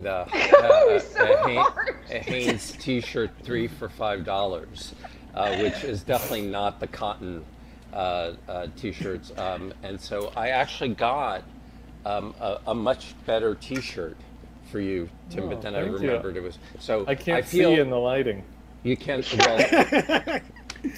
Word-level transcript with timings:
The 0.00 0.12
uh, 0.16 0.26
Oh, 0.70 0.94
a, 0.94 1.00
so 1.00 1.24
a, 1.24 1.48
Hanes, 1.48 1.66
a 2.10 2.18
Hanes 2.20 2.72
T-shirt 2.72 3.30
three 3.42 3.66
for 3.66 3.88
five 3.88 4.24
dollars, 4.24 4.94
uh, 5.34 5.56
which 5.56 5.82
is 5.82 6.02
definitely 6.04 6.42
not 6.42 6.78
the 6.78 6.86
cotton 6.86 7.44
uh, 7.92 8.32
uh, 8.48 8.66
T-shirts. 8.76 9.32
Um, 9.36 9.74
and 9.82 10.00
so 10.00 10.32
I 10.36 10.50
actually 10.50 10.90
got 10.94 11.42
um, 12.06 12.32
a, 12.40 12.58
a 12.68 12.74
much 12.76 13.14
better 13.26 13.56
T-shirt 13.56 14.16
for 14.70 14.78
you, 14.78 15.08
Tim. 15.30 15.44
Oh, 15.44 15.48
but 15.48 15.62
then 15.62 15.74
I 15.74 15.80
thank 15.80 16.00
you. 16.00 16.08
remembered 16.10 16.36
it 16.36 16.42
was 16.44 16.58
so. 16.78 17.04
I 17.08 17.16
can't 17.16 17.44
feel 17.44 17.74
see 17.74 17.80
in 17.80 17.90
the 17.90 17.98
lighting. 17.98 18.44
you 18.84 18.96
can't. 18.96 19.26
Well, 20.80 20.94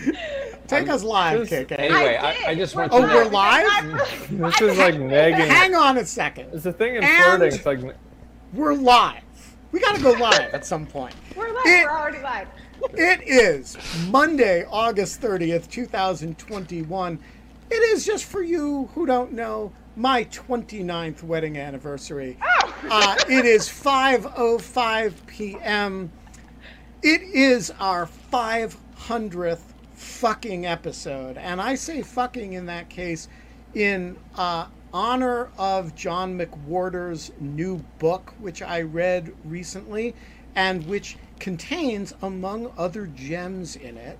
Take 0.66 0.90
us 0.90 1.02
live, 1.02 1.48
Just- 1.48 1.70
KK. 1.70 1.78
anyway, 1.78 2.16
I 2.16 2.32
I, 2.32 2.50
I 2.50 2.54
just 2.54 2.76
We're 2.76 2.82
want 2.88 2.92
Oh, 2.92 2.98
you 3.00 3.06
to 3.06 3.14
we're 3.14 3.24
live? 3.30 4.28
This 4.30 4.60
is 4.60 4.78
like 4.78 5.00
nagging. 5.00 5.48
Hang 5.48 5.74
on 5.74 5.96
a 5.96 6.04
second. 6.04 6.50
It's 6.52 6.66
a 6.66 6.72
thing 6.72 6.96
in 6.96 7.02
And- 7.02 7.38
flirting. 7.38 7.56
It's 7.58 7.64
like 7.66 7.96
We're 8.52 8.74
live. 8.74 9.22
We 9.72 9.80
gotta 9.80 10.02
go 10.02 10.12
live 10.12 10.52
at 10.52 10.66
some 10.66 10.86
point. 10.86 11.14
We're 11.36 11.52
live. 11.52 11.62
It- 11.66 11.84
We're 11.84 11.90
already 11.98 12.22
live. 12.22 12.48
It 12.94 13.22
is 13.28 13.76
Monday, 14.08 14.64
August 14.70 15.20
30th, 15.20 15.68
2021. 15.70 17.18
It 17.70 17.74
is 17.74 18.04
just 18.06 18.24
for 18.24 18.42
you 18.42 18.88
who 18.94 19.04
don't 19.06 19.32
know 19.32 19.70
my 19.96 20.24
29th 20.24 21.22
wedding 21.22 21.56
anniversary. 21.58 22.36
Uh, 22.90 23.14
it 23.28 23.44
is 23.44 23.68
5:05 23.68 25.12
p.m. 25.26 26.10
It 27.02 27.20
is 27.20 27.70
our 27.78 28.08
500th 28.32 29.60
fucking 29.92 30.64
episode, 30.64 31.36
and 31.36 31.60
I 31.60 31.74
say 31.74 32.00
fucking 32.00 32.54
in 32.54 32.64
that 32.66 32.88
case 32.88 33.28
in 33.74 34.16
uh, 34.34 34.64
honor 34.92 35.50
of 35.56 35.94
John 35.94 36.38
McWhorter's 36.38 37.32
new 37.38 37.78
book, 37.98 38.34
which 38.38 38.62
I 38.62 38.82
read 38.82 39.32
recently, 39.44 40.14
and 40.54 40.86
which 40.86 41.16
contains, 41.38 42.12
among 42.22 42.72
other 42.76 43.06
gems 43.06 43.76
in 43.76 43.96
it, 43.96 44.18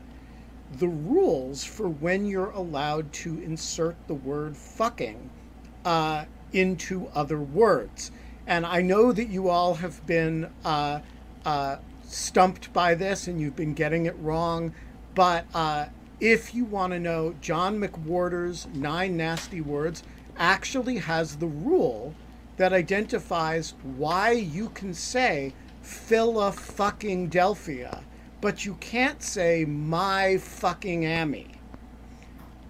the 0.79 0.89
rules 0.89 1.65
for 1.65 1.89
when 1.89 2.27
you're 2.27 2.51
allowed 2.51 3.13
to 3.13 3.41
insert 3.43 3.97
the 4.07 4.15
word 4.15 4.57
fucking 4.57 5.31
uh, 5.85 6.25
into 6.53 7.09
other 7.15 7.41
words. 7.41 8.11
And 8.47 8.65
I 8.65 8.81
know 8.81 9.13
that 9.13 9.29
you 9.29 9.49
all 9.49 9.75
have 9.75 10.05
been 10.07 10.51
uh, 10.65 11.01
uh, 11.45 11.77
stumped 12.05 12.73
by 12.73 12.95
this 12.95 13.27
and 13.27 13.41
you've 13.41 13.57
been 13.57 13.75
getting 13.75 14.07
it 14.07 14.17
wrong. 14.19 14.75
But 15.15 15.47
uh, 15.55 15.87
if 16.21 16.55
you 16.55 16.65
want 16.65 16.93
to 16.93 17.01
know, 17.01 17.35
John 17.41 17.81
McWhorter's 17.81 18.67
Nine 18.73 19.17
Nasty 19.17 19.61
Words 19.61 20.03
actually 20.41 20.97
has 20.97 21.37
the 21.37 21.47
rule 21.47 22.15
that 22.57 22.73
identifies 22.73 23.75
why 23.97 24.33
you 24.33 24.71
can 24.71 24.93
say 24.93 25.55
Phila 25.83 26.51
fucking 26.51 27.29
Delphia, 27.29 28.03
but 28.41 28.65
you 28.65 28.75
can't 28.81 29.23
say 29.23 29.65
my 29.65 30.39
fucking 30.39 31.05
Amy. 31.05 31.49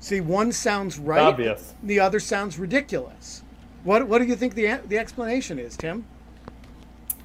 See, 0.01 0.21
one 0.21 0.53
sounds 0.53 0.99
right, 0.99 1.21
obvious. 1.21 1.75
the 1.83 2.01
other 2.01 2.21
sounds 2.21 2.59
ridiculous. 2.59 3.43
What 3.85 4.07
What 4.09 4.19
do 4.19 4.25
you 4.25 4.37
think 4.37 4.55
the 4.55 4.81
the 4.89 4.99
explanation 4.99 5.59
is, 5.59 5.77
Tim? 5.77 6.05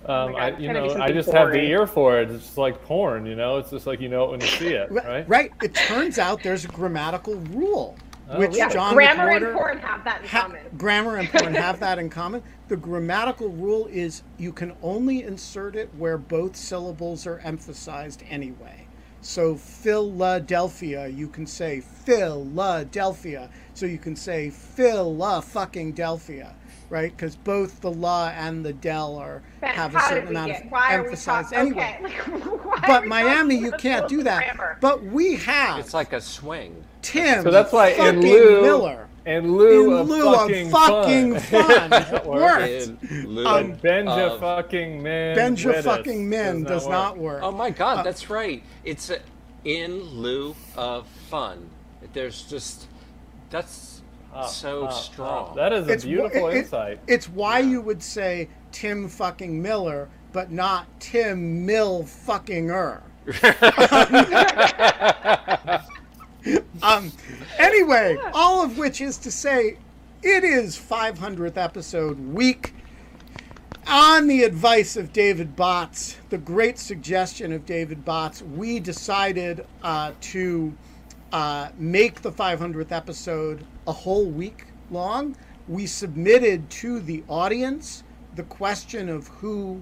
Um, 0.07 0.33
God, 0.33 0.35
I, 0.35 0.57
you 0.57 0.71
know, 0.71 0.85
I 0.85 0.89
something 0.89 1.13
just 1.15 1.31
have 1.31 1.51
the 1.51 1.61
ear 1.61 1.87
for 1.87 2.19
it. 2.19 2.29
It's 2.29 2.45
just 2.45 2.57
like 2.57 2.83
porn, 2.83 3.25
you 3.25 3.35
know. 3.35 3.57
It's 3.57 3.71
just 3.71 3.87
like 3.87 3.99
you 3.99 4.09
know 4.09 4.25
it 4.25 4.31
when 4.31 4.41
you 4.41 4.47
see 4.47 4.73
it, 4.73 4.91
right? 4.91 5.27
Right. 5.27 5.51
It 5.63 5.73
turns 5.73 6.19
out 6.19 6.43
there's 6.43 6.65
a 6.65 6.67
grammatical 6.67 7.35
rule, 7.35 7.97
Oh, 8.29 8.39
which? 8.39 8.55
Yeah, 8.55 8.69
John 8.69 8.93
grammar 8.95 9.29
and 9.29 9.45
McWhorter- 9.45 9.53
porn 9.53 9.77
have 9.79 10.03
that 10.03 10.21
in 10.21 10.27
ha- 10.27 10.41
common. 10.43 10.61
grammar 10.77 11.17
and 11.17 11.29
porn 11.29 11.53
have 11.55 11.79
that 11.79 11.99
in 11.99 12.09
common. 12.09 12.41
The 12.69 12.77
grammatical 12.77 13.49
rule 13.49 13.85
is 13.87 14.23
you 14.37 14.51
can 14.51 14.73
only 14.81 15.23
insert 15.23 15.75
it 15.75 15.89
where 15.97 16.17
both 16.17 16.55
syllables 16.55 17.27
are 17.27 17.39
emphasized 17.39 18.23
anyway. 18.29 18.87
So 19.21 19.55
Philadelphia, 19.55 21.07
you 21.07 21.27
can 21.27 21.47
say 21.47 21.81
Philadelphia. 21.81 23.49
So 23.73 23.85
you 23.85 23.97
can 23.97 24.15
say 24.15 24.49
Phila 24.51 25.41
fucking 25.41 25.93
Delphia, 25.93 26.53
right? 26.89 27.11
Because 27.15 27.35
both 27.35 27.81
the 27.81 27.91
la 27.91 28.29
and 28.29 28.63
the 28.65 28.73
del 28.73 29.15
are 29.17 29.41
Ben, 29.61 29.73
have 29.75 29.95
a 29.95 29.99
certain 30.01 30.29
amount 30.29 30.51
get? 30.51 30.65
of 30.65 30.71
Why 30.71 30.95
are 30.95 31.03
emphasis 31.05 31.51
anyway. 31.53 31.97
Okay. 32.03 32.13
like, 32.65 32.87
But 32.87 33.07
Miami, 33.07 33.55
you 33.55 33.71
can't 33.73 34.07
do 34.07 34.21
that. 34.23 34.43
grammar? 34.55 34.77
But 34.79 35.03
we 35.03 35.35
have 35.37 35.79
It's 35.79 35.93
like 35.93 36.13
a 36.13 36.21
swing. 36.21 36.84
Tim. 37.05 37.43
So 37.43 37.51
that's 37.51 37.71
why 37.71 37.89
in 37.89 37.97
fucking 37.97 38.21
lieu, 38.21 38.61
Miller. 38.63 39.07
in 39.25 39.55
lieu, 39.55 39.93
In 39.93 39.99
of 40.01 40.07
lieu 40.09 40.27
of 40.33 40.39
fucking, 40.41 40.69
fucking 40.69 41.39
fun. 41.51 41.89
That 41.91 42.25
Work. 42.25 42.59
works. 42.59 42.87
Um, 42.87 42.97
Benja 43.77 44.31
of- 44.31 44.39
fucking 44.39 45.03
min. 45.03 45.37
Benja 45.37 45.83
fucking 45.83 46.27
min 46.27 46.63
does 46.63 46.87
not 46.87 47.17
work. 47.17 47.43
Oh 47.43 47.51
my 47.51 47.69
God, 47.69 48.03
that's 48.05 48.29
right. 48.29 48.63
It's 48.83 49.09
a, 49.11 49.19
in 49.65 50.01
lieu 50.01 50.55
of 50.75 51.07
fun. 51.29 51.69
There's 52.13 52.43
just 52.43 52.87
that's 53.49 54.01
Uh, 54.33 54.45
so 54.47 54.83
uh, 54.85 54.87
uh, 54.87 54.91
strong. 54.91 55.55
that 55.55 55.71
is 55.73 55.87
a 55.87 55.91
It's 55.93 56.03
beautiful 56.05 56.47
it- 56.49 56.55
it- 56.55 56.59
insight. 56.65 56.99
It's 57.07 57.29
why 57.29 57.59
you 57.59 57.81
would 57.81 58.01
say 58.03 58.49
Tim 58.71 59.07
fucking 59.07 59.61
Miller, 59.61 60.09
but 60.33 60.51
not 60.51 60.87
Tim 60.99 61.65
Mill 61.65 62.03
fucking 62.03 62.69
er. 62.71 63.01
um, 66.83 67.11
anyway, 67.57 68.17
all 68.33 68.63
of 68.63 68.77
which 68.77 69.01
is 69.01 69.17
to 69.17 69.31
say, 69.31 69.77
it 70.21 70.43
is 70.43 70.77
500th 70.77 71.57
episode 71.57 72.19
week. 72.19 72.73
On 73.87 74.27
the 74.27 74.43
advice 74.43 74.97
of 74.97 75.13
David 75.13 75.55
Botts, 75.55 76.17
the 76.29 76.39
great 76.39 76.79
suggestion 76.79 77.51
of 77.51 77.65
David 77.65 78.03
Botts, 78.03 78.41
we 78.41 78.79
decided 78.79 79.65
uh, 79.83 80.13
to 80.21 80.75
uh, 81.31 81.69
make 81.77 82.21
the 82.21 82.31
500th 82.31 82.91
episode 82.91 83.63
a 83.85 83.91
whole 83.91 84.25
week 84.25 84.65
long. 84.89 85.35
We 85.67 85.85
submitted 85.85 86.69
to 86.71 86.99
the 86.99 87.23
audience 87.27 88.03
the 88.35 88.43
question 88.43 89.09
of 89.09 89.27
who 89.27 89.81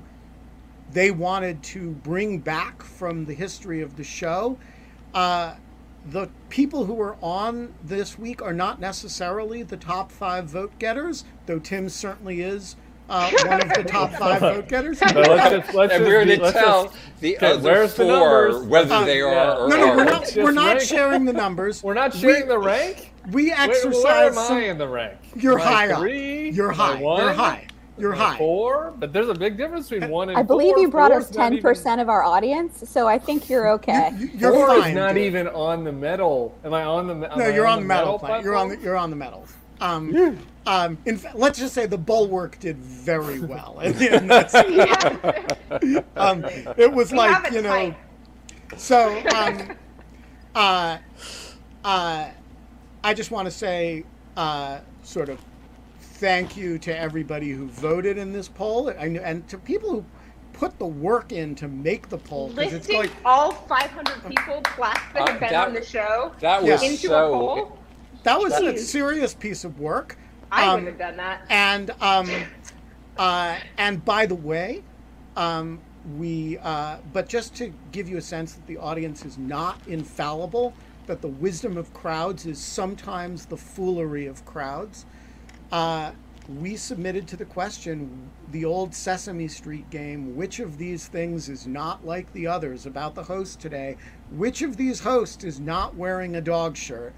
they 0.92 1.12
wanted 1.12 1.64
to 1.64 1.92
bring 1.92 2.40
back 2.40 2.84
from 2.84 3.26
the 3.26 3.34
history 3.34 3.82
of 3.82 3.96
the 3.96 4.04
show. 4.04 4.58
Uh, 5.14 5.56
the 6.06 6.30
people 6.50 6.86
who 6.86 7.00
are 7.02 7.16
on 7.22 7.74
this 7.84 8.18
week 8.20 8.42
are 8.42 8.54
not 8.54 8.80
necessarily 8.80 9.64
the 9.64 9.78
top 9.78 10.12
five 10.12 10.46
vote 10.46 10.78
getters, 10.80 11.24
though 11.46 11.60
Tim 11.60 11.88
certainly 11.90 12.42
is 12.42 12.76
uh, 13.10 13.32
one 13.46 13.62
of 13.62 13.70
the 13.74 13.84
top 13.84 14.12
five 14.14 14.42
vote 14.42 14.68
getters. 14.68 15.00
But 15.00 15.16
let's 15.16 15.50
just, 15.66 15.74
let's 15.74 15.94
and 15.94 16.04
we're 16.04 16.26
going 16.26 16.40
to 16.40 16.52
tell 16.52 16.86
just- 16.86 16.98
the 17.22 17.38
okay, 17.38 17.52
other 17.54 17.62
where's 17.64 17.94
the 17.96 18.06
four 18.06 18.64
whether 18.66 18.94
Um, 18.96 19.06
they 19.06 19.22
are 19.22 19.32
yeah. 19.34 19.56
or 19.58 19.68
No, 19.70 19.76
no, 19.78 19.96
we're 19.96 20.10
aren't. 20.12 20.36
We're 20.36 20.52
not 20.52 20.68
rank- 20.78 20.82
sharing 20.82 21.26
the 21.26 21.34
numbers. 21.34 21.82
We're 21.84 21.94
not 21.94 22.14
We- 22.14 22.20
sharing 22.20 22.48
the 22.48 22.60
rank. 22.60 23.12
We 23.32 23.52
Wait, 23.52 23.60
exercise 23.60 24.04
where 24.04 24.28
am 24.28 24.34
some. 24.34 24.58
I 24.58 24.62
in 24.64 24.78
the 24.78 24.88
rank? 24.88 25.18
You're 25.38 25.58
Am 25.60 25.68
I 25.68 25.72
high 25.72 25.92
up. 25.94 26.00
three? 26.00 26.50
You're 26.50 26.74
Am 26.74 26.82
I 26.82 26.96
high. 26.96 27.00
You're 27.00 27.34
high. 27.34 27.68
You're 27.98 28.14
high. 28.14 28.38
Four, 28.38 28.94
but 28.98 29.14
there's 29.14 29.30
a 29.30 29.36
big 29.36 29.56
difference 29.56 29.88
between 29.90 30.10
one 30.10 30.30
and 30.30 30.38
I 30.38 30.42
believe 30.42 30.74
four. 30.74 30.82
you 30.82 30.90
brought 30.90 31.12
us 31.12 31.26
Four's 31.26 31.36
not 31.38 31.44
ten 31.44 31.54
even- 31.54 31.62
percent 31.62 32.02
of 32.02 32.10
our 32.10 32.24
audience, 32.24 32.90
so 32.90 33.08
I 33.08 33.20
think 33.20 33.50
you're 33.50 33.70
okay. 33.74 34.12
You- 34.18 34.30
You're 34.34 34.52
Four 34.54 34.68
fine. 34.68 34.90
is 34.92 34.96
not 34.96 35.10
dude. 35.14 35.24
even 35.26 35.48
on 35.50 35.84
the 35.84 35.92
metal. 35.92 36.58
Am 36.64 36.74
I 36.74 36.84
on 36.84 37.08
the? 37.08 37.14
Am 37.32 37.38
No, 37.40 37.46
I 37.46 37.50
you're 37.50 37.68
on 37.68 37.82
the 37.82 37.86
metal. 37.86 38.18
platform? 38.18 38.30
Plan. 38.42 38.44
You're 38.44 38.56
on 38.56 38.70
the. 38.70 38.78
You're 38.80 38.98
on 38.98 39.10
the 39.12 39.16
metal. 39.16 39.46
Um, 39.82 40.40
um, 40.66 40.98
in 41.06 41.18
fact, 41.18 41.36
let's 41.36 41.60
just 41.60 41.74
say 41.74 41.86
the 41.88 41.98
bulwark 41.98 42.58
did 42.60 42.78
very 42.78 43.40
well. 43.42 43.80
in 43.84 44.28
this. 44.28 44.56
um, 46.16 46.46
it 46.78 46.92
was 46.92 47.12
We 47.12 47.18
like 47.18 47.52
you 47.52 47.62
know. 47.62 47.70
tight. 47.70 47.98
So, 48.78 49.22
um, 49.36 49.72
uh, 50.56 50.98
uh, 51.84 52.30
I 53.04 53.14
just 53.14 53.30
want 53.32 53.46
to 53.46 53.52
say, 53.52 54.04
uh, 54.38 54.80
sort 55.04 55.30
of, 55.30 55.40
thank 56.24 56.56
you 56.56 56.80
to 56.80 56.98
everybody 56.98 57.52
who 57.52 57.68
voted 57.68 58.18
in 58.18 58.32
this 58.32 58.48
poll, 58.48 58.88
and, 58.88 59.18
and 59.18 59.46
to 59.50 59.58
people 59.58 59.90
who 59.90 60.06
put 60.54 60.80
the 60.80 60.86
work 60.86 61.34
in 61.34 61.54
to 61.54 61.68
make 61.68 62.08
the 62.08 62.18
poll. 62.18 62.48
'cause 62.48 62.72
it's 62.72 62.88
Listing 62.88 62.96
going, 62.96 63.10
all 63.26 63.52
500 63.52 64.24
people 64.30 64.62
plus 64.64 64.98
that 65.14 65.22
Uh, 65.24 65.28
have 65.32 65.40
been 65.42 65.50
that- 65.52 65.68
on 65.68 65.74
the 65.74 65.84
show 65.84 66.32
That 66.40 66.64
was 66.64 66.82
into 66.82 67.14
a 67.14 67.30
poll. 67.30 67.78
that 68.24 68.40
was 68.40 68.54
a 68.54 68.78
serious 68.78 69.34
piece 69.34 69.66
of 69.66 69.82
work. 69.82 70.18
I 70.50 70.66
Um, 70.66 70.86
wouldn't 70.86 70.98
have 70.98 71.10
done 71.10 71.18
that. 71.18 71.42
And 71.50 71.92
um, 72.00 72.30
uh, 73.18 73.58
and 73.78 74.06
by 74.06 74.26
the 74.26 74.36
way, 74.36 74.82
um, 75.36 75.82
we, 76.18 76.58
uh, 76.60 77.00
but 77.12 77.28
just 77.28 77.54
to 77.56 77.74
give 77.92 78.08
you 78.08 78.16
a 78.16 78.22
sense 78.22 78.54
that 78.54 78.66
the 78.66 78.78
audience 78.78 79.26
is 79.26 79.38
not 79.38 79.78
infallible, 79.88 80.72
that 81.06 81.20
the 81.22 81.28
wisdom 81.28 81.76
of 81.76 81.94
crowds 81.94 82.46
is 82.46 82.60
sometimes 82.60 83.48
the 83.48 83.58
foolery 83.58 84.26
of 84.26 84.46
crowds. 84.46 85.06
Uh, 85.74 86.12
we 86.60 86.76
submitted 86.76 87.28
to 87.28 87.36
the 87.36 87.46
question 87.46 88.30
the 88.52 88.64
old 88.64 88.94
Sesame 88.94 89.48
Street 89.48 89.90
game 89.90 90.36
which 90.36 90.60
of 90.60 90.78
these 90.78 91.08
things 91.08 91.50
is 91.50 91.66
not 91.66 92.06
like 92.06 92.32
the 92.34 92.46
others 92.46 92.86
about 92.86 93.16
the 93.16 93.24
host 93.24 93.60
today? 93.60 93.98
Which 94.30 94.62
of 94.62 94.78
these 94.78 95.00
hosts 95.00 95.44
is 95.44 95.60
not 95.60 95.96
wearing 95.96 96.36
a 96.36 96.42
dog 96.42 96.78
shirt? 96.78 97.16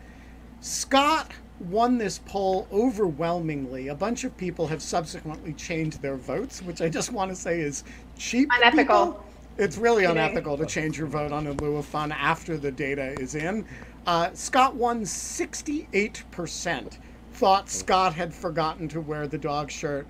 Scott 0.61 1.33
won 1.59 1.97
this 1.97 2.19
poll 2.19 2.65
overwhelmingly. 2.71 3.89
A 3.89 3.95
bunch 3.95 4.23
of 4.23 4.37
people 4.37 4.67
have 4.67 4.81
subsequently 4.81 5.51
changed 5.51 6.01
their 6.01 6.15
votes, 6.15 6.61
which 6.61 6.81
I 6.81 6.87
just 6.87 7.11
want 7.11 7.31
to 7.31 7.35
say 7.35 7.59
is 7.59 7.83
cheap. 8.17 8.47
Unethical. 8.53 9.07
people. 9.07 9.25
It's 9.57 9.77
really 9.77 10.05
unethical 10.05 10.57
to 10.57 10.65
change 10.65 10.97
your 10.97 11.07
vote 11.07 11.33
on 11.33 11.45
in 11.45 11.57
lieu 11.57 11.75
of 11.75 11.85
fun 11.85 12.13
after 12.13 12.55
the 12.57 12.71
data 12.71 13.19
is 13.19 13.35
in. 13.35 13.65
Uh, 14.07 14.29
Scott 14.33 14.75
won 14.75 15.01
68%. 15.01 16.97
Thought 17.35 17.69
Scott 17.69 18.13
had 18.13 18.33
forgotten 18.33 18.87
to 18.87 19.01
wear 19.01 19.27
the 19.27 19.37
dog 19.37 19.69
shirt. 19.69 20.07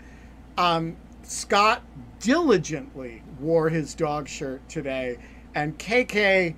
Um, 0.60 0.96
Scott 1.24 1.82
diligently 2.20 3.24
wore 3.40 3.68
his 3.68 3.96
dog 3.96 4.28
shirt 4.28 4.62
today, 4.70 5.18
and 5.56 5.76
KK, 5.80 6.54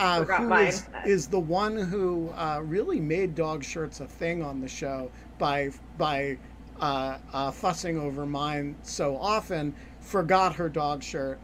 uh, 0.00 0.24
who 0.24 0.54
is, 0.54 0.86
is 1.04 1.26
the 1.26 1.38
one 1.38 1.76
who 1.76 2.30
uh, 2.30 2.62
really 2.64 2.98
made 2.98 3.34
dog 3.34 3.62
shirts 3.62 4.00
a 4.00 4.06
thing 4.06 4.42
on 4.42 4.58
the 4.58 4.68
show 4.68 5.10
by 5.38 5.70
by 5.98 6.38
uh, 6.80 7.18
uh, 7.34 7.50
fussing 7.50 7.98
over 7.98 8.24
mine 8.24 8.74
so 8.82 9.18
often, 9.18 9.74
forgot 10.00 10.54
her 10.54 10.70
dog 10.70 11.02
shirt. 11.02 11.38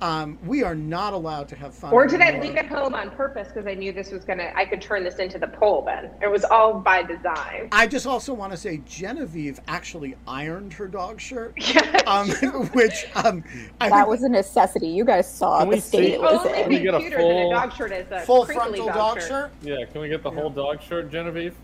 Um, 0.00 0.38
we 0.44 0.62
are 0.62 0.74
not 0.74 1.12
allowed 1.14 1.48
to 1.48 1.56
have 1.56 1.74
fun. 1.74 1.92
Or 1.92 2.06
did 2.06 2.20
I 2.20 2.38
leave 2.40 2.56
it 2.56 2.66
home 2.66 2.94
on 2.94 3.10
purpose 3.10 3.48
because 3.48 3.66
I 3.66 3.74
knew 3.74 3.92
this 3.92 4.10
was 4.10 4.24
gonna? 4.24 4.52
I 4.54 4.64
could 4.66 4.82
turn 4.82 5.02
this 5.04 5.16
into 5.16 5.38
the 5.38 5.46
poll. 5.46 5.82
Then 5.86 6.10
it 6.20 6.30
was 6.30 6.44
all 6.44 6.74
by 6.74 7.02
design. 7.02 7.68
I 7.72 7.86
just 7.86 8.06
also 8.06 8.34
want 8.34 8.52
to 8.52 8.58
say 8.58 8.82
Genevieve 8.86 9.60
actually 9.68 10.16
ironed 10.26 10.72
her 10.74 10.88
dog 10.88 11.20
shirt, 11.20 11.54
Yeah. 11.74 12.02
um, 12.06 12.28
which 12.72 13.06
um, 13.14 13.44
I 13.80 13.88
That 13.88 13.96
think 13.96 14.08
was 14.08 14.22
a 14.24 14.28
necessity. 14.28 14.88
You 14.88 15.04
guys 15.04 15.32
saw 15.32 15.60
Can 15.60 15.70
the 15.70 15.76
we 15.76 15.80
state 15.80 16.06
see- 16.06 16.12
it 16.14 16.20
was 16.20 16.44
Only 16.44 16.52
Can 16.62 16.68
we 16.68 16.78
get 16.80 16.94
a 16.94 16.98
cuter 16.98 17.16
full- 17.18 17.28
than 17.28 17.46
a 17.46 17.50
dog 17.54 17.72
shirt 17.74 17.92
is 17.92 18.06
a 18.10 18.20
full 18.20 18.44
crinkly 18.44 18.78
frontal 18.80 18.86
dog 18.88 19.22
shirt. 19.22 19.52
Yeah, 19.62 19.84
can 19.90 20.00
we 20.02 20.08
get 20.08 20.22
the 20.22 20.30
whole 20.30 20.50
dog 20.50 20.82
shirt, 20.82 21.10
Genevieve? 21.10 21.54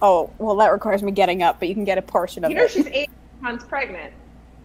Oh, 0.00 0.30
well, 0.38 0.54
that 0.56 0.70
requires 0.70 1.02
me 1.02 1.10
getting 1.10 1.42
up, 1.42 1.58
but 1.58 1.68
you 1.68 1.74
can 1.74 1.84
get 1.84 1.98
a 1.98 2.02
portion 2.02 2.44
of 2.44 2.50
it. 2.50 2.54
You 2.54 2.58
know 2.60 2.64
it. 2.66 2.70
she's 2.70 2.86
eight 2.88 3.10
months 3.40 3.64
pregnant. 3.64 4.12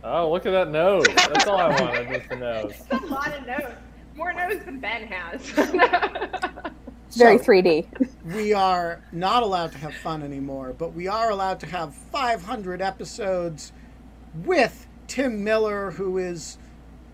Oh, 0.03 0.31
look 0.31 0.45
at 0.45 0.51
that 0.51 0.69
nose. 0.69 1.05
That's 1.15 1.47
all 1.47 1.57
I 1.57 1.69
wanted, 1.79 2.07
just 2.09 2.29
the 2.29 2.35
nose. 2.35 2.73
That's 2.89 3.03
a 3.03 3.07
lot 3.07 3.33
of 3.33 3.45
nose. 3.47 3.71
More 4.15 4.33
nose 4.33 4.59
than 4.65 4.79
Ben 4.79 5.07
has. 5.07 5.41
It's 5.41 7.15
very 7.17 7.37
So- 7.37 7.43
3D. 7.43 7.87
we 8.35 8.53
are 8.53 9.01
not 9.11 9.43
allowed 9.43 9.71
to 9.71 9.77
have 9.77 9.93
fun 9.95 10.21
anymore, 10.23 10.73
but 10.77 10.93
we 10.93 11.07
are 11.07 11.29
allowed 11.29 11.59
to 11.61 11.67
have 11.67 11.95
500 11.95 12.81
episodes 12.81 13.71
with 14.43 14.87
Tim 15.07 15.43
Miller, 15.43 15.91
who 15.91 16.17
is, 16.17 16.57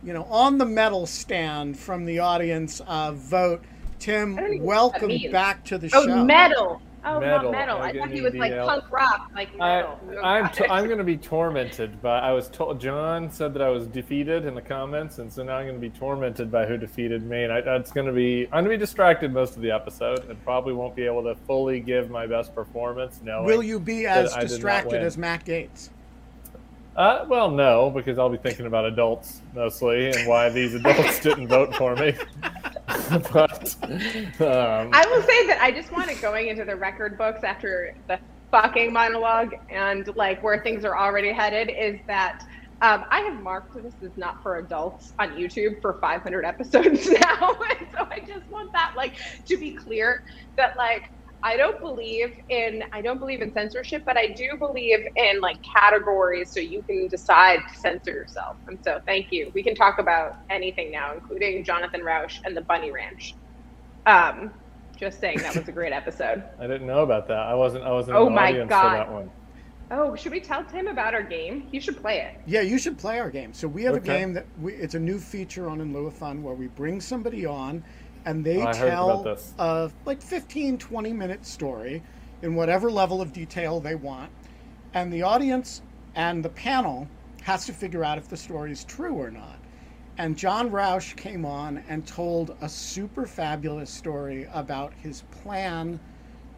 you 0.03 0.13
know, 0.13 0.23
on 0.23 0.57
the 0.57 0.65
medal 0.65 1.05
stand 1.05 1.77
from 1.77 2.05
the 2.05 2.19
audience 2.19 2.81
uh, 2.87 3.11
vote. 3.11 3.63
Tim, 3.99 4.37
I 4.37 4.41
don't 4.41 4.53
even 4.53 4.65
know 4.65 4.65
what 4.87 4.93
that 4.93 5.01
welcome 5.01 5.31
back 5.31 5.63
to 5.65 5.77
the 5.77 5.89
show. 5.89 5.99
oh, 6.01 6.07
show. 6.07 6.25
metal. 6.25 6.81
Oh, 7.05 7.19
Metal. 7.19 7.51
not 7.51 7.51
metal. 7.51 7.77
I 7.77 7.89
I 7.89 7.97
thought 7.97 8.11
he 8.11 8.21
was 8.21 8.33
the 8.33 8.39
like 8.39 8.51
L. 8.51 8.67
punk 8.67 8.91
rock, 8.91 9.31
like 9.33 9.49
I, 9.59 9.77
metal. 9.77 9.99
Oh, 10.11 10.21
I'm, 10.21 10.49
t- 10.51 10.65
I'm 10.65 10.85
going 10.85 10.97
to 10.97 11.03
be 11.03 11.15
tormented 11.15 12.01
by. 12.01 12.19
I 12.19 12.33
was 12.33 12.49
told 12.49 12.79
John 12.79 13.31
said 13.31 13.53
that 13.53 13.61
I 13.61 13.69
was 13.69 13.87
defeated 13.87 14.45
in 14.45 14.53
the 14.53 14.61
comments, 14.61 15.19
and 15.19 15.31
so 15.31 15.43
now 15.43 15.55
I'm 15.57 15.65
going 15.65 15.79
to 15.79 15.89
be 15.89 15.97
tormented 15.97 16.51
by 16.51 16.65
who 16.65 16.77
defeated 16.77 17.23
me. 17.23 17.43
And 17.43 17.53
I, 17.53 17.61
that's 17.61 17.91
going 17.91 18.07
to 18.07 18.11
be. 18.11 18.45
I'm 18.47 18.65
going 18.65 18.65
to 18.65 18.69
be 18.71 18.77
distracted 18.77 19.31
most 19.31 19.55
of 19.55 19.61
the 19.61 19.71
episode, 19.71 20.29
and 20.29 20.43
probably 20.43 20.73
won't 20.73 20.95
be 20.95 21.05
able 21.05 21.23
to 21.23 21.35
fully 21.47 21.79
give 21.79 22.09
my 22.09 22.27
best 22.27 22.53
performance. 22.53 23.21
Knowing. 23.23 23.45
Will 23.45 23.63
you 23.63 23.79
be 23.79 24.05
as 24.05 24.33
I 24.33 24.41
did 24.41 24.43
not 24.43 24.49
distracted 24.49 25.01
as 25.01 25.17
Matt 25.17 25.45
Gaetz? 25.45 25.89
Uh, 26.99 27.25
well, 27.29 27.49
no, 27.49 27.89
because 27.89 28.19
I'll 28.19 28.29
be 28.29 28.37
thinking 28.37 28.65
about 28.65 28.83
adults 28.85 29.41
mostly 29.55 30.09
and 30.09 30.27
why 30.27 30.49
these 30.49 30.73
adults 30.73 31.21
didn't 31.21 31.47
vote 31.47 31.73
for 31.75 31.95
me. 31.95 32.13
but 33.31 33.48
um, 33.83 34.89
I 34.93 35.05
will 35.09 35.21
say 35.21 35.47
that 35.47 35.59
I 35.61 35.71
just 35.71 35.91
wanted 35.91 36.21
going 36.21 36.47
into 36.47 36.65
the 36.65 36.75
record 36.75 37.17
books 37.17 37.43
after 37.43 37.95
the 38.07 38.19
fucking 38.51 38.91
monologue 38.91 39.53
and 39.69 40.15
like 40.15 40.41
where 40.41 40.61
things 40.61 40.83
are 40.85 40.97
already 40.97 41.31
headed 41.31 41.69
is 41.69 41.99
that 42.07 42.43
um, 42.81 43.03
I 43.11 43.19
have 43.21 43.41
marked 43.41 43.73
this 43.73 43.93
is 44.01 44.15
not 44.15 44.41
for 44.41 44.57
adults 44.57 45.13
on 45.19 45.31
YouTube 45.31 45.81
for 45.81 45.99
500 45.99 46.45
episodes 46.45 47.09
now, 47.09 47.57
and 47.79 47.87
so 47.91 48.07
I 48.09 48.23
just 48.25 48.47
want 48.49 48.71
that 48.71 48.93
like 48.95 49.15
to 49.45 49.57
be 49.57 49.71
clear 49.71 50.23
that 50.55 50.77
like 50.77 51.11
I 51.43 51.55
don't 51.57 51.79
believe 51.79 52.35
in 52.49 52.83
I 52.91 53.01
don't 53.01 53.19
believe 53.19 53.41
in 53.41 53.53
censorship, 53.53 54.03
but 54.05 54.17
I 54.17 54.27
do 54.27 54.57
believe 54.57 54.99
in 55.15 55.41
like 55.41 55.57
categories 55.63 56.51
so 56.51 56.59
you 56.59 56.81
can 56.83 57.07
decide 57.07 57.59
to 57.71 57.79
censor 57.79 58.11
yourself. 58.11 58.57
And 58.67 58.77
so 58.83 59.01
thank 59.05 59.31
you. 59.31 59.51
We 59.53 59.63
can 59.63 59.75
talk 59.75 59.99
about 59.99 60.37
anything 60.49 60.91
now, 60.91 61.13
including 61.13 61.63
Jonathan 61.63 62.01
Rauch 62.01 62.39
and 62.45 62.55
the 62.55 62.61
Bunny 62.61 62.91
Ranch. 62.91 63.35
Um, 64.05 64.51
just 64.97 65.19
saying 65.19 65.39
that 65.39 65.55
was 65.55 65.67
a 65.67 65.71
great 65.71 65.93
episode. 65.93 66.43
I 66.59 66.67
didn't 66.67 66.87
know 66.87 67.03
about 67.03 67.27
that. 67.27 67.39
I 67.39 67.53
wasn't. 67.53 67.83
I 67.85 67.91
wasn't 67.91 68.17
Oh 68.17 68.27
in 68.27 68.33
the 68.33 68.35
my 68.35 68.49
audience 68.49 68.69
God. 68.69 68.89
for 68.91 68.97
that 68.97 69.11
one. 69.11 69.31
Oh, 69.91 70.15
should 70.15 70.31
we 70.31 70.39
tell 70.39 70.63
Tim 70.63 70.87
about 70.87 71.13
our 71.15 71.23
game? 71.23 71.67
You 71.71 71.81
should 71.81 71.97
play 71.97 72.19
it. 72.19 72.39
Yeah, 72.45 72.61
you 72.61 72.77
should 72.77 72.97
play 72.97 73.19
our 73.19 73.31
game. 73.31 73.53
So 73.53 73.67
we 73.67 73.81
have 73.83 73.95
a 73.95 73.99
game 73.99 74.33
that 74.33 74.45
we, 74.61 74.73
it's 74.73 74.93
a 74.93 74.99
new 74.99 75.17
feature 75.17 75.67
on 75.67 75.81
In 75.81 75.93
Lieu 75.93 76.05
of 76.05 76.13
Fun 76.13 76.43
where 76.43 76.53
we 76.53 76.67
bring 76.67 77.01
somebody 77.01 77.45
on 77.45 77.83
and 78.25 78.45
they 78.45 78.61
Oh, 78.61 78.71
tell 78.71 79.21
about 79.21 79.41
a 79.57 79.91
like 80.05 80.21
15, 80.21 80.77
20 80.77 81.13
minute 81.13 81.43
story 81.45 82.03
in 82.43 82.53
whatever 82.53 82.91
level 82.91 83.19
of 83.19 83.33
detail 83.33 83.79
they 83.79 83.95
want. 83.95 84.29
And 84.93 85.11
the 85.11 85.23
audience 85.23 85.81
and 86.15 86.45
the 86.45 86.49
panel 86.49 87.07
has 87.41 87.65
to 87.65 87.73
figure 87.73 88.03
out 88.03 88.17
if 88.19 88.27
the 88.27 88.37
story 88.37 88.71
is 88.71 88.83
true 88.83 89.15
or 89.15 89.31
not. 89.31 89.58
And 90.19 90.37
John 90.37 90.69
Rauch 90.69 91.15
came 91.15 91.45
on 91.45 91.81
and 91.87 92.05
told 92.05 92.57
a 92.59 92.67
super 92.67 93.25
fabulous 93.25 93.89
story 93.89 94.49
about 94.53 94.93
his 94.93 95.21
plan 95.31 95.97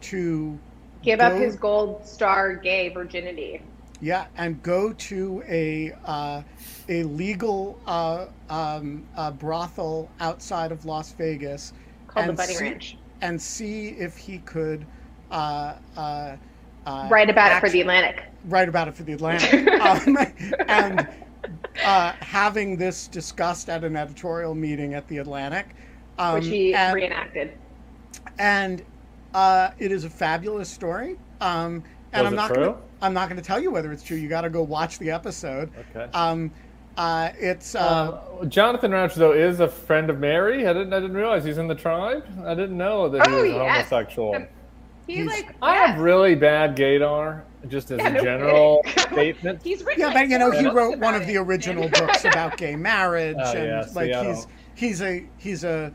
to 0.02 0.58
Give 1.02 1.20
up 1.20 1.32
his 1.34 1.54
gold 1.56 2.04
star 2.04 2.56
gay 2.56 2.88
virginity. 2.88 3.62
Yeah, 4.00 4.26
and 4.36 4.60
go 4.64 4.92
to 4.92 5.44
a 5.48 5.92
uh, 6.04 6.42
a 6.88 7.04
legal 7.04 7.78
uh, 7.86 8.26
um, 8.50 9.06
uh, 9.16 9.30
brothel 9.30 10.10
outside 10.18 10.72
of 10.72 10.84
Las 10.84 11.12
Vegas 11.12 11.72
Called 12.08 12.26
the 12.26 12.30
and 12.30 12.36
Bunny 12.36 12.54
see, 12.54 12.64
Ranch. 12.64 12.96
and 13.20 13.40
see 13.40 13.88
if 13.90 14.16
he 14.16 14.38
could 14.38 14.84
uh, 15.30 15.74
uh, 15.96 16.36
uh, 16.84 17.08
Write 17.08 17.30
about 17.30 17.56
it 17.56 17.60
for 17.60 17.70
the 17.70 17.80
Atlantic. 17.80 18.24
write 18.46 18.68
about 18.68 18.88
it 18.88 18.94
for 18.96 19.04
the 19.04 19.12
Atlantic, 19.12 19.68
um, 19.80 20.18
and 20.68 21.06
uh, 21.84 22.12
having 22.20 22.76
this 22.76 23.08
discussed 23.08 23.68
at 23.68 23.84
an 23.84 23.96
editorial 23.96 24.54
meeting 24.54 24.94
at 24.94 25.06
the 25.08 25.18
Atlantic, 25.18 25.74
um, 26.18 26.34
Which 26.34 26.46
he 26.46 26.74
and, 26.74 26.94
reenacted. 26.94 27.52
and 28.38 28.82
uh, 29.34 29.70
it 29.78 29.92
is 29.92 30.04
a 30.04 30.10
fabulous 30.10 30.68
story. 30.68 31.16
Um, 31.40 31.82
and 32.12 32.24
Was 32.24 32.26
I'm 32.26 32.32
it 32.34 32.36
not 32.36 32.48
true? 32.54 32.64
gonna 32.66 32.76
I'm 33.00 33.14
not 33.14 33.28
gonna 33.28 33.42
tell 33.42 33.60
you 33.60 33.70
whether 33.70 33.90
it's 33.92 34.02
true. 34.02 34.16
You 34.16 34.28
got 34.28 34.42
to 34.42 34.50
go 34.50 34.62
watch 34.62 34.98
the 34.98 35.10
episode. 35.10 35.70
Okay. 35.90 36.10
Um, 36.12 36.52
uh, 36.96 37.30
it's 37.38 37.74
uh, 37.74 38.20
Uh, 38.40 38.44
Jonathan 38.44 38.90
Rauch, 38.92 39.14
though, 39.14 39.32
is 39.32 39.60
a 39.60 39.66
friend 39.68 40.10
of 40.10 40.18
Mary. 40.20 40.66
I 40.68 40.72
didn't. 40.74 40.92
I 40.92 41.00
didn't 41.00 41.16
realize 41.16 41.42
he's 41.42 41.56
in 41.58 41.66
the 41.66 41.74
tribe. 41.74 42.24
I 42.44 42.54
didn't 42.54 42.76
know 42.76 43.08
that 43.08 43.26
he 43.26 43.32
Oh, 43.34 43.42
was 43.42 43.50
yes. 43.52 43.88
homosexual. 43.88 44.32
The- 44.32 44.48
He 45.06 45.14
He's- 45.16 45.26
like 45.26 45.54
I 45.62 45.74
yeah. 45.74 45.86
have 45.86 46.00
really 46.00 46.34
bad 46.34 46.76
gaydar, 46.76 47.40
just 47.68 47.90
as 47.90 47.98
Yeah, 47.98 48.08
a 48.08 48.12
no 48.12 48.22
general 48.22 48.82
statement. 49.12 49.62
He's 49.62 49.82
written 49.84 50.00
yeah, 50.02 50.12
but 50.12 50.28
you 50.28 50.38
know 50.38 50.50
he 50.50 50.66
wrote 50.68 50.98
one 50.98 51.14
about 51.14 51.22
of 51.22 51.26
the 51.26 51.34
it. 51.34 51.38
original 51.38 51.88
books 51.88 52.24
about 52.24 52.56
gay 52.56 52.76
marriage, 52.76 53.36
Oh, 53.40 53.52
and 53.52 53.66
yeah, 53.66 53.84
see, 53.84 53.94
like 53.94 54.12
I 54.12 54.24
he's 54.24 54.46
he's 54.74 55.02
a 55.02 55.24
he's 55.38 55.64
a 55.64 55.92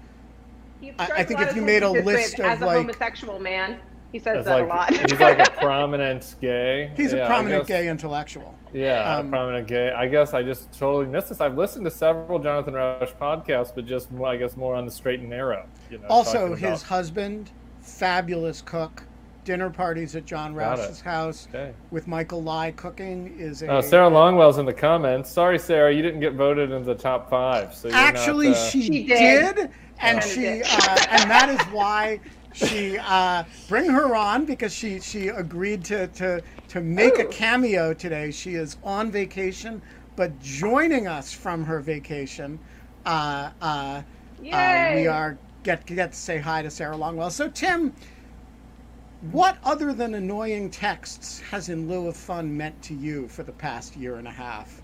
He 0.80 0.92
I- 1.00 1.10
I 1.18 1.24
think 1.24 1.40
lot 1.40 1.50
if 1.50 1.56
you 1.56 1.62
made 1.62 1.84
a 1.84 1.90
list 1.90 2.40
of, 2.40 2.46
as 2.46 2.62
a 2.62 2.66
like- 2.66 2.78
homosexual 2.78 3.40
man, 3.40 3.80
he 4.12 4.20
says 4.20 4.46
that 4.46 4.62
like 4.62 4.64
a 4.64 4.68
lot. 4.68 4.94
he's 5.12 5.20
like 5.20 5.40
a 5.40 5.52
prominent 5.60 6.36
gay. 6.40 6.92
he's 6.96 7.12
Yeah, 7.14 7.20
a 7.20 7.24
I 7.26 7.28
prominent 7.28 7.68
guess- 7.68 7.82
gay 7.82 7.90
intellectual. 7.90 8.54
Yeah, 8.74 9.16
Um, 9.18 9.28
a 9.28 9.30
prominent 9.30 9.68
gay. 9.68 9.92
I 9.92 10.08
guess 10.08 10.34
I 10.34 10.44
just 10.44 10.72
totally 10.78 11.06
missed 11.06 11.30
this. 11.30 11.40
I've 11.42 11.58
listened 11.58 11.86
to 11.86 11.92
several 11.92 12.38
Jonathan 12.38 12.74
Rauch 12.74 13.14
podcasts, 13.20 13.74
but 13.74 13.86
just 13.86 14.10
I 14.24 14.36
guess 14.38 14.56
more 14.58 14.76
on 14.76 14.86
the 14.86 14.92
straight 14.92 15.22
and 15.22 15.30
narrow. 15.30 15.66
You 15.90 15.98
know, 16.00 16.08
Also, 16.10 16.54
his 16.54 16.62
about- 16.64 16.82
husband, 16.84 17.52
fabulous 17.82 18.62
cook. 18.62 19.04
Dinner 19.48 19.70
parties 19.70 20.14
at 20.18 20.26
John 20.26 20.54
Got 20.54 20.78
Rauch's 20.78 21.00
it. 21.00 21.06
house 21.06 21.48
Okay. 21.50 21.72
with 21.90 22.06
Michael 22.06 22.44
Lai 22.44 22.72
cooking 22.72 23.34
is 23.40 23.62
a 23.62 23.68
Oh, 23.68 23.80
Sarah 23.80 24.10
Longwell's 24.10 24.58
in 24.58 24.66
the 24.66 24.74
comments. 24.74 25.32
Sorry, 25.32 25.58
Sarah, 25.58 25.94
you 25.94 26.02
didn't 26.02 26.20
get 26.20 26.34
voted 26.34 26.72
in 26.72 26.84
the 26.84 26.94
top 26.94 27.30
five. 27.30 27.74
So 27.74 27.88
you're 27.88 27.96
Actually, 27.96 28.50
not, 28.50 28.58
uh, 28.58 28.70
she, 28.70 28.82
She 28.82 29.04
did, 29.06 29.56
did. 29.56 29.70
and 30.02 30.22
She 30.22 30.42
she 30.42 30.62
uh, 30.64 30.98
and 31.12 31.32
that 31.32 31.48
is 31.50 31.62
why 31.74 32.20
she 32.54 32.98
uh, 33.00 33.46
bring 33.70 33.90
her 33.90 34.18
on 34.18 34.44
because 34.44 34.74
she 34.74 35.00
she 35.00 35.30
agreed 35.30 35.82
to 35.86 36.08
to 36.08 36.44
to 36.68 36.82
make 36.82 37.18
a 37.18 37.26
cameo 37.26 37.94
today. 37.94 38.32
She 38.32 38.56
is 38.56 38.76
on 38.84 39.10
vacation, 39.12 39.82
but 40.18 40.38
joining 40.42 41.08
us 41.08 41.32
from 41.32 41.64
her 41.64 41.80
vacation 41.80 42.60
uh, 43.06 43.52
uh, 43.62 44.02
uh, 44.52 44.92
we 44.94 45.08
are 45.08 45.38
get 45.64 45.86
get 45.86 46.12
to 46.12 46.18
say 46.18 46.38
hi 46.38 46.62
to 46.62 46.70
Sarah 46.70 46.98
Longwell. 46.98 47.32
So 47.32 47.48
Tim, 47.48 47.94
what 49.22 49.58
other 49.64 49.94
than 49.94 50.16
annoying 50.16 50.70
texts 50.70 51.40
has 51.42 51.70
In 51.70 51.90
Lieu 51.90 52.08
of 52.08 52.16
Fun 52.16 52.56
meant 52.56 52.80
to 52.84 52.94
you 52.94 53.28
for 53.28 53.44
the 53.44 53.52
past 53.52 53.96
year 53.96 54.16
and 54.18 54.28
a 54.28 54.32
half? 54.32 54.82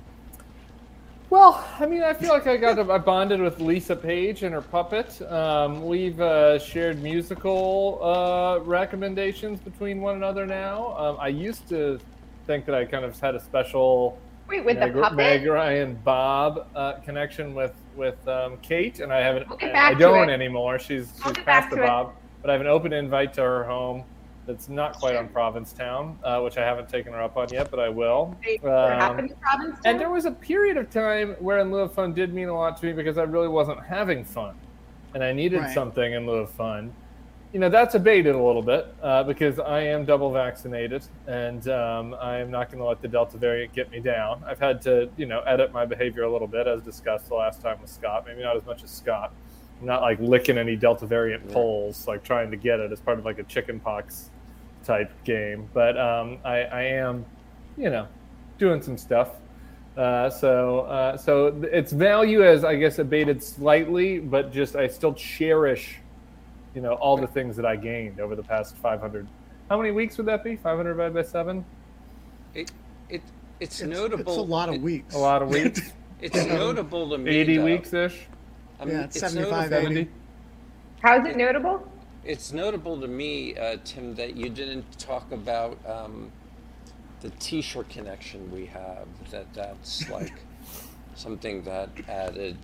Well, 1.30 1.66
I 1.80 1.86
mean, 1.88 2.04
I 2.04 2.13
feel 2.13 2.30
like 2.30 2.46
I 2.46 2.58
got 2.58 2.78
I 2.92 2.98
bonded 3.00 3.42
with 3.42 3.60
Lisa 3.60 3.96
Page 3.96 4.44
and 4.44 4.54
her 4.54 4.62
puppet. 4.62 5.20
Um, 5.32 5.84
we've 5.86 6.20
uh, 6.22 6.60
shared 6.60 7.02
musical 7.02 8.00
uh, 8.04 8.60
recommendations 8.63 9.60
between 9.60 10.00
one 10.02 10.16
another 10.16 10.46
now. 10.46 10.96
Um, 10.98 11.18
I 11.20 11.30
used 11.30 11.68
to 11.70 12.00
think 12.46 12.66
that 12.66 12.75
I 12.75 12.86
kind 12.86 13.04
of 13.06 13.20
had 13.20 13.34
a 13.36 13.40
special 13.40 14.20
Wait, 14.48 14.63
with 14.63 14.78
Meg, 14.78 14.94
the 14.94 15.02
puppet? 15.02 15.18
Meg 15.18 15.46
Ryan 15.48 15.96
Bob 16.04 16.68
uh, 16.75 16.94
connection 17.06 17.56
with 17.56 17.74
with 17.96 18.28
um, 18.28 18.58
Kate, 18.62 19.00
and 19.00 19.12
I 19.12 19.22
haven't. 19.22 19.48
We'll 19.50 19.58
get 19.58 19.70
I 19.72 19.74
back 19.74 19.94
to 19.94 20.00
don't 20.00 20.30
it. 20.30 20.34
anymore. 20.34 20.78
She's 20.78 21.13
We'll 21.24 21.34
she's 21.34 21.38
get 21.38 21.46
past 21.46 21.70
the 21.72 21.78
to 21.78 21.84
it. 21.84 21.86
Bob, 21.88 22.13
but 22.42 22.50
I 22.50 22.54
have 22.54 22.62
an 22.62 22.68
open 22.68 22.94
invite 22.94 23.34
to 23.36 23.42
her 23.42 23.63
home. 23.63 24.04
That's 24.45 24.67
not 24.67 24.93
quite 25.00 25.15
on 25.15 25.29
Provincetown, 25.29 26.19
uh, 26.23 26.41
which 26.41 26.57
I 26.57 26.65
haven't 26.65 26.89
taken 26.89 27.13
her 27.13 27.21
up 27.21 27.38
on 27.38 27.47
yet, 27.50 27.71
but 27.71 27.79
I 27.79 27.88
will. 27.88 28.35
Um, 28.63 28.69
happened 28.69 29.33
and 29.85 30.00
there 30.00 30.09
was 30.09 30.25
a 30.25 30.31
period 30.31 30.75
of 30.75 30.89
time 30.89 31.35
where 31.39 31.59
in 31.59 31.71
lieu 31.71 31.79
of 31.79 31.93
fun 31.93 32.13
did 32.13 32.33
mean 32.33 32.50
a 32.50 32.53
lot 32.53 32.77
to 32.81 32.85
me 32.85 32.93
because 32.93 33.17
I 33.17 33.23
really 33.23 33.47
wasn't 33.47 33.81
having 33.81 34.25
fun, 34.25 34.55
and 35.13 35.23
I 35.23 35.31
needed 35.31 35.62
Right. 35.62 35.73
something 35.73 36.13
in 36.13 36.27
lieu 36.27 36.33
of 36.39 36.50
fun. 36.50 36.93
You 37.53 37.59
know 37.59 37.69
that's 37.69 37.93
abated 37.95 38.33
a 38.33 38.41
little 38.41 38.63
bit 38.63 38.88
uh, 39.01 39.23
because 39.23 39.59
I 39.59 39.81
am 39.81 40.05
double 40.05 40.31
vaccinated, 40.33 41.03
and 41.27 41.65
um, 41.69 42.15
I 42.19 42.38
am 42.39 42.50
not 42.51 42.69
going 42.69 42.79
to 42.79 42.85
let 42.85 43.01
the 43.01 43.07
Delta 43.07 43.38
variant 43.38 43.71
get 43.73 43.91
me 43.91 44.00
down. 44.00 44.43
I've 44.45 44.59
had 44.59 44.81
to, 44.81 45.07
you 45.17 45.27
know, 45.27 45.41
edit 45.41 45.71
my 45.71 45.85
behavior 45.85 46.23
a 46.23 46.31
little 46.31 46.47
bit, 46.47 46.65
as 46.67 46.81
discussed 46.81 47.29
the 47.29 47.35
last 47.35 47.62
time 47.62 47.79
with 47.79 47.91
Scott. 47.91 48.25
Maybe 48.27 48.41
not 48.41 48.57
as 48.57 48.65
much 48.65 48.83
as 48.83 48.89
Scott. 48.89 49.31
I'm 49.79 49.85
not 49.85 50.01
like 50.01 50.19
licking 50.19 50.57
any 50.57 50.75
Delta 50.75 51.05
variant 51.05 51.47
poles, 51.51 52.07
like 52.07 52.23
trying 52.23 52.50
to 52.50 52.57
get 52.57 52.79
it 52.79 52.91
as 52.91 53.00
part 53.00 53.19
of 53.19 53.25
like 53.25 53.38
a 53.38 53.43
chickenpox 53.43 54.31
type 54.84 55.12
game. 55.24 55.70
But 55.74 55.98
um, 55.98 56.38
I, 56.44 56.62
I 56.63 56.82
am, 56.84 57.25
you 57.78 57.90
know, 57.90 58.08
doing 58.58 58.82
some 58.82 58.98
stuff. 58.98 59.30
Uh, 59.98 60.30
so 60.30 60.82
uh, 60.82 61.16
so 61.18 61.48
its 61.72 61.92
value 61.92 62.40
has, 62.40 62.63
I 62.63 62.75
guess, 62.75 62.98
abated 63.00 63.44
slightly, 63.44 64.20
but 64.20 64.52
just 64.52 64.75
I 64.75 64.88
still 64.88 65.13
cherish, 65.13 66.00
you 66.74 66.82
know, 66.82 66.94
all 66.94 67.16
the 67.18 67.28
things 67.28 67.56
that 67.58 67.66
I 67.66 67.75
gained 67.75 68.20
over 68.20 68.36
the 68.36 68.44
past 68.44 68.75
500. 68.78 69.28
How 69.70 69.78
many 69.78 69.92
weeks 69.92 70.18
would 70.18 70.25
that 70.28 70.44
be? 70.44 70.56
500 70.56 70.94
divided 70.94 71.13
by 71.13 71.22
seven? 71.24 71.63
It, 72.56 72.72
it, 73.10 73.22
it's, 73.60 73.82
It's, 73.82 73.90
notable. 73.90 74.32
it's 74.34 74.38
a 74.38 74.42
lot 74.42 74.70
of 74.70 74.75
it- 74.75 74.82
weeks. 74.82 75.13
A 75.16 75.18
lot 75.20 75.42
of 75.42 75.50
weeks. 75.50 75.82
It's 76.22 76.46
notable 76.46 77.10
to 77.10 77.18
me. 77.18 77.32
80 77.36 77.60
weeks 77.60 77.92
ish. 77.92 78.28
I 78.80 78.86
mean, 78.86 78.96
Yeah, 78.96 79.04
it's 79.04 79.20
75, 79.20 79.70
notable- 79.72 79.92
80. 79.98 80.10
How 81.02 81.20
is 81.22 81.28
it 81.28 81.36
notable? 81.36 81.86
It's 82.25 82.51
notable 82.53 83.00
to 83.01 83.08
me, 83.08 83.56
uh, 83.58 83.77
Tim, 83.84 84.15
that 84.15 84.36
you 84.36 84.50
didn't 84.50 84.98
talk 84.98 85.32
about 85.32 85.77
um, 85.86 86.32
the 87.22 87.30
T-shirt 87.32 87.89
connection 87.89 88.51
we 88.51 88.65
have. 88.68 89.08
That 89.32 89.53
that's 89.53 90.10
like 90.12 90.34
something 91.15 91.63
that 91.63 91.89
added 92.08 92.58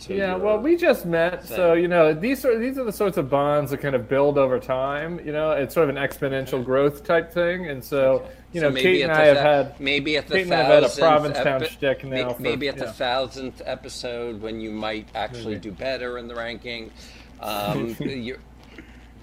to. 0.00 0.14
Yeah, 0.14 0.36
well, 0.36 0.58
we 0.58 0.76
just 0.76 1.06
met, 1.06 1.44
so 1.46 1.72
you 1.72 1.88
know 1.88 2.12
these 2.14 2.44
are 2.44 2.58
these 2.58 2.76
are 2.78 2.84
the 2.84 2.92
sorts 2.92 3.16
of 3.16 3.28
bonds 3.30 3.70
that 3.70 3.78
kind 3.78 3.94
of 3.94 4.08
build 4.08 4.36
over 4.38 4.58
time. 4.60 5.18
You 5.24 5.32
know, 5.32 5.52
it's 5.52 5.74
sort 5.74 5.88
of 5.88 5.96
an 5.96 6.00
exponential 6.02 6.62
growth 6.64 7.02
type 7.04 7.32
thing, 7.32 7.68
and 7.68 7.82
so 7.82 8.28
you 8.52 8.60
So 8.60 8.68
know, 8.68 8.74
maybe 8.74 8.82
Kate 8.82 9.02
and 9.02 9.12
I 9.12 9.24
have 9.24 9.36
had 9.38 9.80
maybe 9.80 10.16
at 10.18 10.26
the 10.28 10.34
Kate 10.34 10.42
and 10.44 10.54
I 10.54 10.58
have 10.58 10.66
had 10.66 10.82
a 10.84 10.88
thousandth 10.88 11.34
Provincetown 11.34 11.62
epi- 11.62 11.72
shtick 11.72 12.04
now 12.04 12.32
for- 12.34 12.42
maybe 12.42 12.68
at 12.68 12.76
the 12.76 12.92
thousandth 12.92 13.62
episode 13.64 14.40
when 14.42 14.60
you 14.60 14.70
might 14.70 15.08
actually 15.14 15.54
Maybe. 15.54 15.70
do 15.70 15.72
better 15.72 16.18
in 16.18 16.28
the 16.28 16.34
ranking. 16.34 16.90
Um, 17.40 17.96
you're, 18.00 18.38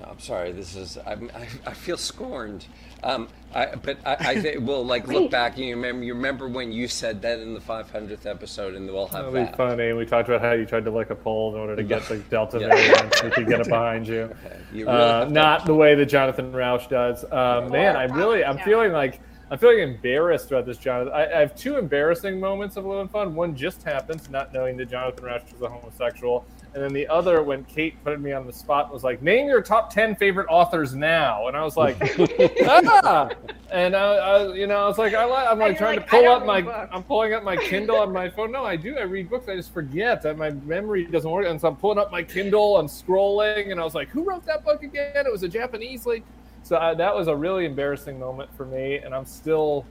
no, 0.02 0.08
I'm 0.10 0.20
sorry. 0.20 0.52
This 0.52 0.76
is 0.76 0.98
I'm, 1.06 1.30
I, 1.36 1.48
I 1.70 1.74
feel 1.74 1.98
scorned. 1.98 2.66
Um, 3.04 3.28
I, 3.54 3.76
but 3.76 3.98
I, 4.06 4.16
I 4.20 4.42
think 4.42 4.66
we'll 4.68 4.84
like 4.86 5.08
look 5.08 5.30
back 5.30 5.58
and 5.58 5.66
you 5.66 5.76
remember 5.76 6.04
you 6.04 6.14
remember 6.16 6.48
when 6.48 6.72
you 6.72 6.88
said 6.88 7.22
that 7.22 7.40
in 7.40 7.54
the 7.54 7.60
500th 7.60 8.26
episode, 8.26 8.74
and 8.74 8.88
we'll 8.92 9.06
have 9.08 9.14
That'll 9.26 9.32
be 9.32 9.40
that. 9.40 9.56
funny. 9.58 9.94
We 9.94 10.06
talked 10.06 10.28
about 10.28 10.42
how 10.42 10.54
you 10.54 10.66
tried 10.66 10.86
to 10.86 10.92
lick 10.92 11.12
a 11.12 11.16
pole 11.16 11.54
in 11.54 11.60
order 11.62 11.76
to 11.76 11.84
get 11.84 12.04
the 12.04 12.18
Delta 12.30 12.60
Yeah. 12.60 12.70
variant 12.70 13.14
so 13.16 13.26
we 13.26 13.32
could 13.32 13.48
get 13.48 13.60
it 13.62 13.68
behind 13.70 14.08
you. 14.08 14.22
Okay, 14.46 14.58
you 14.74 14.86
really 14.86 14.98
Uh, 14.98 15.20
have 15.20 15.28
to- 15.28 15.34
not 15.34 15.66
the 15.66 15.76
way 15.76 15.94
that 15.96 16.06
Jonathan 16.08 16.52
Rauch 16.52 16.90
does. 16.90 17.24
Um, 17.32 17.70
man, 17.72 17.96
I 17.96 18.06
really, 18.06 18.44
I'm 18.44 18.58
feeling 18.60 18.92
like 18.92 19.20
I'm 19.52 19.60
feeling 19.60 19.78
embarrassed 19.80 20.50
about 20.50 20.66
this, 20.66 20.78
Jonathan. 20.80 21.14
I, 21.14 21.28
I 21.32 21.40
have 21.42 21.56
two 21.56 21.78
embarrassing 21.78 22.40
moments 22.40 22.78
of 22.78 22.86
living 22.86 23.08
Fun. 23.08 23.36
One 23.36 23.56
just 23.56 23.84
happened, 23.84 24.28
not 24.32 24.52
knowing 24.52 24.76
that 24.78 24.90
Jonathan 24.90 25.24
Rauch 25.26 25.44
was 25.54 25.62
a 25.62 25.70
homosexual, 25.70 26.44
and 26.76 26.84
then 26.84 26.92
the 26.92 27.08
other 27.08 27.42
when 27.42 27.64
Kate 27.64 27.96
put 28.04 28.20
me 28.20 28.34
on 28.34 28.46
the 28.46 28.52
spot 28.52 28.92
was 28.92 29.02
like, 29.02 29.22
"Name 29.22 29.48
your 29.48 29.62
top 29.62 29.90
ten 29.90 30.14
favorite 30.14 30.48
authors 30.50 30.94
now," 30.94 31.48
and 31.48 31.56
I 31.56 31.64
was 31.64 31.78
like, 31.78 31.96
"Ah!" 32.66 33.30
And 33.72 33.96
I, 33.96 34.16
I, 34.16 34.54
you 34.54 34.68
know, 34.68 34.84
I 34.84 34.88
was 34.88 34.98
like, 34.98 35.14
I, 35.14 35.26
li- 35.26 35.48
I'm 35.50 35.58
like 35.58 35.78
trying 35.78 36.00
like, 36.00 36.06
to 36.06 36.12
pull 36.12 36.28
up 36.28 36.46
my, 36.46 36.62
books." 36.62 36.90
I'm 36.92 37.04
pulling 37.04 37.34
up 37.34 37.46
my 37.46 37.56
Kindle 37.56 37.96
on 37.96 38.12
my 38.12 38.28
phone. 38.36 38.52
No, 38.52 38.66
I 38.66 38.76
do. 38.76 38.98
I 38.98 39.04
read 39.04 39.30
books. 39.30 39.48
I 39.48 39.56
just 39.56 39.74
forget 39.74 40.22
that 40.24 40.38
my 40.38 40.52
memory 40.52 41.06
doesn't 41.06 41.32
work, 41.32 41.46
and 41.48 41.60
so 41.60 41.70
I'm 41.70 41.78
pulling 41.78 41.98
up 41.98 42.12
my 42.12 42.24
Kindle. 42.24 42.78
I'm 42.78 42.88
scrolling, 42.88 43.72
and 43.72 43.80
I 43.80 43.86
was 43.86 43.96
like, 43.96 44.10
"Who 44.10 44.24
wrote 44.24 44.46
that 44.46 44.66
book 44.66 44.84
again?" 44.84 45.26
It 45.26 45.32
was 45.32 45.44
a 45.44 45.50
Japanese 45.50 46.06
lady. 46.06 46.26
So 46.64 46.78
I, 46.78 46.94
that 46.96 47.16
was 47.16 47.30
a 47.30 47.36
really 47.36 47.66
embarrassing 47.66 48.20
moment 48.20 48.54
for 48.58 48.66
me, 48.66 48.98
and 48.98 49.16
I'm 49.16 49.26
still, 49.26 49.86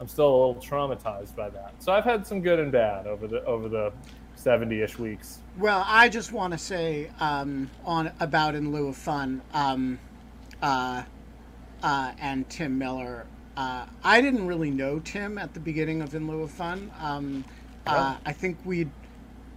I'm 0.00 0.08
still 0.08 0.28
a 0.28 0.36
little 0.46 0.62
traumatized 0.62 1.36
by 1.36 1.50
that. 1.50 1.74
So 1.80 1.92
I've 1.92 2.04
had 2.04 2.26
some 2.26 2.40
good 2.40 2.60
and 2.60 2.72
bad 2.72 3.06
over 3.06 3.26
the 3.26 3.44
over 3.44 3.68
the 3.68 3.92
70-ish 4.44 4.98
weeks. 4.98 5.38
Well, 5.58 5.84
I 5.86 6.08
just 6.08 6.32
want 6.32 6.52
to 6.52 6.58
say 6.58 7.10
um, 7.20 7.70
on 7.84 8.10
about 8.20 8.54
in 8.54 8.72
lieu 8.72 8.88
of 8.88 8.96
fun, 8.96 9.42
um, 9.52 9.98
uh, 10.62 11.02
uh, 11.82 12.12
and 12.20 12.48
Tim 12.48 12.78
Miller. 12.78 13.26
Uh, 13.56 13.86
I 14.04 14.20
didn't 14.20 14.46
really 14.46 14.70
know 14.70 15.00
Tim 15.00 15.38
at 15.38 15.54
the 15.54 15.60
beginning 15.60 16.02
of 16.02 16.14
In 16.14 16.26
Lieu 16.26 16.42
of 16.42 16.50
Fun. 16.50 16.90
Um, 17.00 17.44
uh, 17.86 18.16
I 18.24 18.32
think 18.32 18.58
we 18.64 18.88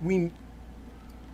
we 0.02 0.32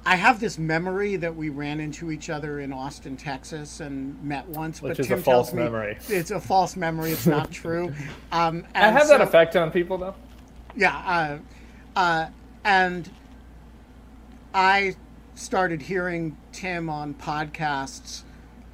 I 0.06 0.16
have 0.16 0.40
this 0.40 0.58
memory 0.58 1.16
that 1.18 1.36
we 1.36 1.50
ran 1.50 1.80
into 1.80 2.12
each 2.12 2.30
other 2.30 2.60
in 2.60 2.74
Austin, 2.74 3.16
Texas, 3.18 3.80
and 3.80 4.22
met 4.24 4.48
once. 4.48 4.82
Which 4.82 4.98
but 4.98 5.00
is 5.00 5.06
a 5.08 5.10
Tim 5.16 5.24
false 5.24 5.54
me 5.54 5.64
memory. 5.64 5.98
It's 6.10 6.32
a 6.32 6.40
false 6.40 6.76
memory. 6.76 7.12
It's 7.12 7.28
not 7.28 7.52
true. 7.64 7.94
Um, 8.32 8.66
I 8.76 8.92
have 8.92 9.08
that 9.08 9.22
effect 9.22 9.56
on 9.56 9.72
people 9.72 9.98
though. 9.98 10.16
yeah, 10.76 11.40
uh, 11.96 12.00
uh, 12.00 12.28
and 12.64 13.10
I 14.54 14.96
started 15.36 15.82
hearing 15.82 16.38
Tim 16.52 16.90
on 16.90 17.14
podcasts 17.14 18.24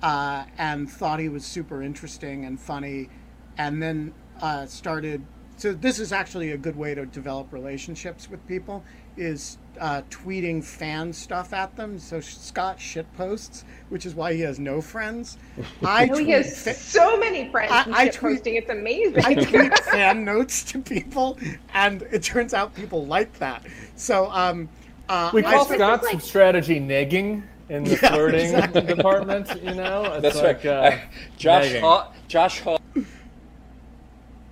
uh, 0.02 0.46
and 0.58 0.90
thought 0.90 1.20
he 1.20 1.30
was 1.30 1.46
super 1.46 1.82
interesting 1.82 2.46
and 2.46 2.60
funny, 2.60 3.10
and 3.58 3.82
then 3.82 4.14
uh, 4.42 4.66
started. 4.66 5.24
So 5.58 5.72
this 5.74 6.00
is 6.00 6.12
actually 6.12 6.52
a 6.52 6.58
good 6.58 6.76
way 6.76 6.94
to 6.96 7.06
develop 7.06 7.54
relationships 7.54 8.30
with 8.30 8.46
people 8.46 8.84
is 9.16 9.58
uh, 9.80 10.02
tweeting 10.10 10.62
fan 10.62 11.14
stuff 11.14 11.54
at 11.54 11.74
them. 11.78 11.98
So 11.98 12.20
Scott 12.20 12.78
shit 12.82 13.12
posts, 13.16 13.64
which 13.88 14.06
is 14.06 14.14
why 14.16 14.34
he 14.34 14.42
has 14.42 14.60
no 14.60 14.82
friends. 14.82 15.38
I 15.86 16.10
Oh, 16.12 16.18
he 16.18 16.32
has 16.32 16.62
fa- 16.62 16.74
so 16.74 17.18
many 17.18 17.50
friends 17.50 17.72
I- 17.72 17.86
I 18.04 18.08
tweet- 18.10 18.36
posting. 18.36 18.56
It's 18.56 18.70
amazing. 18.70 19.24
I 19.24 19.34
tweet 19.36 19.78
fan 19.86 20.26
notes 20.26 20.64
to 20.66 20.80
people, 20.82 21.38
and 21.74 22.02
it 22.12 22.22
turns 22.24 22.54
out 22.54 22.76
people 22.76 23.06
like 23.06 23.32
that. 23.40 23.66
So, 23.96 24.30
um, 24.32 24.68
uh, 25.10 25.32
We 25.34 25.42
call 25.44 25.66
spent- 25.66 25.80
Scott's 25.80 26.04
like- 26.06 26.22
strategy 26.22 26.80
negging 26.80 27.44
in 27.70 27.84
the 27.84 27.92
Yeah, 28.02 28.10
flirting 28.10 28.42
exactly. 28.42 28.82
department. 28.82 29.50
You 29.64 29.74
know, 29.76 30.04
it's 30.14 30.22
That's 30.22 30.36
like, 30.38 30.64
right. 30.64 30.94
Uh, 30.94 30.98
Josh 31.38 31.64
nagging. 31.66 31.82
Hall. 31.82 32.14
Josh 32.28 32.60
Hall. 32.62 32.80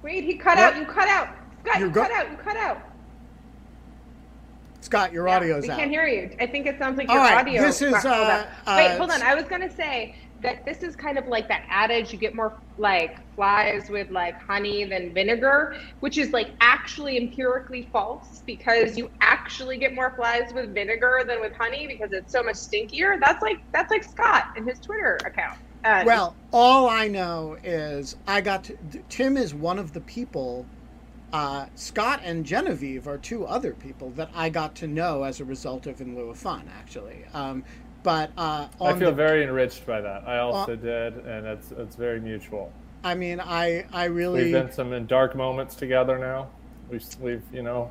Wait, 0.01 0.23
he 0.23 0.35
cut 0.35 0.57
What? 0.57 0.73
out. 0.73 0.77
You 0.77 0.85
cut 0.85 1.07
out. 1.07 1.29
Scott, 1.63 1.79
You're 1.79 1.87
you 1.87 1.93
go- 1.93 2.01
cut 2.03 2.11
out. 2.11 2.31
You 2.31 2.37
cut 2.37 2.57
out. 2.57 2.77
Scott, 4.83 5.13
your 5.13 5.27
Yeah, 5.27 5.37
audio's 5.37 5.63
we 5.63 5.69
out. 5.69 5.77
can't 5.77 5.91
hear 5.91 6.05
you. 6.07 6.29
I 6.39 6.47
think 6.47 6.67
it 6.67 6.77
sounds 6.79 6.97
like 6.97 7.09
your 7.09 7.17
right, 7.19 7.37
audio. 7.39 7.61
this 7.61 7.81
is, 7.81 7.93
uh, 8.05 8.45
Wait, 8.75 8.91
uh, 8.91 8.97
hold 8.97 9.11
on. 9.11 9.21
I 9.21 9.35
was 9.35 9.45
gonna 9.45 9.71
say 9.71 10.13
that 10.41 10.57
this 10.65 10.83
is 10.83 10.95
kind 10.95 11.17
of 11.17 11.27
like 11.27 11.47
that 11.49 11.61
adage: 11.69 12.11
you 12.13 12.19
get 12.19 12.35
more 12.35 12.57
like 12.77 13.11
flies 13.35 13.89
with 13.89 14.09
like 14.11 14.35
honey 14.47 14.85
than 14.85 15.13
vinegar, 15.13 15.73
which 16.01 16.17
is 16.17 16.31
like 16.31 16.51
actually 16.61 17.17
empirically 17.17 17.89
false 17.91 18.43
because 18.45 18.97
you 18.97 19.09
actually 19.21 19.77
get 19.77 19.93
more 19.95 20.13
flies 20.15 20.53
with 20.53 20.73
vinegar 20.73 21.21
than 21.27 21.39
with 21.41 21.53
honey 21.59 21.87
because 21.87 22.09
it's 22.11 22.31
so 22.31 22.43
much 22.43 22.55
stinkier. 22.55 23.15
That's 23.21 23.41
like 23.41 23.57
that's 23.73 23.91
like 23.91 24.03
Scott 24.03 24.45
and 24.55 24.67
his 24.67 24.79
Twitter 24.81 25.23
account. 25.25 25.57
Uh, 25.85 26.03
Well, 26.05 26.37
all 26.51 26.89
I 26.89 27.07
know 27.07 27.57
is 27.63 28.15
I 28.27 28.41
got 28.41 28.65
to, 28.65 28.77
Tim 29.09 29.37
is 29.37 29.53
one 29.53 29.79
of 29.79 29.93
the 29.93 30.01
people. 30.01 30.69
Uh, 31.33 31.65
Scott 31.75 32.21
and 32.23 32.45
Genevieve 32.45 33.07
are 33.07 33.17
two 33.17 33.45
other 33.45 33.73
people 33.73 34.11
that 34.11 34.29
I 34.35 34.49
got 34.49 34.75
to 34.75 34.87
know 34.87 35.23
as 35.23 35.39
a 35.39 35.45
result 35.45 35.87
of 35.87 35.99
In 35.99 36.15
Lieu 36.15 36.29
of 36.29 36.37
Fun, 36.37 36.69
actually. 36.77 37.25
Um, 37.33 37.63
but 38.03 38.31
uh, 38.37 38.67
I 38.79 38.93
feel 38.93 39.09
the, 39.09 39.15
very 39.15 39.43
enriched 39.43 39.85
by 39.85 39.99
that. 39.99 40.27
I 40.27 40.39
also 40.39 40.75
did, 40.75 41.17
and 41.25 41.47
it's 41.47 41.71
it's 41.71 41.95
very 41.95 42.19
mutual. 42.19 42.71
I 43.03 43.15
mean, 43.15 43.39
I 43.39 43.85
I 43.91 44.05
really 44.05 44.43
We've 44.43 44.53
been 44.53 44.71
some 44.71 44.93
in 44.93 45.07
dark 45.07 45.35
moments 45.35 45.73
together 45.75 46.19
now. 46.19 46.49
We've 46.89 47.03
we've 47.19 47.43
you 47.51 47.63
know 47.63 47.89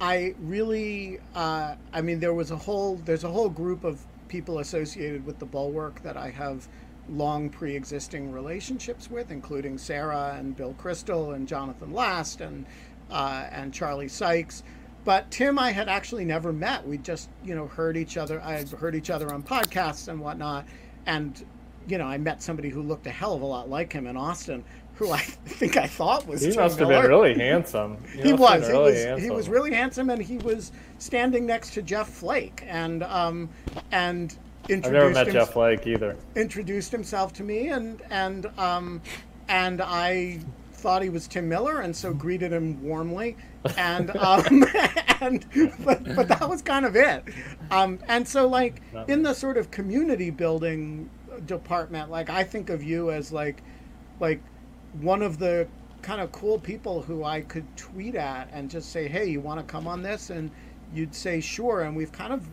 I 0.00 0.34
really, 0.40 1.18
uh, 1.34 1.74
I 1.92 2.00
mean, 2.02 2.20
there 2.20 2.34
was 2.34 2.50
a 2.50 2.56
whole, 2.56 2.96
there's 3.04 3.24
a 3.24 3.30
whole 3.30 3.48
group 3.48 3.84
of 3.84 4.00
people 4.28 4.58
associated 4.58 5.24
with 5.24 5.38
the 5.38 5.46
Bulwark 5.46 6.02
that 6.02 6.16
I 6.16 6.30
have 6.30 6.68
long 7.10 7.48
pre-existing 7.50 8.32
relationships 8.32 9.10
with, 9.10 9.30
including 9.30 9.78
Sarah 9.78 10.36
and 10.38 10.56
Bill 10.56 10.74
Kristol 10.74 11.34
and 11.34 11.46
Jonathan 11.46 11.92
Last 11.92 12.40
and 12.40 12.66
uh, 13.10 13.46
and 13.50 13.72
Charlie 13.72 14.08
Sykes. 14.08 14.62
But 15.04 15.30
Tim, 15.30 15.56
I 15.56 15.70
had 15.70 15.88
actually 15.88 16.24
never 16.24 16.52
met. 16.52 16.84
We 16.84 16.98
just, 16.98 17.28
you 17.44 17.54
know, 17.54 17.68
heard 17.68 17.96
each 17.96 18.16
other. 18.16 18.40
I 18.42 18.54
had 18.54 18.68
heard 18.70 18.96
each 18.96 19.08
other 19.08 19.32
on 19.32 19.42
podcasts 19.44 20.08
and 20.08 20.18
whatnot. 20.18 20.66
And, 21.06 21.46
you 21.86 21.96
know, 21.96 22.06
I 22.06 22.18
met 22.18 22.42
somebody 22.42 22.70
who 22.70 22.82
looked 22.82 23.06
a 23.06 23.10
hell 23.10 23.34
of 23.34 23.42
a 23.42 23.46
lot 23.46 23.70
like 23.70 23.92
him 23.92 24.08
in 24.08 24.16
Austin, 24.16 24.64
who 24.96 25.12
I 25.12 25.18
think 25.20 25.76
I 25.76 25.86
thought 25.86 26.26
was. 26.26 26.42
He 26.42 26.50
Tim 26.50 26.60
must 26.60 26.80
have 26.80 26.88
been 26.88 27.06
really 27.06 27.34
handsome. 27.38 27.98
He 28.14 28.30
have 28.30 28.40
was. 28.40 28.66
He 28.66 28.72
really 28.72 28.84
was. 28.84 29.00
He 29.00 29.06
handsome. 29.06 29.34
was 29.36 29.48
really 29.48 29.72
handsome, 29.72 30.10
and 30.10 30.20
he 30.20 30.38
was 30.38 30.72
standing 30.98 31.46
next 31.46 31.74
to 31.74 31.82
Jeff 31.82 32.08
Flake, 32.08 32.64
and 32.66 33.04
um, 33.04 33.48
and 33.92 34.36
I've 34.66 34.70
introduced 34.70 34.92
never 34.92 35.10
met 35.10 35.26
him- 35.28 35.32
Jeff 35.32 35.52
Flake 35.52 35.86
either. 35.86 36.16
introduced 36.34 36.92
himself 36.92 37.32
to 37.34 37.44
me, 37.44 37.68
and 37.68 38.02
and 38.10 38.46
um, 38.58 39.00
and 39.48 39.80
I 39.80 40.40
thought 40.72 41.02
he 41.02 41.08
was 41.08 41.26
Tim 41.26 41.48
Miller, 41.48 41.80
and 41.80 41.94
so 41.94 42.12
greeted 42.12 42.52
him 42.52 42.82
warmly, 42.82 43.36
and 43.76 44.10
um, 44.16 44.64
and 45.20 45.44
but, 45.84 46.04
but 46.14 46.28
that 46.28 46.48
was 46.48 46.62
kind 46.62 46.84
of 46.84 46.96
it, 46.96 47.24
um, 47.70 47.98
and 48.08 48.26
so 48.26 48.46
like 48.46 48.82
in 49.08 49.22
the 49.22 49.34
sort 49.34 49.56
of 49.56 49.70
community 49.70 50.30
building 50.30 51.08
department, 51.46 52.10
like 52.10 52.30
I 52.30 52.44
think 52.44 52.70
of 52.70 52.82
you 52.82 53.10
as 53.10 53.32
like 53.32 53.62
like 54.20 54.40
one 55.00 55.22
of 55.22 55.38
the 55.38 55.66
kind 56.02 56.20
of 56.20 56.30
cool 56.32 56.58
people 56.58 57.02
who 57.02 57.24
I 57.24 57.40
could 57.40 57.64
tweet 57.76 58.14
at 58.14 58.48
and 58.52 58.70
just 58.70 58.90
say, 58.90 59.08
"Hey, 59.08 59.26
you 59.26 59.40
want 59.40 59.60
to 59.60 59.64
come 59.64 59.86
on 59.86 60.02
this?" 60.02 60.30
and 60.30 60.50
you'd 60.94 61.14
say, 61.14 61.40
"Sure." 61.40 61.82
And 61.82 61.96
we've 61.96 62.12
kind 62.12 62.32
of 62.32 62.46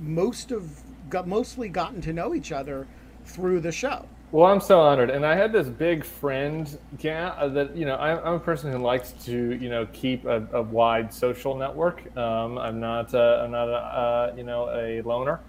most 0.00 0.50
of 0.52 0.82
got 1.10 1.26
mostly 1.26 1.68
gotten 1.68 2.00
to 2.02 2.12
know 2.12 2.34
each 2.34 2.52
other 2.52 2.86
through 3.24 3.60
the 3.60 3.72
show. 3.72 4.06
Well, 4.32 4.46
I'm 4.46 4.60
so 4.60 4.80
honored, 4.80 5.10
and 5.10 5.24
I 5.24 5.36
had 5.36 5.52
this 5.52 5.68
big 5.68 6.04
friend 6.04 6.78
yeah, 6.98 7.46
that 7.46 7.76
you 7.76 7.86
know 7.86 7.96
I'm, 7.96 8.18
I'm 8.18 8.34
a 8.34 8.40
person 8.40 8.72
who 8.72 8.78
likes 8.78 9.12
to 9.24 9.54
you 9.54 9.68
know 9.68 9.86
keep 9.92 10.24
a, 10.24 10.46
a 10.52 10.62
wide 10.62 11.14
social 11.14 11.56
network. 11.56 12.14
Um, 12.16 12.58
I'm 12.58 12.80
not 12.80 13.14
uh, 13.14 13.42
I'm 13.44 13.52
not 13.52 13.68
a 13.68 13.72
uh, 13.72 14.34
you 14.36 14.42
know 14.42 14.68
a 14.70 15.00
loner, 15.02 15.40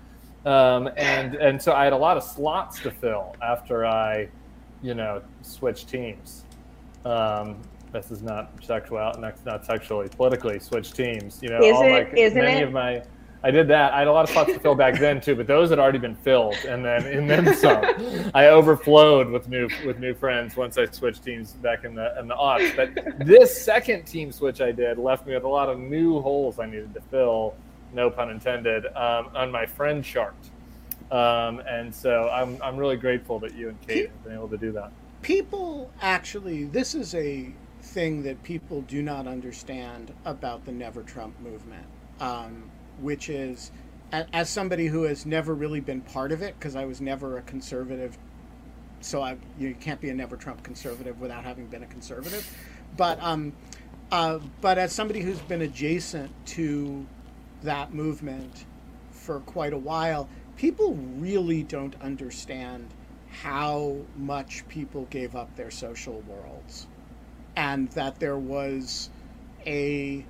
um, 0.45 0.89
and 0.95 1.35
and 1.35 1.61
so 1.61 1.73
I 1.73 1.85
had 1.85 1.93
a 1.93 1.97
lot 1.97 2.17
of 2.17 2.23
slots 2.23 2.79
to 2.81 2.91
fill 2.91 3.35
after 3.41 3.85
I 3.85 4.29
you 4.83 4.93
know 4.93 5.23
switched 5.41 5.89
teams. 5.89 6.45
Um, 7.03 7.57
this 7.91 8.11
is 8.11 8.21
not 8.21 8.51
sexual, 8.61 8.97
not, 9.17 9.45
not 9.45 9.65
sexually, 9.65 10.09
politically 10.09 10.59
switched 10.59 10.95
teams. 10.95 11.39
You 11.41 11.49
know, 11.49 11.61
Is 11.61 11.75
all 11.75 11.83
it? 11.83 12.13
my, 12.13 12.19
Isn't 12.19 12.37
many 12.37 12.61
it? 12.61 12.63
of 12.63 12.71
my 12.71 13.01
I 13.43 13.51
did 13.51 13.67
that. 13.67 13.93
I 13.93 13.99
had 13.99 14.07
a 14.07 14.11
lot 14.11 14.23
of 14.23 14.29
spots 14.29 14.51
to 14.51 14.59
fill 14.59 14.75
back 14.75 14.99
then 14.99 15.21
too, 15.21 15.35
but 15.35 15.47
those 15.47 15.69
had 15.69 15.79
already 15.79 15.99
been 15.99 16.15
filled, 16.15 16.55
and 16.67 16.83
then 16.83 17.05
and 17.05 17.29
then 17.29 17.55
some. 17.55 17.83
I 18.33 18.47
overflowed 18.47 19.29
with 19.29 19.47
new 19.47 19.69
with 19.85 19.99
new 19.99 20.13
friends 20.13 20.55
once 20.55 20.77
I 20.77 20.85
switched 20.85 21.23
teams 21.23 21.53
back 21.53 21.83
in 21.83 21.93
the 21.93 22.17
in 22.19 22.27
the 22.27 22.35
aughts. 22.35 22.75
But 22.75 23.25
this 23.25 23.59
second 23.63 24.05
team 24.05 24.31
switch 24.31 24.59
I 24.59 24.71
did 24.71 24.97
left 24.97 25.27
me 25.27 25.33
with 25.35 25.43
a 25.43 25.49
lot 25.49 25.69
of 25.69 25.79
new 25.79 26.19
holes 26.19 26.59
I 26.59 26.65
needed 26.65 26.93
to 26.95 27.01
fill, 27.01 27.55
no 27.93 28.09
pun 28.09 28.31
intended, 28.31 28.85
um, 28.87 29.29
on 29.35 29.51
my 29.51 29.65
friend 29.65 30.03
chart. 30.03 30.35
Um, 31.11 31.59
and 31.67 31.93
so 31.93 32.29
I'm 32.29 32.61
I'm 32.61 32.75
really 32.75 32.97
grateful 32.97 33.39
that 33.39 33.53
you 33.55 33.69
and 33.69 33.81
Kate 33.87 34.09
have 34.09 34.23
been 34.23 34.33
able 34.33 34.49
to 34.49 34.57
do 34.57 34.71
that. 34.73 34.91
People 35.21 35.91
actually, 36.01 36.65
this 36.65 36.95
is 36.95 37.13
a 37.15 37.53
thing 37.81 38.23
that 38.23 38.41
people 38.43 38.81
do 38.81 39.01
not 39.01 39.27
understand 39.27 40.13
about 40.25 40.65
the 40.65 40.71
Never 40.71 41.03
Trump 41.03 41.39
movement, 41.39 41.85
um, 42.19 42.69
which 42.99 43.29
is, 43.29 43.71
as 44.11 44.49
somebody 44.49 44.87
who 44.87 45.03
has 45.03 45.25
never 45.25 45.53
really 45.53 45.79
been 45.79 46.01
part 46.01 46.31
of 46.31 46.41
it, 46.41 46.55
because 46.57 46.75
I 46.75 46.85
was 46.85 47.01
never 47.01 47.37
a 47.37 47.41
conservative, 47.41 48.17
so 49.01 49.21
I 49.21 49.37
you 49.59 49.75
can't 49.75 50.01
be 50.01 50.09
a 50.09 50.13
Never 50.13 50.35
Trump 50.35 50.63
conservative 50.63 51.19
without 51.19 51.43
having 51.43 51.67
been 51.67 51.83
a 51.83 51.87
conservative, 51.87 52.49
but 52.95 53.21
um, 53.21 53.53
uh, 54.11 54.39
but 54.61 54.77
as 54.77 54.93
somebody 54.93 55.21
who's 55.21 55.39
been 55.41 55.61
adjacent 55.61 56.31
to 56.47 57.05
that 57.63 57.93
movement 57.93 58.65
for 59.11 59.39
quite 59.41 59.73
a 59.73 59.77
while, 59.77 60.29
people 60.55 60.95
really 61.17 61.63
don't 61.63 61.95
understand 62.01 62.87
how 63.29 63.97
much 64.15 64.67
people 64.67 65.05
gave 65.09 65.35
up 65.35 65.55
their 65.55 65.69
social 65.69 66.21
worlds 66.21 66.87
and 67.55 67.89
that 67.89 68.19
there 68.19 68.37
was 68.37 69.09
a 69.65 70.25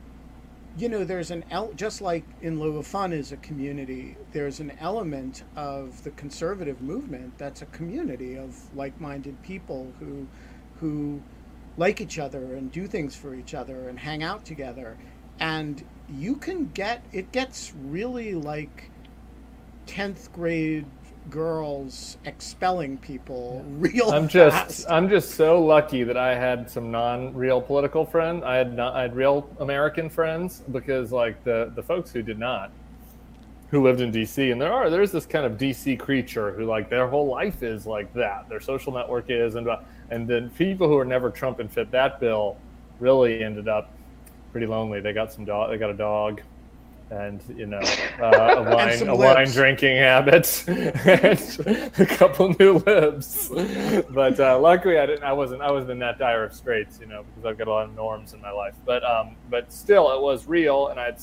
you 0.77 0.87
know 0.89 1.03
there's 1.03 1.31
an 1.31 1.43
el- 1.49 1.73
just 1.73 2.01
like 2.01 2.25
in 2.41 2.59
lieu 2.59 2.77
of 2.77 2.85
fun 2.85 3.11
is 3.11 3.31
a 3.31 3.37
community 3.37 4.15
there's 4.31 4.59
an 4.59 4.71
element 4.79 5.43
of 5.55 6.03
the 6.03 6.11
conservative 6.11 6.81
movement 6.81 7.37
that's 7.37 7.61
a 7.61 7.65
community 7.67 8.37
of 8.37 8.55
like-minded 8.75 9.41
people 9.43 9.93
who 9.99 10.27
who 10.79 11.21
like 11.77 12.01
each 12.01 12.17
other 12.17 12.55
and 12.55 12.71
do 12.71 12.87
things 12.87 13.15
for 13.15 13.35
each 13.35 13.53
other 13.53 13.87
and 13.87 13.99
hang 13.99 14.23
out 14.23 14.43
together. 14.43 14.97
And 15.39 15.85
you 16.09 16.35
can 16.35 16.71
get 16.71 17.05
it 17.13 17.31
gets 17.31 17.73
really 17.75 18.33
like 18.33 18.89
10th 19.85 20.31
grade 20.33 20.85
girls 21.29 22.17
expelling 22.25 22.97
people 22.97 23.63
real 23.67 24.09
I'm 24.11 24.27
fast. 24.27 24.69
just 24.69 24.89
I'm 24.89 25.09
just 25.09 25.31
so 25.31 25.63
lucky 25.63 26.03
that 26.03 26.17
I 26.17 26.35
had 26.35 26.69
some 26.69 26.91
non-real 26.91 27.61
political 27.61 28.05
friends. 28.05 28.43
I 28.43 28.55
had 28.55 28.75
not 28.75 28.95
I 28.95 29.01
had 29.01 29.15
real 29.15 29.49
American 29.59 30.09
friends 30.09 30.63
because 30.71 31.11
like 31.11 31.43
the 31.43 31.71
the 31.75 31.83
folks 31.83 32.11
who 32.11 32.21
did 32.21 32.39
not 32.39 32.71
who 33.69 33.83
lived 33.83 33.99
in 33.99 34.11
DC 34.11 34.51
and 34.51 34.61
there 34.61 34.71
are 34.71 34.89
there's 34.89 35.11
this 35.11 35.25
kind 35.25 35.45
of 35.45 35.53
DC 35.53 35.99
creature 35.99 36.51
who 36.53 36.65
like 36.65 36.89
their 36.89 37.07
whole 37.07 37.27
life 37.27 37.63
is 37.63 37.85
like 37.85 38.13
that. 38.13 38.47
Their 38.49 38.61
social 38.61 38.93
network 38.93 39.25
is 39.29 39.55
and 39.55 39.67
and 40.09 40.27
then 40.27 40.49
people 40.51 40.87
who 40.87 40.97
are 40.97 41.05
never 41.05 41.29
Trump 41.29 41.59
and 41.59 41.71
fit 41.71 41.91
that 41.91 42.19
bill 42.19 42.57
really 42.99 43.43
ended 43.43 43.67
up 43.67 43.91
pretty 44.51 44.67
lonely. 44.67 45.01
They 45.01 45.13
got 45.13 45.33
some 45.33 45.45
dog 45.45 45.69
they 45.71 45.77
got 45.77 45.89
a 45.89 45.97
dog 45.97 46.41
and 47.09 47.41
you 47.55 47.65
know 47.65 47.79
uh, 48.19 48.55
a 48.57 48.63
wine 48.75 48.97
some 48.97 49.09
a 49.09 49.15
wine 49.15 49.47
drinking 49.47 49.95
habit 49.97 50.63
and 50.67 51.91
a 51.99 52.05
couple 52.05 52.53
new 52.59 52.73
libs 52.79 53.49
but 54.09 54.39
uh, 54.39 54.59
luckily 54.59 54.97
I 54.97 55.05
didn't 55.05 55.23
I 55.23 55.31
wasn't 55.31 55.61
I 55.61 55.71
wasn't 55.71 55.91
in 55.91 55.99
that 55.99 56.19
dire 56.19 56.43
of 56.43 56.53
straits 56.53 56.99
you 56.99 57.07
know 57.07 57.23
because 57.23 57.45
I've 57.45 57.57
got 57.57 57.67
a 57.67 57.71
lot 57.71 57.85
of 57.85 57.95
norms 57.95 58.33
in 58.33 58.41
my 58.41 58.51
life 58.51 58.75
but 58.85 59.03
um 59.05 59.35
but 59.49 59.71
still 59.71 60.11
it 60.13 60.21
was 60.21 60.47
real 60.47 60.87
and 60.87 60.99
I 60.99 61.15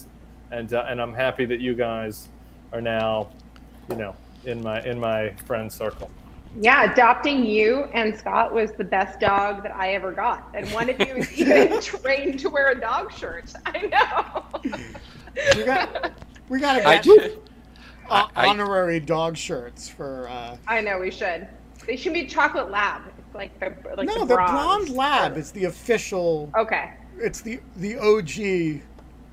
and 0.51 0.73
uh, 0.73 0.87
and 0.89 1.01
I'm 1.01 1.13
happy 1.13 1.45
that 1.47 1.61
you 1.61 1.75
guys 1.75 2.29
are 2.73 2.81
now 2.81 3.29
you 3.91 3.97
know 3.97 4.17
in 4.45 4.63
my 4.63 4.83
in 4.85 4.99
my 4.99 5.31
friend 5.47 5.71
circle 5.71 6.11
Yeah, 6.59 6.91
adopting 6.91 7.45
you 7.45 7.85
and 7.93 8.17
Scott 8.17 8.55
was 8.55 8.73
the 8.73 8.85
best 8.85 9.21
dog 9.21 9.63
that 9.65 9.75
I 9.75 9.95
ever 9.95 10.13
got. 10.13 10.49
And 10.55 10.67
one 10.69 10.89
of 10.89 11.01
you 11.01 11.17
is 11.17 11.33
even 11.39 11.81
trained 11.81 12.39
to 12.41 12.49
wear 12.49 12.71
a 12.71 12.81
dog 12.81 13.13
shirt. 13.13 13.53
I 13.67 13.81
know. 14.63 14.71
we 15.57 15.65
got 15.65 16.13
we 16.49 16.61
got 16.61 16.75
to 16.75 16.87
I 16.87 16.95
get 16.97 17.05
do. 17.05 17.43
uh, 18.11 18.29
I- 18.37 18.47
honorary 18.47 19.01
dog 19.01 19.37
shirts 19.37 19.89
for 19.89 20.29
uh 20.29 20.57
I 20.67 20.81
know 20.81 20.99
we 20.99 21.11
should. 21.11 21.49
They 21.87 21.97
should 21.97 22.15
be 22.15 22.27
chocolate 22.27 22.71
lab. 22.71 23.03
It's 23.19 23.35
like 23.35 23.59
the 23.61 23.75
like 23.97 24.07
no 24.07 24.21
the, 24.21 24.27
the 24.27 24.35
blonde 24.37 24.91
lab 24.91 25.37
is 25.37 25.53
the 25.53 25.65
official 25.65 26.51
Okay. 26.57 26.93
it's 27.19 27.41
the 27.41 27.61
the 27.77 27.97
og 27.99 28.31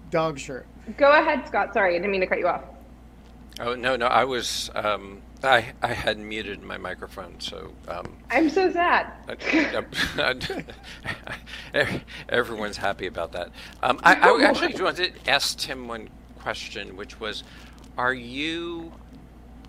dog 0.10 0.38
shirt 0.40 0.66
Go 0.98 1.12
ahead, 1.12 1.48
Scott. 1.48 1.74
Sorry, 1.74 1.92
I 1.96 2.00
didn't 2.00 2.12
mean 2.12 2.22
to 2.22 2.28
cut 2.28 2.40
you 2.40 2.48
off. 2.48 2.64
Oh 3.60 3.76
no, 3.76 3.96
no, 3.96 4.08
I 4.08 4.24
was 4.26 4.70
um, 4.76 5.22
I 5.43 5.73
I 5.82 5.93
had 5.93 6.19
muted 6.19 6.62
my 6.62 6.77
microphone, 6.77 7.39
so 7.39 7.71
um, 7.88 8.15
I'm 8.30 8.49
so 8.49 8.71
sad. 8.71 9.12
everyone's 12.30 12.77
happy 12.77 13.08
about 13.08 13.32
that. 13.32 13.49
Um, 13.82 13.99
I, 14.04 14.15
I 14.15 14.43
actually 14.47 14.82
wanted 14.82 15.15
to 15.23 15.30
ask 15.30 15.58
Tim 15.58 15.88
one 15.88 16.10
question, 16.39 16.95
which 16.95 17.19
was, 17.19 17.43
are 17.97 18.13
you 18.13 18.91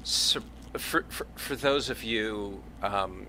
for, 0.04 0.42
for 0.76 1.26
for 1.36 1.56
those 1.56 1.88
of 1.90 2.02
you 2.02 2.62
um, 2.82 3.26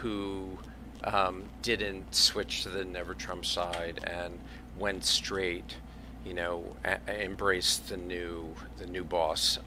who 0.00 0.58
um, 1.04 1.44
didn't 1.62 2.14
switch 2.14 2.62
to 2.64 2.68
the 2.68 2.84
Never 2.84 3.14
Trump 3.14 3.44
side 3.44 4.00
and 4.04 4.38
went 4.78 5.04
straight, 5.04 5.76
you 6.24 6.34
know, 6.34 6.64
a- 6.84 6.98
a- 7.06 7.24
embraced 7.24 7.88
the 7.88 7.96
new 7.96 8.54
the 8.78 8.86
new 8.86 9.04
boss. 9.04 9.58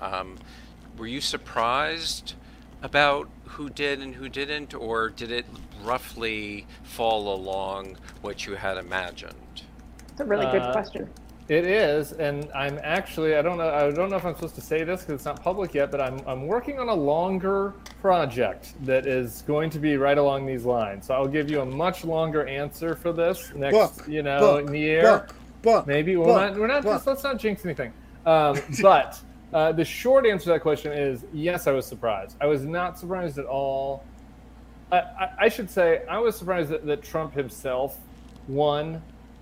Were 1.00 1.08
you 1.08 1.22
surprised 1.22 2.34
about 2.82 3.30
who 3.46 3.70
did 3.70 4.02
and 4.02 4.14
who 4.14 4.28
didn't, 4.28 4.74
or 4.74 5.10
did 5.10 5.32
it 5.32 5.46
roughly 5.82 6.68
fall 6.84 7.34
along 7.34 7.96
what 8.22 8.46
you 8.46 8.56
had 8.56 8.78
imagined? 8.78 9.64
It's 10.10 10.20
a 10.20 10.26
really 10.26 10.46
good 10.48 10.62
Uh, 10.62 10.74
question. 10.74 11.10
It 11.48 11.66
is, 11.66 12.12
and 12.12 12.50
I'm 12.54 12.80
actually 12.84 13.36
I 13.36 13.42
don't 13.42 13.58
know 13.58 13.70
I 13.70 13.90
don't 13.92 14.10
know 14.12 14.18
if 14.18 14.26
I'm 14.26 14.36
supposed 14.36 14.56
to 14.56 14.62
say 14.62 14.84
this 14.84 15.02
because 15.02 15.16
it's 15.16 15.26
not 15.26 15.42
public 15.42 15.74
yet, 15.74 15.90
but 15.90 16.02
I'm 16.02 16.20
I'm 16.28 16.46
working 16.46 16.80
on 16.80 16.90
a 16.90 16.94
longer 16.94 17.74
project 18.02 18.74
that 18.86 19.08
is 19.08 19.42
going 19.48 19.70
to 19.72 19.80
be 19.80 19.96
right 19.96 20.18
along 20.18 20.46
these 20.46 20.66
lines. 20.66 21.08
So 21.08 21.16
I'll 21.16 21.28
give 21.28 21.50
you 21.50 21.62
a 21.62 21.66
much 21.66 22.04
longer 22.04 22.46
answer 22.46 22.94
for 22.94 23.14
this 23.14 23.52
next, 23.56 23.74
book 23.74 24.08
you 24.08 24.22
know, 24.22 24.62
book, 24.62 24.76
year. 24.76 25.02
book 25.02 25.36
book. 25.62 25.88
Maybe 25.88 26.18
we're 26.18 26.26
book, 26.26 26.52
not. 26.52 26.60
We're 26.60 26.68
not. 26.68 26.84
book. 26.84 26.96
Just, 26.96 27.08
let's 27.08 27.24
not 27.24 27.40
jinx 27.40 27.66
anything. 27.66 27.94
Um, 28.26 28.60
but 28.82 29.20
uh, 29.54 29.72
the 29.72 29.86
short 29.86 30.26
answer 30.26 30.46
to 30.46 30.50
that 30.52 30.62
question 30.62 30.92
is 30.92 31.26
yes. 31.34 31.68
I 31.68 31.72
was 31.72 31.86
surprised. 31.86 32.36
I 32.40 32.46
was 32.46 32.64
not 32.64 33.00
surprised 33.00 33.38
at 33.40 33.46
all. 33.46 34.04
I, 34.92 34.98
I, 34.98 35.30
I 35.40 35.50
should 35.50 35.70
say 35.70 36.04
I 36.10 36.20
was 36.20 36.38
surprised 36.38 36.70
that, 36.70 36.86
that 36.86 37.04
Trump 37.04 37.34
himself 37.34 37.98
won 38.48 39.02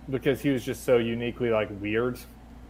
because 0.09 0.41
he 0.41 0.49
was 0.49 0.63
just 0.63 0.83
so 0.85 0.97
uniquely 0.97 1.49
like 1.49 1.69
weird, 1.81 2.17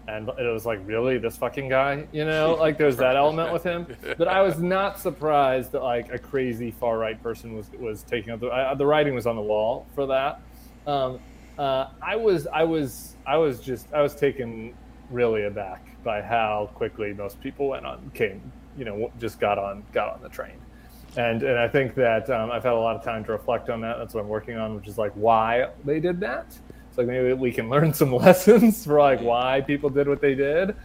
and 0.07 0.27
it 0.27 0.51
was 0.51 0.65
like 0.65 0.79
really 0.85 1.19
this 1.19 1.37
fucking 1.37 1.69
guy, 1.69 2.07
you 2.11 2.25
know, 2.25 2.55
like 2.59 2.77
there's 2.77 2.97
that 2.97 3.15
element 3.15 3.53
with 3.53 3.63
him. 3.63 3.85
But 4.17 4.27
I 4.27 4.41
was 4.41 4.57
not 4.59 4.99
surprised 4.99 5.71
that 5.73 5.83
like 5.83 6.11
a 6.11 6.17
crazy 6.17 6.71
far 6.71 6.97
right 6.97 7.21
person 7.21 7.55
was 7.55 7.69
was 7.79 8.01
taking 8.03 8.31
up 8.31 8.39
the 8.39 8.49
I, 8.49 8.73
the 8.73 8.85
writing 8.85 9.13
was 9.13 9.27
on 9.27 9.35
the 9.35 9.41
wall 9.41 9.85
for 9.93 10.07
that. 10.07 10.41
Um, 10.87 11.19
uh, 11.59 11.89
I 12.01 12.15
was 12.15 12.47
I 12.47 12.63
was 12.63 13.15
I 13.27 13.37
was 13.37 13.59
just 13.59 13.93
I 13.93 14.01
was 14.01 14.15
taken 14.15 14.73
really 15.11 15.45
aback 15.45 15.87
by 16.03 16.21
how 16.21 16.69
quickly 16.75 17.13
most 17.13 17.39
people 17.41 17.69
went 17.69 17.85
on 17.85 18.11
came 18.13 18.51
you 18.77 18.85
know 18.85 19.11
just 19.19 19.39
got 19.39 19.57
on 19.57 19.83
got 19.91 20.13
on 20.13 20.21
the 20.21 20.29
train 20.29 20.59
and 21.17 21.41
and 21.41 21.57
I 21.57 21.67
think 21.67 21.95
that 21.95 22.29
um, 22.29 22.51
I've 22.51 22.63
had 22.63 22.73
a 22.73 22.79
lot 22.79 22.95
of 22.95 23.03
time 23.03 23.25
to 23.25 23.31
reflect 23.31 23.69
on 23.69 23.81
that. 23.81 23.97
That's 23.97 24.13
what 24.13 24.21
I'm 24.21 24.27
working 24.27 24.57
on, 24.57 24.75
which 24.75 24.87
is 24.87 24.97
like 24.97 25.11
why 25.13 25.69
they 25.83 25.99
did 25.99 26.19
that. 26.19 26.45
It's 26.89 26.97
like 26.97 27.07
maybe 27.07 27.33
we 27.33 27.51
can 27.51 27.69
learn 27.75 27.93
some 27.93 28.11
lessons 28.15 28.85
for 28.85 28.99
like 28.99 29.21
why 29.21 29.61
people 29.61 29.89
did 29.89 30.07
what 30.07 30.21
they 30.21 30.35
did. 30.35 30.75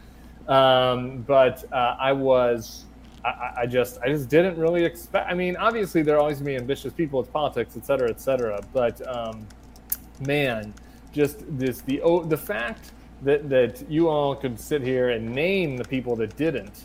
Um, 0.49 1.23
but 1.23 1.71
uh, 1.73 1.97
I 2.01 2.13
was, 2.13 2.87
I, 3.25 3.53
I 3.59 3.67
just, 3.67 4.01
I 4.01 4.09
just 4.09 4.29
didn't 4.29 4.59
really 4.59 4.85
expect. 4.85 5.31
I 5.31 5.35
mean, 5.35 5.57
obviously 5.57 6.03
there 6.03 6.17
are 6.17 6.21
always 6.21 6.39
gonna 6.39 6.51
be 6.51 6.57
ambitious 6.57 6.93
people. 6.93 7.21
It's 7.21 7.29
politics, 7.29 7.77
et 7.77 7.85
cetera, 7.85 8.09
et 8.09 8.21
cetera. 8.21 8.61
But 8.73 9.07
um, 9.07 9.47
man, 10.27 10.73
just 11.13 11.45
this 11.59 11.83
the 11.83 12.01
oh, 12.01 12.25
the 12.25 12.39
fact 12.39 12.93
that 13.23 13.49
that 13.49 13.89
you 13.91 14.09
all 14.09 14.35
could 14.35 14.59
sit 14.59 14.83
here 14.83 15.11
and 15.11 15.29
name 15.29 15.77
the 15.77 15.85
people 15.85 16.17
that 16.17 16.37
didn't 16.37 16.85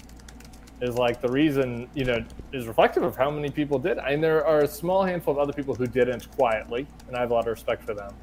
is 0.81 0.95
like 0.95 1.21
the 1.21 1.29
reason 1.29 1.89
you 1.95 2.05
know 2.05 2.23
is 2.53 2.67
reflective 2.67 3.03
of 3.03 3.15
how 3.15 3.31
many 3.31 3.49
people 3.49 3.79
did. 3.79 3.97
And 3.97 4.23
there 4.23 4.45
are 4.45 4.59
a 4.59 4.67
small 4.67 5.03
handful 5.03 5.33
of 5.33 5.39
other 5.39 5.53
people 5.53 5.73
who 5.73 5.87
didn't 5.87 6.29
quietly 6.31 6.87
and 7.07 7.15
i 7.15 7.21
have 7.21 7.31
a 7.31 7.33
lot 7.33 7.41
of 7.41 7.51
respect 7.51 7.83
for 7.83 7.93
them. 7.93 8.13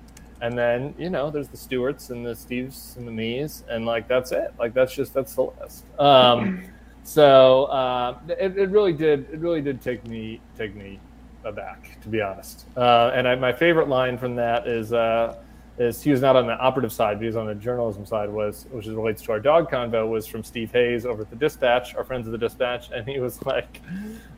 And 0.40 0.56
then 0.56 0.94
you 0.98 1.10
know 1.10 1.30
there's 1.30 1.48
the 1.48 1.56
stewarts 1.56 2.10
and 2.10 2.24
the 2.24 2.32
steves 2.32 2.96
and 2.96 3.06
the 3.06 3.12
me's 3.12 3.64
and 3.68 3.84
like 3.84 4.06
that's 4.08 4.32
it. 4.32 4.54
Like 4.58 4.74
that's 4.74 4.94
just 4.94 5.12
that's 5.14 5.34
the 5.34 5.42
list. 5.60 5.84
Um 5.98 6.64
so 7.02 7.64
uh 7.64 8.18
it, 8.28 8.56
it 8.56 8.70
really 8.70 8.92
did 8.92 9.28
it 9.32 9.40
really 9.40 9.60
did 9.60 9.80
take 9.82 10.06
me 10.06 10.40
take 10.56 10.74
me 10.74 11.00
aback 11.44 12.00
to 12.02 12.08
be 12.08 12.20
honest. 12.20 12.66
Uh 12.76 13.10
and 13.14 13.26
I, 13.26 13.34
my 13.34 13.52
favorite 13.52 13.88
line 13.88 14.16
from 14.16 14.36
that 14.36 14.68
is 14.68 14.92
uh 14.92 15.36
is 15.78 16.02
he 16.02 16.10
was 16.10 16.20
not 16.20 16.36
on 16.36 16.46
the 16.46 16.54
operative 16.54 16.92
side, 16.92 17.14
but 17.14 17.22
he 17.22 17.26
was 17.26 17.36
on 17.36 17.46
the 17.46 17.54
journalism 17.54 18.06
side, 18.06 18.30
was 18.30 18.66
which 18.70 18.86
is 18.86 18.94
relates 18.94 19.22
to 19.22 19.32
our 19.32 19.40
dog 19.40 19.70
convo, 19.70 20.08
was 20.08 20.26
from 20.26 20.44
Steve 20.44 20.70
Hayes 20.72 21.04
over 21.04 21.22
at 21.22 21.30
the 21.30 21.36
Dispatch, 21.36 21.94
our 21.96 22.04
friends 22.04 22.26
of 22.26 22.32
the 22.32 22.38
Dispatch, 22.38 22.90
and 22.92 23.08
he 23.08 23.18
was 23.18 23.42
like, 23.46 23.80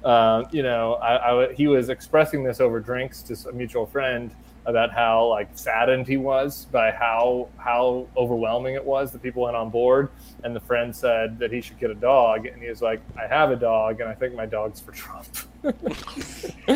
uh, 0.04 0.44
you 0.50 0.62
know, 0.62 0.94
I, 0.94 1.44
I, 1.44 1.52
he 1.52 1.66
was 1.66 1.88
expressing 1.88 2.42
this 2.42 2.60
over 2.60 2.80
drinks 2.80 3.22
to 3.22 3.48
a 3.48 3.52
mutual 3.52 3.86
friend 3.86 4.34
about 4.64 4.90
how 4.90 5.28
like 5.28 5.48
saddened 5.54 6.06
he 6.08 6.16
was 6.16 6.66
by 6.66 6.90
how 6.90 7.48
how 7.56 8.06
overwhelming 8.16 8.74
it 8.74 8.84
was 8.84 9.12
that 9.12 9.22
people 9.22 9.42
went 9.42 9.56
on 9.56 9.70
board, 9.70 10.08
and 10.42 10.56
the 10.56 10.60
friend 10.60 10.94
said 10.94 11.38
that 11.38 11.52
he 11.52 11.60
should 11.60 11.78
get 11.78 11.90
a 11.90 11.94
dog, 11.94 12.46
and 12.46 12.62
he 12.62 12.68
was 12.68 12.82
like, 12.82 13.00
I 13.16 13.26
have 13.26 13.50
a 13.50 13.56
dog, 13.56 14.00
and 14.00 14.08
I 14.08 14.14
think 14.14 14.34
my 14.34 14.46
dog's 14.46 14.80
for 14.80 14.92
Trump. 14.92 15.26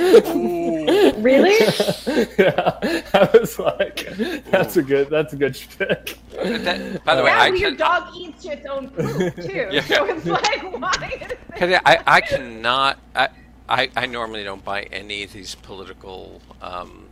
Really? 1.20 1.58
yeah, 2.38 3.04
I 3.12 3.28
was 3.32 3.58
like, 3.58 4.06
that's 4.46 4.76
a 4.76 4.82
good, 4.82 5.10
that's 5.10 5.32
a 5.32 5.36
good 5.36 5.56
shtick. 5.56 6.16
That- 6.32 7.04
by 7.04 7.16
the 7.16 7.22
way, 7.24 7.30
yeah, 7.30 7.38
I 7.38 7.50
well, 7.50 7.58
your 7.58 7.72
dog 7.72 8.14
eats 8.16 8.44
its 8.44 8.66
own 8.66 8.88
poop 8.90 9.34
too. 9.36 9.68
Yeah. 9.70 9.82
So 9.82 10.04
it's 10.06 10.26
like, 10.26 10.62
why? 10.80 11.28
Cause 11.56 11.72
I, 11.84 11.98
I 12.06 12.20
cannot. 12.20 12.98
I, 13.14 13.28
I, 13.68 13.90
I 13.96 14.06
normally 14.06 14.44
don't 14.44 14.64
buy 14.64 14.82
any 14.84 15.22
of 15.24 15.32
these 15.32 15.54
political 15.54 16.40
um, 16.62 17.06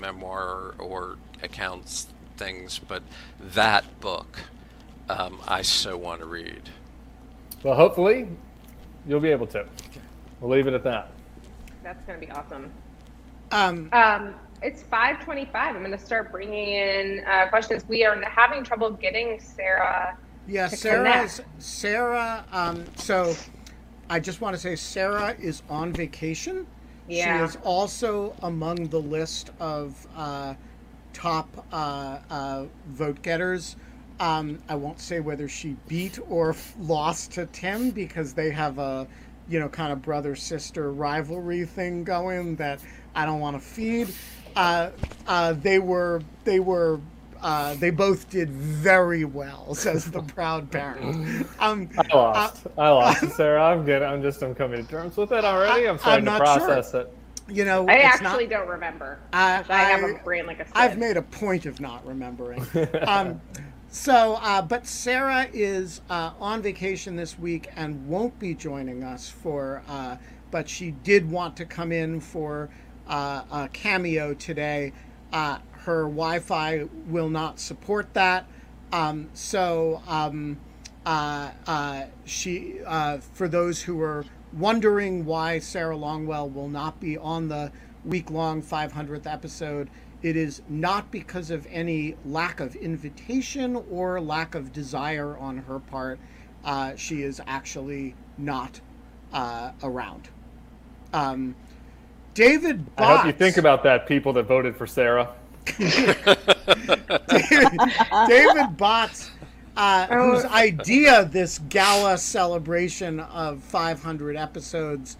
memoir 0.00 0.74
or 0.78 1.16
accounts 1.42 2.08
things, 2.36 2.78
but 2.78 3.02
that 3.40 4.00
book 4.00 4.38
um, 5.08 5.40
I 5.46 5.62
so 5.62 5.96
want 5.96 6.20
to 6.20 6.26
read. 6.26 6.62
Well, 7.62 7.74
hopefully, 7.74 8.28
you'll 9.06 9.20
be 9.20 9.30
able 9.30 9.46
to. 9.48 9.66
We'll 10.40 10.50
leave 10.50 10.66
it 10.66 10.74
at 10.74 10.84
that. 10.84 11.10
That's 11.88 12.04
gonna 12.04 12.18
be 12.18 12.30
awesome. 12.32 12.70
Um, 13.50 13.88
Um, 13.94 14.34
it's 14.60 14.82
5:25. 14.82 15.74
I'm 15.74 15.82
gonna 15.82 15.96
start 15.96 16.30
bringing 16.30 16.68
in 16.68 17.24
uh, 17.26 17.48
questions. 17.48 17.82
We 17.88 18.04
are 18.04 18.20
having 18.28 18.62
trouble 18.62 18.90
getting 18.90 19.40
Sarah. 19.40 20.14
yeah, 20.46 20.68
to 20.68 20.76
Sarah's 20.76 21.36
connect. 21.36 21.62
Sarah. 21.62 22.44
Um, 22.52 22.84
so 22.96 23.34
I 24.10 24.20
just 24.20 24.42
want 24.42 24.54
to 24.54 24.60
say 24.60 24.76
Sarah 24.76 25.34
is 25.40 25.62
on 25.70 25.94
vacation. 25.94 26.66
Yeah. 27.08 27.38
She 27.38 27.44
is 27.44 27.56
also 27.64 28.36
among 28.42 28.88
the 28.88 29.00
list 29.00 29.48
of 29.58 30.06
uh, 30.14 30.52
top 31.14 31.48
uh, 31.72 32.18
uh, 32.28 32.64
vote 32.88 33.22
getters. 33.22 33.76
Um, 34.20 34.58
I 34.68 34.74
won't 34.74 35.00
say 35.00 35.20
whether 35.20 35.48
she 35.48 35.74
beat 35.86 36.18
or 36.28 36.50
f- 36.50 36.74
lost 36.78 37.32
to 37.32 37.46
Tim 37.46 37.92
because 37.92 38.34
they 38.34 38.50
have 38.50 38.78
a, 38.78 39.06
you 39.48 39.58
know, 39.58 39.68
kind 39.68 39.92
of 39.92 40.02
brother 40.02 40.36
sister 40.36 40.92
rivalry 40.92 41.64
thing 41.64 42.04
going 42.04 42.56
that 42.56 42.80
I 43.14 43.24
don't 43.24 43.40
want 43.40 43.56
to 43.56 43.66
feed. 43.66 44.14
Uh, 44.56 44.90
uh, 45.26 45.52
they 45.54 45.78
were 45.78 46.22
they 46.44 46.60
were 46.60 47.00
uh, 47.40 47.74
they 47.74 47.90
both 47.90 48.28
did 48.30 48.50
very 48.50 49.24
well, 49.24 49.74
says 49.74 50.10
the 50.10 50.22
proud 50.22 50.70
parent. 50.70 51.46
Um, 51.60 51.88
I 51.98 52.14
lost. 52.14 52.66
I 52.76 52.88
lost, 52.90 53.30
Sarah. 53.36 53.62
I'm 53.64 53.84
good. 53.84 54.02
I'm 54.02 54.22
just. 54.22 54.42
I'm 54.42 54.54
coming 54.54 54.84
to 54.84 54.90
terms 54.90 55.16
with 55.16 55.32
it 55.32 55.44
already. 55.44 55.88
I'm 55.88 55.98
starting 55.98 56.24
to 56.26 56.30
I'm 56.32 56.38
not 56.38 56.58
sure. 56.58 56.66
process 56.68 56.94
it. 56.94 57.12
you 57.48 57.64
know, 57.64 57.86
I 57.88 57.98
actually 57.98 58.46
not, 58.46 58.60
don't 58.60 58.68
remember. 58.68 59.18
I- 59.32 59.64
I 59.68 59.84
have 59.84 60.04
I- 60.04 60.10
a 60.10 60.22
brain 60.22 60.46
like 60.46 60.60
a 60.60 60.64
sieve. 60.66 60.72
I've 60.76 60.98
made 60.98 61.16
a 61.16 61.22
point 61.22 61.66
of 61.66 61.80
not 61.80 62.06
remembering. 62.06 62.64
um, 63.06 63.40
so, 63.90 64.38
uh, 64.42 64.62
but 64.62 64.86
Sarah 64.86 65.48
is 65.52 66.00
uh, 66.10 66.32
on 66.38 66.62
vacation 66.62 67.16
this 67.16 67.38
week 67.38 67.68
and 67.76 68.06
won't 68.06 68.38
be 68.38 68.54
joining 68.54 69.02
us 69.02 69.28
for. 69.30 69.82
Uh, 69.88 70.16
but 70.50 70.68
she 70.68 70.90
did 70.90 71.30
want 71.30 71.56
to 71.56 71.64
come 71.64 71.92
in 71.92 72.20
for 72.20 72.68
uh, 73.08 73.42
a 73.50 73.68
cameo 73.72 74.34
today. 74.34 74.92
Uh, 75.32 75.58
her 75.72 76.02
Wi-Fi 76.02 76.84
will 77.06 77.30
not 77.30 77.58
support 77.58 78.12
that, 78.14 78.46
um, 78.92 79.28
so 79.34 80.02
um, 80.06 80.58
uh, 81.06 82.04
she. 82.24 82.80
For 83.32 83.48
those 83.48 83.82
who 83.82 84.00
are 84.00 84.24
wondering 84.52 85.24
why 85.24 85.58
Sarah 85.58 85.96
Longwell 85.96 86.52
will 86.52 86.68
not 86.68 87.00
be 87.00 87.16
on 87.16 87.48
the 87.48 87.70
week-long 88.04 88.62
500th 88.62 89.26
episode, 89.26 89.90
it 90.22 90.36
is 90.36 90.62
not 90.68 91.10
because 91.10 91.50
of 91.50 91.66
any 91.70 92.16
lack 92.24 92.60
of 92.60 92.74
invitation 92.76 93.76
or 93.90 94.20
lack 94.20 94.54
of 94.54 94.72
desire 94.72 95.36
on 95.38 95.58
her 95.58 95.78
part. 95.78 96.18
Uh, 96.64 96.96
she 96.96 97.22
is 97.22 97.40
actually 97.46 98.14
not 98.36 98.80
uh, 99.32 99.72
around. 99.82 100.28
Um, 101.12 101.54
David 102.34 102.84
I 102.96 103.16
hope 103.16 103.26
you 103.26 103.32
think 103.32 103.56
about 103.56 103.82
that, 103.84 104.06
people 104.06 104.32
that 104.34 104.44
voted 104.44 104.76
for 104.76 104.86
Sarah. 104.86 105.34
David 105.78 105.96
Botts, 108.76 109.30
uh, 109.76 110.06
whose 110.06 110.44
idea 110.44 111.24
this 111.24 111.58
gala 111.68 112.16
celebration 112.18 113.20
of 113.20 113.62
500 113.62 114.36
episodes, 114.36 115.16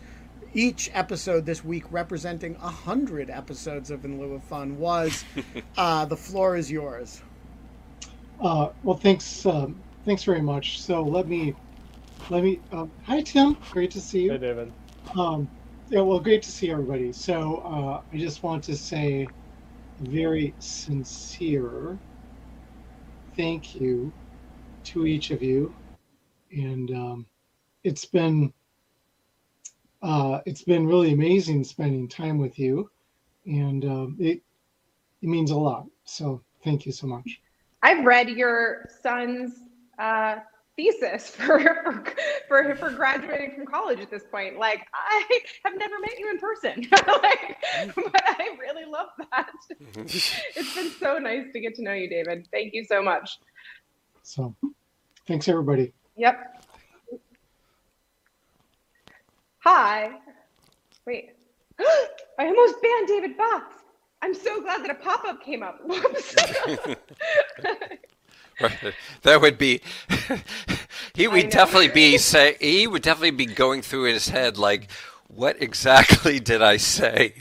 each 0.58 0.90
episode 0.94 1.46
this 1.46 1.64
week 1.64 1.84
representing 1.90 2.54
100 2.60 3.30
episodes 3.30 3.90
of 3.90 4.04
In 4.04 4.18
Lieu 4.20 4.34
of 4.34 4.44
Fun, 4.44 4.76
was 4.78 5.26
uh, 5.78 6.06
the 6.06 6.18
floor 6.18 6.56
is 6.56 6.72
yours. 6.72 7.22
Uh, 8.40 8.68
well, 8.82 8.98
thanks. 8.98 9.46
Um, 9.46 9.84
thanks 10.04 10.24
very 10.24 10.42
much. 10.42 10.82
So 10.82 11.04
let 11.04 11.28
me, 11.28 11.56
let 12.30 12.44
me. 12.44 12.62
Um, 12.72 12.92
hi, 13.04 13.22
Tim. 13.22 13.58
Great 13.70 13.92
to 13.92 14.00
see 14.00 14.22
Hey, 14.28 14.38
you. 14.38 14.40
David. 14.40 14.74
Um, 15.18 15.50
yeah, 15.88 16.02
well, 16.02 16.20
great 16.20 16.42
to 16.44 16.52
see 16.52 16.70
everybody. 16.70 17.12
So 17.12 17.56
uh, 17.58 18.02
I 18.12 18.18
just 18.18 18.42
want 18.42 18.64
to 18.64 18.76
say 18.76 19.28
a 20.00 20.04
very 20.10 20.56
sincere 20.60 22.00
thank 23.36 23.74
you 23.74 24.14
to 24.84 25.06
each 25.06 25.30
of 25.30 25.42
you, 25.42 25.74
and 26.52 26.90
um, 26.92 27.26
it's 27.84 28.06
been 28.06 28.52
uh, 30.02 30.40
it's 30.46 30.62
been 30.62 30.86
really 30.86 31.12
amazing 31.12 31.64
spending 31.64 32.08
time 32.08 32.38
with 32.38 32.58
you, 32.58 32.90
and 33.46 33.84
um, 33.84 34.16
it 34.18 34.42
it 35.22 35.28
means 35.28 35.50
a 35.50 35.56
lot. 35.56 35.86
So 36.04 36.42
thank 36.62 36.86
you 36.86 36.92
so 36.92 37.06
much. 37.06 37.40
I've 37.82 38.04
read 38.04 38.28
your 38.28 38.88
son's 39.02 39.52
uh, 39.98 40.36
thesis 40.76 41.28
for, 41.36 41.58
for 41.60 42.04
for 42.48 42.76
for 42.76 42.90
graduating 42.90 43.54
from 43.56 43.66
college 43.66 44.00
at 44.00 44.10
this 44.10 44.22
point. 44.30 44.58
Like 44.58 44.86
I 44.94 45.40
have 45.64 45.76
never 45.76 45.98
met 46.00 46.18
you 46.18 46.30
in 46.30 46.38
person, 46.38 46.86
like, 46.92 47.56
but 47.94 48.22
I 48.24 48.56
really 48.58 48.84
love 48.90 49.08
that. 49.32 49.50
it's 49.96 50.74
been 50.74 50.90
so 50.92 51.18
nice 51.18 51.52
to 51.52 51.60
get 51.60 51.74
to 51.74 51.82
know 51.82 51.92
you, 51.92 52.08
David. 52.08 52.46
Thank 52.52 52.72
you 52.72 52.84
so 52.84 53.02
much. 53.02 53.38
So, 54.22 54.54
thanks 55.26 55.48
everybody. 55.48 55.92
Yep. 56.16 56.57
Hi. 59.70 60.12
Wait. 61.06 61.32
I 61.78 62.46
almost 62.46 62.80
banned 62.80 63.06
David 63.06 63.36
Botts. 63.36 63.74
I'm 64.22 64.32
so 64.32 64.62
glad 64.62 64.82
that 64.82 64.90
a 64.90 64.94
pop 64.94 65.26
up 65.26 65.42
came 65.44 65.62
up. 65.62 65.78
Whoops. 65.84 66.34
Right. 68.60 68.94
That 69.22 69.40
would 69.40 69.56
be. 69.56 69.80
he 71.14 71.28
would 71.28 71.50
definitely 71.50 71.88
be 71.88 72.18
say. 72.18 72.56
He 72.60 72.88
would 72.88 73.02
definitely 73.02 73.30
be 73.30 73.46
going 73.46 73.82
through 73.82 74.04
his 74.12 74.28
head 74.30 74.58
like, 74.58 74.90
"What 75.28 75.62
exactly 75.62 76.40
did 76.40 76.60
I 76.60 76.76
say?" 76.78 77.34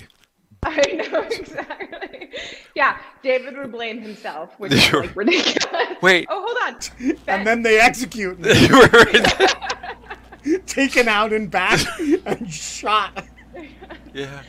I 0.61 1.09
know 1.09 1.21
exactly. 1.21 2.29
Yeah, 2.75 2.99
David 3.23 3.57
would 3.57 3.71
blame 3.71 3.99
himself, 3.99 4.59
which 4.59 4.73
is 4.73 4.93
like 4.93 5.15
ridiculous. 5.15 5.97
Wait. 6.03 6.27
Oh, 6.29 6.45
hold 6.45 6.75
on. 6.75 6.79
Ben, 6.99 7.17
And 7.27 7.47
then 7.47 7.63
they 7.63 7.79
execute 7.79 8.39
me, 8.39 8.67
You 8.67 8.77
were- 8.77 9.76
taken 10.65 11.07
out 11.07 11.33
and 11.33 11.49
back 11.49 11.79
and 12.25 12.51
shot. 12.51 13.25
yeah. 14.13 14.41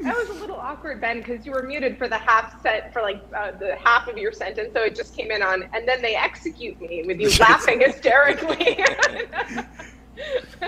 that 0.00 0.16
was 0.16 0.28
a 0.30 0.40
little 0.40 0.56
awkward, 0.56 1.00
Ben, 1.00 1.18
because 1.18 1.46
you 1.46 1.52
were 1.52 1.62
muted 1.62 1.98
for 1.98 2.08
the 2.08 2.18
half 2.18 2.60
set 2.62 2.92
for 2.92 3.02
like 3.02 3.22
uh, 3.36 3.52
the 3.52 3.76
half 3.76 4.08
of 4.08 4.18
your 4.18 4.32
sentence, 4.32 4.70
so 4.74 4.82
it 4.82 4.94
just 4.94 5.16
came 5.16 5.30
in 5.30 5.42
on, 5.42 5.68
and 5.72 5.86
then 5.86 6.02
they 6.02 6.14
execute 6.14 6.80
me 6.80 7.04
with 7.06 7.20
you 7.20 7.30
laughing 7.40 7.80
hysterically. 7.80 8.84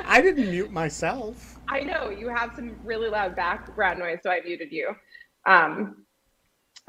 I 0.04 0.20
didn't 0.20 0.50
mute 0.50 0.70
myself. 0.70 1.58
I 1.68 1.80
know 1.80 2.10
you 2.10 2.28
have 2.28 2.52
some 2.54 2.76
really 2.84 3.08
loud 3.08 3.36
background 3.36 3.98
noise, 3.98 4.18
so 4.22 4.30
I 4.30 4.40
muted 4.40 4.70
you. 4.70 4.94
Um, 5.46 6.04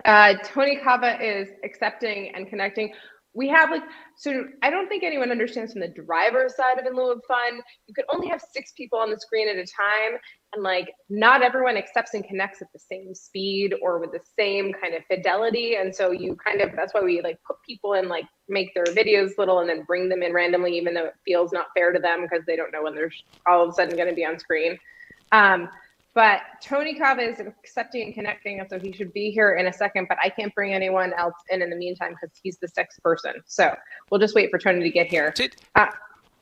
uh, 0.03 0.35
Tony 0.43 0.77
Kava 0.77 1.17
is 1.23 1.49
accepting 1.63 2.33
and 2.35 2.47
connecting. 2.47 2.93
We 3.35 3.49
have 3.49 3.69
like, 3.69 3.83
so 4.15 4.45
I 4.63 4.69
don't 4.69 4.87
think 4.87 5.03
anyone 5.03 5.29
understands 5.29 5.73
from 5.73 5.81
the 5.81 5.89
driver's 5.89 6.55
side 6.55 6.79
of 6.79 6.85
In 6.85 6.95
Lieu 6.95 7.11
of 7.11 7.21
Fun, 7.27 7.61
you 7.85 7.93
could 7.93 8.05
only 8.13 8.29
have 8.29 8.41
six 8.41 8.71
people 8.77 8.97
on 8.97 9.11
the 9.11 9.19
screen 9.19 9.49
at 9.49 9.57
a 9.57 9.65
time. 9.65 10.17
And 10.53 10.63
like, 10.63 10.89
not 11.09 11.43
everyone 11.43 11.75
accepts 11.75 12.13
and 12.13 12.23
connects 12.23 12.61
at 12.61 12.69
the 12.71 12.79
same 12.79 13.13
speed 13.13 13.75
or 13.81 13.99
with 13.99 14.13
the 14.13 14.21
same 14.39 14.71
kind 14.71 14.95
of 14.95 15.03
fidelity. 15.05 15.75
And 15.75 15.93
so 15.93 16.11
you 16.11 16.37
kind 16.37 16.61
of, 16.61 16.71
that's 16.77 16.93
why 16.93 17.01
we 17.01 17.21
like 17.21 17.37
put 17.45 17.57
people 17.67 17.93
in, 17.93 18.07
like, 18.07 18.25
make 18.47 18.73
their 18.73 18.85
videos 18.85 19.37
little 19.37 19.59
and 19.59 19.69
then 19.69 19.83
bring 19.83 20.07
them 20.07 20.23
in 20.23 20.31
randomly, 20.31 20.77
even 20.77 20.93
though 20.93 21.07
it 21.07 21.15
feels 21.25 21.51
not 21.51 21.67
fair 21.75 21.91
to 21.91 21.99
them 21.99 22.21
because 22.21 22.45
they 22.45 22.55
don't 22.55 22.71
know 22.71 22.83
when 22.83 22.95
they're 22.95 23.11
all 23.45 23.63
of 23.63 23.69
a 23.69 23.73
sudden 23.73 23.97
going 23.97 24.09
to 24.09 24.15
be 24.15 24.25
on 24.25 24.39
screen. 24.39 24.79
Um, 25.33 25.67
but 26.15 26.41
Tony 26.61 26.95
Kava 26.95 27.21
is 27.21 27.41
accepting 27.41 28.03
and 28.03 28.13
connecting, 28.13 28.61
and 28.61 28.69
so 28.69 28.79
he 28.79 28.93
should 28.93 29.11
be 29.13 29.29
here 29.31 29.55
in 29.55 29.67
a 29.67 29.73
second. 29.73 30.07
But 30.07 30.17
I 30.23 30.29
can't 30.29 30.55
bring 30.55 30.73
anyone 30.73 31.13
else 31.13 31.35
in 31.49 31.61
in 31.61 31.69
the 31.69 31.75
meantime 31.75 32.15
because 32.19 32.35
he's 32.41 32.57
the 32.57 32.69
sixth 32.69 33.03
person. 33.03 33.33
So 33.45 33.75
we'll 34.09 34.21
just 34.21 34.33
wait 34.33 34.49
for 34.49 34.57
Tony 34.57 34.81
to 34.81 34.89
get 34.89 35.07
here. 35.07 35.31
Did, 35.35 35.57
Uh, 35.75 35.87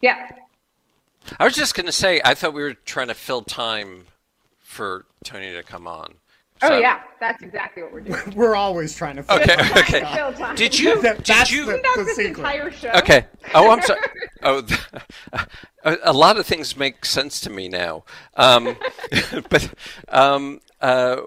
yeah, 0.01 0.29
I 1.39 1.43
was 1.43 1.55
just 1.55 1.75
gonna 1.75 1.91
say. 1.91 2.21
I 2.23 2.35
thought 2.35 2.53
we 2.53 2.61
were 2.61 2.75
trying 2.75 3.07
to 3.07 3.15
fill 3.15 3.41
time 3.41 4.05
for 4.59 5.05
Tony 5.23 5.51
to 5.53 5.63
come 5.63 5.87
on. 5.87 6.13
Oh 6.63 6.69
So- 6.69 6.77
yeah, 6.77 7.01
that's 7.19 7.43
exactly 7.43 7.83
what 7.83 7.91
we're 7.93 8.01
doing. 8.01 8.21
We're 8.35 8.55
always 8.55 8.95
trying 8.95 9.17
to. 9.17 9.21
Okay. 9.33 9.55
We're 9.57 9.63
trying 9.65 9.73
to 9.73 9.79
Okay. 9.81 10.15
fill 10.15 10.33
time. 10.33 10.55
Did 10.55 10.77
you? 10.79 11.01
That- 11.01 11.17
Did 11.17 11.25
that's 11.25 11.51
you? 11.51 11.65
the- 11.65 11.81
That's 11.83 11.95
this 12.07 12.15
secret. 12.15 12.37
entire 12.37 12.71
show. 12.71 12.89
Okay. 12.95 13.25
Oh, 13.53 13.69
I'm 13.71 13.81
sorry. 13.81 13.99
Oh, 14.45 14.61
th- 14.61 14.79
a, 15.85 15.97
a 16.03 16.11
lot 16.11 16.37
of 16.37 16.45
things 16.45 16.75
make 16.75 17.05
sense 17.05 17.39
to 17.41 17.49
me 17.49 17.69
now. 17.69 18.03
Um, 18.35 18.75
but 19.49 19.73
um, 20.09 20.59
uh, 20.81 21.21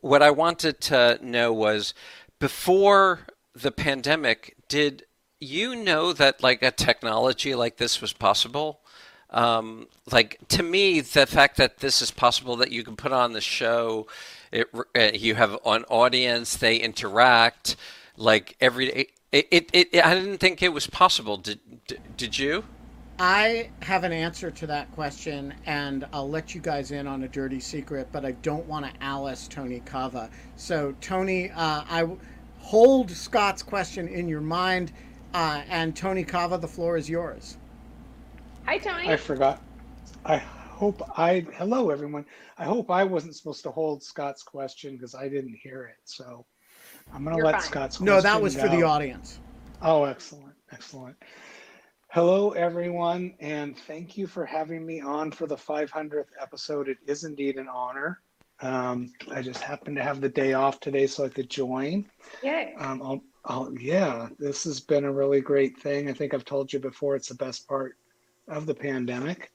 what 0.00 0.22
I 0.22 0.30
wanted 0.30 0.80
to 0.82 1.18
know 1.22 1.52
was 1.52 1.92
before 2.38 3.26
the 3.54 3.70
pandemic, 3.70 4.56
did 4.68 5.04
you 5.38 5.76
know 5.76 6.14
that 6.14 6.42
like 6.42 6.62
a 6.62 6.70
technology 6.70 7.54
like 7.54 7.76
this 7.76 8.00
was 8.00 8.14
possible? 8.14 8.80
Um, 9.28 9.88
like 10.10 10.38
to 10.48 10.62
me, 10.62 11.00
the 11.02 11.26
fact 11.26 11.58
that 11.58 11.78
this 11.78 12.00
is 12.00 12.10
possible, 12.10 12.56
that 12.56 12.70
you 12.72 12.82
can 12.84 12.96
put 12.96 13.12
on 13.12 13.32
the 13.34 13.40
show, 13.42 14.06
it, 14.52 14.68
uh, 14.74 15.10
you 15.14 15.34
have 15.34 15.58
an 15.64 15.84
audience, 15.84 16.56
they 16.56 16.76
interact, 16.76 17.76
like 18.16 18.56
every 18.60 18.86
day. 18.86 19.06
It, 19.32 19.48
it, 19.50 19.70
it, 19.72 20.04
I 20.04 20.14
didn't 20.14 20.38
think 20.38 20.62
it 20.62 20.74
was 20.74 20.86
possible. 20.86 21.38
Did, 21.38 21.60
did, 21.86 22.16
did 22.16 22.38
you? 22.38 22.64
I 23.18 23.70
have 23.82 24.04
an 24.04 24.12
answer 24.12 24.50
to 24.50 24.66
that 24.66 24.90
question, 24.92 25.54
and 25.64 26.06
I'll 26.12 26.28
let 26.28 26.54
you 26.54 26.60
guys 26.60 26.90
in 26.90 27.06
on 27.06 27.22
a 27.22 27.28
dirty 27.28 27.60
secret, 27.60 28.08
but 28.12 28.24
I 28.24 28.32
don't 28.32 28.66
want 28.66 28.84
to 28.84 28.92
Alice 29.02 29.48
Tony 29.48 29.80
Kava. 29.80 30.28
So, 30.56 30.94
Tony, 31.00 31.50
uh, 31.50 31.84
I 31.88 32.00
w- 32.00 32.18
hold 32.58 33.10
Scott's 33.10 33.62
question 33.62 34.08
in 34.08 34.28
your 34.28 34.40
mind, 34.40 34.92
uh, 35.34 35.62
and 35.68 35.94
Tony 35.94 36.24
Kava, 36.24 36.58
the 36.58 36.68
floor 36.68 36.96
is 36.96 37.08
yours. 37.08 37.56
Hi, 38.66 38.78
Tony. 38.78 39.08
I 39.08 39.16
forgot. 39.16 39.62
I 40.24 40.42
hope 40.82 41.00
I. 41.16 41.46
Hello, 41.54 41.90
everyone. 41.90 42.24
I 42.58 42.64
hope 42.64 42.90
I 42.90 43.04
wasn't 43.04 43.36
supposed 43.36 43.62
to 43.62 43.70
hold 43.70 44.02
Scott's 44.02 44.42
question 44.42 44.96
because 44.96 45.14
I 45.14 45.28
didn't 45.28 45.54
hear 45.62 45.84
it. 45.84 46.00
So 46.02 46.44
I'm 47.14 47.22
going 47.22 47.36
to 47.36 47.38
You're 47.38 47.46
let 47.46 47.54
fine. 47.54 47.62
Scott's 47.62 47.96
question 47.98 48.06
No, 48.06 48.20
that 48.20 48.42
was 48.42 48.56
for 48.56 48.68
the 48.68 48.82
audience. 48.82 49.38
Oh, 49.80 50.02
excellent. 50.02 50.56
Excellent. 50.72 51.14
Hello, 52.08 52.50
everyone, 52.50 53.32
and 53.38 53.78
thank 53.78 54.18
you 54.18 54.26
for 54.26 54.44
having 54.44 54.84
me 54.84 55.00
on 55.00 55.30
for 55.30 55.46
the 55.46 55.54
500th 55.54 56.24
episode. 56.40 56.88
It 56.88 56.98
is 57.06 57.22
indeed 57.22 57.58
an 57.58 57.68
honor. 57.68 58.20
Um, 58.60 59.12
I 59.30 59.40
just 59.40 59.62
happened 59.62 59.94
to 59.96 60.02
have 60.02 60.20
the 60.20 60.28
day 60.28 60.54
off 60.54 60.80
today 60.80 61.06
so 61.06 61.24
I 61.24 61.28
could 61.28 61.48
join. 61.48 62.10
Yay. 62.42 62.74
Um, 62.78 63.00
I'll, 63.02 63.22
I'll, 63.44 63.72
yeah, 63.78 64.30
this 64.40 64.64
has 64.64 64.80
been 64.80 65.04
a 65.04 65.12
really 65.12 65.40
great 65.40 65.78
thing. 65.78 66.10
I 66.10 66.12
think 66.12 66.34
I've 66.34 66.44
told 66.44 66.72
you 66.72 66.80
before, 66.80 67.14
it's 67.14 67.28
the 67.28 67.36
best 67.36 67.68
part 67.68 67.96
of 68.48 68.66
the 68.66 68.74
pandemic. 68.74 69.52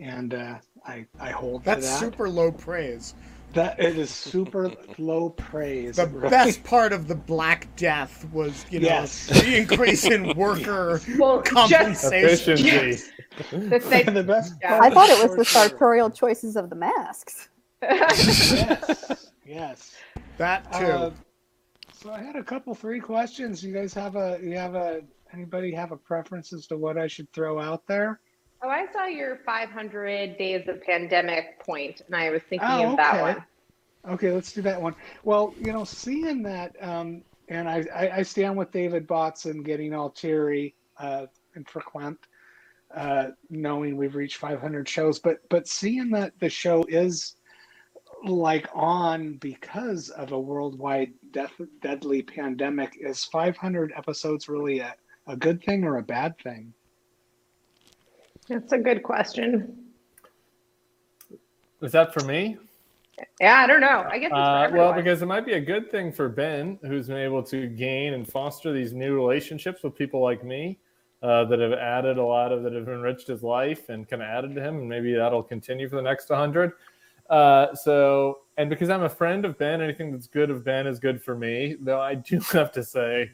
And 0.00 0.34
uh, 0.34 0.58
I, 0.86 1.06
I 1.20 1.30
hold 1.30 1.64
That's 1.64 1.86
to 1.86 1.92
that. 1.92 2.00
super 2.00 2.28
low 2.28 2.50
praise. 2.52 3.14
That 3.52 3.78
it 3.78 3.96
is 3.96 4.10
super 4.10 4.72
low 4.98 5.30
praise. 5.30 5.94
The 5.96 6.02
It 6.02 6.10
really- 6.10 6.28
best 6.30 6.64
part 6.64 6.92
of 6.92 7.06
the 7.06 7.14
Black 7.14 7.68
Death 7.76 8.26
was, 8.32 8.66
you 8.70 8.80
know, 8.80 8.86
Yes. 8.88 9.26
the 9.26 9.56
increase 9.56 10.04
in 10.04 10.36
worker 10.36 11.00
Well, 11.18 11.40
just 11.42 11.54
compensation. 11.54 12.54
Efficiency. 12.54 13.12
the 13.52 13.78
thing. 13.78 14.06
the 14.14 14.24
best 14.24 14.54
Yeah. 14.60 14.80
I 14.82 14.90
thought 14.90 15.08
it 15.08 15.22
was 15.28 15.36
the 15.36 15.44
sartorial 15.44 16.10
choices 16.10 16.56
of 16.56 16.68
the 16.68 16.74
masks. 16.76 17.48
Yes, 17.80 19.30
yes. 19.46 19.94
That 20.38 20.72
too. 20.72 20.84
Uh, 20.86 21.10
so 21.92 22.10
I 22.10 22.22
had 22.22 22.34
a 22.36 22.42
couple, 22.42 22.74
three 22.74 22.98
questions. 23.00 23.62
You 23.62 23.72
guys 23.72 23.94
have 23.94 24.16
a, 24.16 24.38
you 24.42 24.56
have 24.56 24.74
a, 24.74 25.02
anybody 25.32 25.72
have 25.72 25.92
a 25.92 25.96
preference 25.96 26.52
as 26.52 26.66
to 26.68 26.76
what 26.76 26.98
I 26.98 27.06
should 27.06 27.32
throw 27.32 27.60
out 27.60 27.86
there? 27.86 28.20
Oh, 28.64 28.70
I 28.70 28.86
saw 28.94 29.04
your 29.04 29.40
500 29.44 30.38
days 30.38 30.66
of 30.68 30.82
pandemic 30.82 31.62
point, 31.66 32.00
and 32.06 32.16
I 32.16 32.30
was 32.30 32.40
thinking 32.48 32.66
Oh, 32.66 32.92
of 32.92 32.96
that 32.96 33.12
okay. 33.12 33.20
one. 33.22 33.44
Okay, 34.14 34.30
let's 34.32 34.52
do 34.52 34.62
that 34.62 34.80
one. 34.80 34.94
Well, 35.22 35.54
you 35.60 35.70
know, 35.70 35.84
seeing 35.84 36.42
that, 36.44 36.74
um, 36.80 37.24
and 37.50 37.68
I, 37.68 37.84
I, 37.94 38.10
I 38.16 38.22
stand 38.22 38.56
with 38.56 38.72
David 38.72 39.06
Botson 39.06 39.62
getting 39.66 39.92
all 39.92 40.08
teary 40.08 40.76
uh, 40.98 41.26
and 41.54 41.68
frequent, 41.68 42.18
uh, 42.94 43.28
knowing 43.50 43.98
we've 43.98 44.14
reached 44.14 44.38
500 44.38 44.88
shows, 44.88 45.18
but 45.18 45.40
but 45.50 45.68
seeing 45.68 46.10
that 46.12 46.32
the 46.40 46.48
show 46.48 46.84
is 46.88 47.36
like 48.24 48.66
on 48.74 49.34
because 49.42 50.08
of 50.08 50.32
a 50.32 50.40
worldwide 50.40 51.12
death, 51.32 51.52
deadly 51.82 52.22
pandemic, 52.22 52.96
is 52.98 53.24
500 53.24 53.92
episodes 53.94 54.48
really 54.48 54.78
a, 54.78 54.94
a 55.26 55.36
good 55.36 55.62
thing 55.62 55.84
or 55.84 55.98
a 55.98 56.02
bad 56.02 56.38
thing? 56.38 56.72
That's 58.48 58.72
a 58.72 58.78
good 58.78 59.02
question. 59.02 59.84
Is 61.80 61.92
that 61.92 62.12
for 62.12 62.24
me? 62.24 62.58
Yeah, 63.40 63.60
I 63.60 63.66
don't 63.66 63.80
know. 63.80 64.04
I 64.08 64.18
guess 64.18 64.28
it's 64.28 64.34
for 64.34 64.36
Uh, 64.36 64.70
well, 64.72 64.92
because 64.92 65.22
it 65.22 65.26
might 65.26 65.46
be 65.46 65.52
a 65.52 65.60
good 65.60 65.90
thing 65.90 66.12
for 66.12 66.28
Ben, 66.28 66.78
who's 66.82 67.08
been 67.08 67.18
able 67.18 67.42
to 67.44 67.68
gain 67.68 68.14
and 68.14 68.26
foster 68.26 68.72
these 68.72 68.92
new 68.92 69.14
relationships 69.14 69.82
with 69.82 69.94
people 69.94 70.20
like 70.20 70.42
me 70.44 70.78
uh, 71.22 71.44
that 71.44 71.58
have 71.58 71.72
added 71.72 72.18
a 72.18 72.22
lot 72.22 72.52
of 72.52 72.62
that 72.64 72.72
have 72.72 72.88
enriched 72.88 73.28
his 73.28 73.42
life 73.42 73.88
and 73.88 74.08
kind 74.08 74.22
of 74.22 74.28
added 74.28 74.54
to 74.54 74.60
him, 74.60 74.78
and 74.78 74.88
maybe 74.88 75.14
that'll 75.14 75.42
continue 75.42 75.88
for 75.88 75.96
the 75.96 76.02
next 76.02 76.28
100. 76.28 76.72
Uh, 77.30 77.74
so, 77.74 78.40
and 78.56 78.68
because 78.68 78.90
I'm 78.90 79.04
a 79.04 79.08
friend 79.08 79.44
of 79.44 79.56
Ben, 79.56 79.80
anything 79.80 80.12
that's 80.12 80.26
good 80.26 80.50
of 80.50 80.64
Ben 80.64 80.86
is 80.86 80.98
good 80.98 81.22
for 81.22 81.36
me. 81.36 81.76
Though 81.80 82.00
I 82.00 82.14
do 82.14 82.40
have 82.52 82.72
to 82.72 82.82
say, 82.82 83.30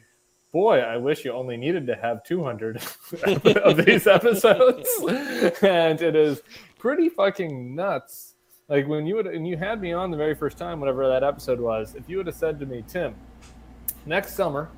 boy, 0.51 0.79
I 0.79 0.97
wish 0.97 1.25
you 1.25 1.31
only 1.31 1.57
needed 1.57 1.87
to 1.87 1.95
have 1.95 2.23
200 2.23 2.77
of 3.57 3.85
these 3.85 4.07
episodes, 4.07 4.89
and 5.61 6.01
it 6.01 6.15
is 6.15 6.41
pretty 6.77 7.09
fucking 7.09 7.75
nuts 7.75 8.31
like 8.71 8.87
when 8.87 9.05
you 9.05 9.15
would 9.15 9.27
and 9.27 9.45
you 9.45 9.57
had 9.57 9.81
me 9.81 9.91
on 9.91 10.11
the 10.11 10.17
very 10.17 10.33
first 10.33 10.57
time, 10.57 10.79
whatever 10.79 11.05
that 11.09 11.25
episode 11.25 11.59
was, 11.59 11.93
if 11.93 12.07
you 12.07 12.15
would 12.15 12.27
have 12.27 12.37
said 12.37 12.57
to 12.61 12.65
me, 12.65 12.85
Tim, 12.87 13.13
next 14.05 14.33
summer 14.33 14.69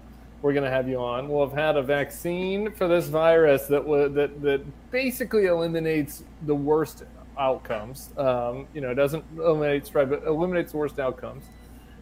we're 0.41 0.51
going 0.51 0.65
to 0.65 0.71
have 0.71 0.89
you 0.89 0.97
on. 0.97 1.29
We'll 1.29 1.47
have 1.47 1.55
had 1.55 1.77
a 1.77 1.83
vaccine 1.83 2.71
for 2.71 2.87
this 2.87 3.07
virus 3.07 3.67
that 3.67 3.85
that 4.15 4.41
that 4.41 4.91
basically 4.91 5.45
eliminates 5.45 6.23
the 6.47 6.55
worst 6.55 7.03
outcomes. 7.37 8.09
Um, 8.17 8.67
you 8.73 8.81
know, 8.81 8.89
it 8.89 8.95
doesn't 8.95 9.23
eliminate 9.37 9.85
spread, 9.85 10.09
but 10.09 10.23
eliminates 10.23 10.71
the 10.71 10.79
worst 10.79 10.99
outcomes. 10.99 11.45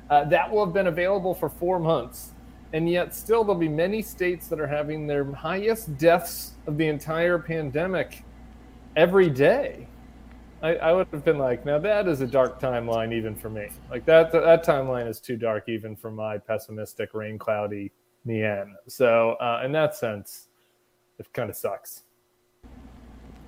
Uh, 0.10 0.24
that 0.26 0.50
will 0.50 0.66
have 0.66 0.74
been 0.74 0.88
available 0.88 1.34
for 1.34 1.50
four 1.50 1.78
months, 1.78 2.31
and 2.74 2.90
yet 2.90 3.14
still 3.14 3.44
there'll 3.44 3.60
be 3.60 3.68
many 3.68 4.02
states 4.02 4.48
that 4.48 4.60
are 4.60 4.68
having 4.68 5.08
their 5.08 5.26
highest 5.34 5.98
deaths 5.98 6.54
of 6.68 6.78
the 6.78 6.88
entire 6.88 7.38
pandemic 7.38 8.24
every 8.96 9.30
day. 9.30 9.88
I, 10.62 10.76
I 10.76 10.94
would 10.94 11.08
have 11.12 11.26
been 11.26 11.40
like, 11.40 11.66
now 11.66 11.80
that 11.80 12.08
is 12.08 12.22
a 12.22 12.28
dark 12.28 12.60
timeline 12.60 13.14
even 13.14 13.36
for 13.36 13.50
me. 13.50 13.70
Like 13.90 14.06
that 14.06 14.32
that 14.32 14.64
timeline 14.64 15.08
is 15.08 15.20
too 15.20 15.36
dark 15.36 15.68
even 15.68 15.96
for 15.96 16.12
my 16.12 16.38
pessimistic, 16.38 17.14
rain 17.14 17.40
cloudy 17.40 17.92
Mien. 18.26 18.76
So 18.88 19.32
uh, 19.42 19.64
in 19.66 19.72
that 19.72 19.96
sense, 19.96 20.50
it 21.18 21.32
kind 21.34 21.50
of 21.50 21.56
sucks. 21.56 22.04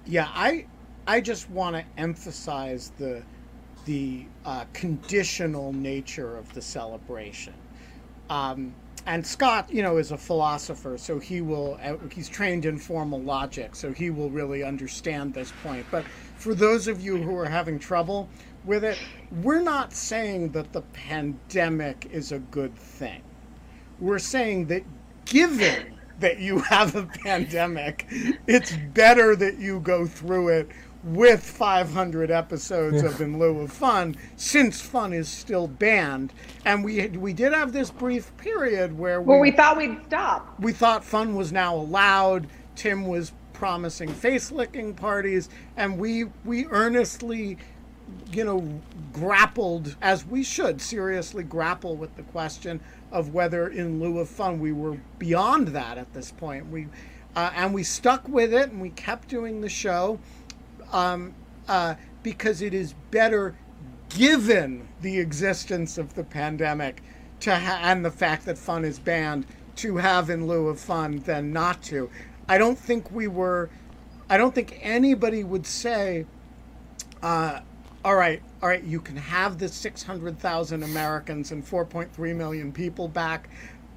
Yeah, 0.06 0.30
I 0.34 0.66
I 1.08 1.22
just 1.22 1.50
want 1.50 1.76
to 1.76 1.86
emphasize 1.98 2.92
the 2.98 3.24
the 3.86 4.26
uh, 4.46 4.66
conditional 4.74 5.72
nature 5.74 6.38
of 6.38 6.52
the 6.54 6.62
celebration. 6.62 7.54
Um, 8.30 8.74
and 9.06 9.26
Scott, 9.26 9.72
you 9.72 9.82
know, 9.84 9.98
is 9.98 10.12
a 10.12 10.18
philosopher, 10.18 10.98
so 10.98 11.20
he 11.20 11.42
will. 11.42 11.80
uh, 11.84 11.98
He's 12.12 12.30
trained 12.30 12.66
in 12.66 12.78
formal 12.78 13.22
logic, 13.22 13.76
so 13.76 13.92
he 13.92 14.10
will 14.10 14.30
really 14.30 14.64
understand 14.64 15.34
this 15.34 15.52
point. 15.64 15.86
But 15.92 16.06
for 16.38 16.56
those 16.56 16.88
of 16.88 17.02
you 17.02 17.18
who 17.18 17.38
are 17.38 17.50
having 17.50 17.80
trouble 17.80 18.30
with 18.66 18.84
it, 18.84 18.98
we're 19.42 19.62
not 19.62 19.94
saying 19.94 20.52
that 20.52 20.72
the 20.74 20.82
pandemic 20.94 22.08
is 22.12 22.32
a 22.32 22.40
good 22.40 22.76
thing. 22.78 23.22
We're 24.00 24.20
saying 24.20 24.68
that 24.68 24.84
given 25.26 26.00
that 26.20 26.40
you 26.40 26.60
have 26.60 26.96
a 26.96 27.06
pandemic, 27.24 28.08
it's 28.48 28.76
better 28.94 29.36
that 29.36 29.58
you 29.58 29.80
go 29.82 30.06
through 30.08 30.50
it 30.50 30.70
with 31.04 31.44
500 31.44 32.32
episodes 32.32 33.02
of 33.04 33.20
In 33.22 33.38
Lieu 33.40 33.60
of 33.62 33.72
Fun, 33.72 34.16
since 34.36 34.82
fun 34.82 35.14
is 35.14 35.28
still 35.28 35.68
banned. 35.68 36.34
And 36.66 36.84
we 36.84 37.08
we 37.10 37.34
did 37.34 37.54
have 37.54 37.74
this 37.74 37.92
brief 37.92 38.36
period 38.38 38.98
where 38.98 39.22
we, 39.22 39.28
Well, 39.28 39.40
we 39.40 39.52
thought 39.52 39.78
we'd 39.78 39.98
stop. 40.08 40.60
we 40.60 40.72
thought 40.72 41.04
fun 41.04 41.36
was 41.36 41.52
now 41.52 41.76
allowed. 41.76 42.48
Tim 42.76 43.06
was 43.06 43.34
promising 43.54 44.10
face 44.10 44.52
licking 44.52 44.94
parties, 44.94 45.50
and 45.78 45.98
we 46.00 46.26
we 46.46 46.66
earnestly, 46.68 47.58
you 48.32 48.44
know, 48.46 48.82
grappled 49.12 49.96
as 50.02 50.26
we 50.26 50.44
should 50.44 50.82
seriously 50.82 51.44
grapple 51.44 51.96
with 51.96 52.16
the 52.16 52.24
question 52.24 52.80
of 53.12 53.34
whether, 53.34 53.68
in 53.68 54.00
lieu 54.00 54.20
of 54.20 54.28
fun, 54.30 54.60
we 54.60 54.72
were 54.72 54.98
beyond 55.20 55.70
that 55.70 55.98
at 55.98 56.14
this 56.14 56.32
point. 56.32 56.68
We 56.70 56.88
uh, 57.36 57.52
and 57.56 57.74
we 57.74 57.84
stuck 57.84 58.28
with 58.28 58.54
it, 58.54 58.70
and 58.72 58.82
we 58.82 58.90
kept 58.92 59.28
doing 59.28 59.62
the 59.62 59.70
show 59.70 60.20
um, 60.94 61.34
uh, 61.68 61.96
because 62.22 62.62
it 62.62 62.74
is 62.74 62.94
better 63.12 63.56
given 64.10 64.88
the 65.02 65.20
existence 65.20 65.98
of 65.98 66.14
the 66.14 66.24
pandemic 66.24 67.02
to 67.42 67.56
ha- 67.56 67.80
and 67.84 68.06
the 68.06 68.12
fact 68.12 68.46
that 68.46 68.58
fun 68.58 68.86
is 68.86 69.00
banned 69.00 69.46
to 69.76 69.98
have 69.98 70.30
in 70.30 70.48
lieu 70.48 70.68
of 70.70 70.80
fun 70.80 71.20
than 71.20 71.52
not 71.52 71.82
to. 71.84 72.10
I 72.48 72.58
don't 72.58 72.78
think 72.78 73.12
we 73.12 73.28
were. 73.28 73.70
I 74.30 74.38
don't 74.38 74.56
think 74.56 74.80
anybody 74.82 75.44
would 75.44 75.66
say, 75.66 76.26
uh, 77.22 77.62
"All 78.06 78.16
right, 78.16 78.42
all 78.62 78.70
right, 78.70 78.84
you 78.84 79.02
can 79.02 79.18
have 79.18 79.58
the 79.58 79.68
600,000 79.68 80.84
Americans 80.84 81.52
and 81.52 81.66
4.3 81.66 82.34
million 82.36 82.72
people 82.72 83.08
back." 83.08 83.50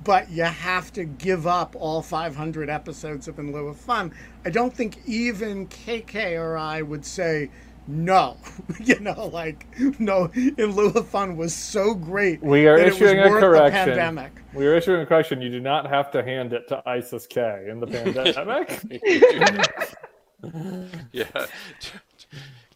But 0.06 0.30
you 0.30 0.44
have 0.44 0.92
to 0.92 1.04
give 1.04 1.48
up 1.48 1.74
all 1.76 2.00
500 2.00 2.70
episodes 2.70 3.26
of 3.26 3.40
In 3.40 3.52
Lieu 3.52 3.66
of 3.66 3.76
Fun. 3.76 4.14
I 4.44 4.50
don't 4.50 4.72
think 4.72 5.00
even 5.04 5.66
KK 5.66 6.40
or 6.40 6.56
I 6.56 6.80
would 6.80 7.04
say, 7.04 7.50
no, 7.88 8.36
you 8.84 8.98
know, 9.00 9.26
like 9.26 9.66
no. 9.98 10.30
In 10.34 10.72
lieu 10.72 10.90
of 10.90 11.08
fun 11.08 11.36
was 11.36 11.54
so 11.54 11.94
great. 11.94 12.42
We 12.42 12.66
are 12.66 12.78
that 12.78 12.86
it 12.86 12.92
was 12.92 13.02
issuing 13.02 13.20
a 13.20 13.28
worth 13.28 13.40
the 13.40 13.48
correction. 13.48 13.84
pandemic. 13.84 14.32
We 14.54 14.66
are 14.66 14.74
issuing 14.74 15.02
a 15.02 15.06
correction. 15.06 15.42
You 15.42 15.50
do 15.50 15.60
not 15.60 15.88
have 15.88 16.10
to 16.12 16.22
hand 16.22 16.52
it 16.52 16.68
to 16.68 16.82
ISIS 16.88 17.26
K 17.26 17.66
in 17.68 17.80
the 17.80 17.86
pandemic. 17.86 18.82
yeah. 21.12 21.46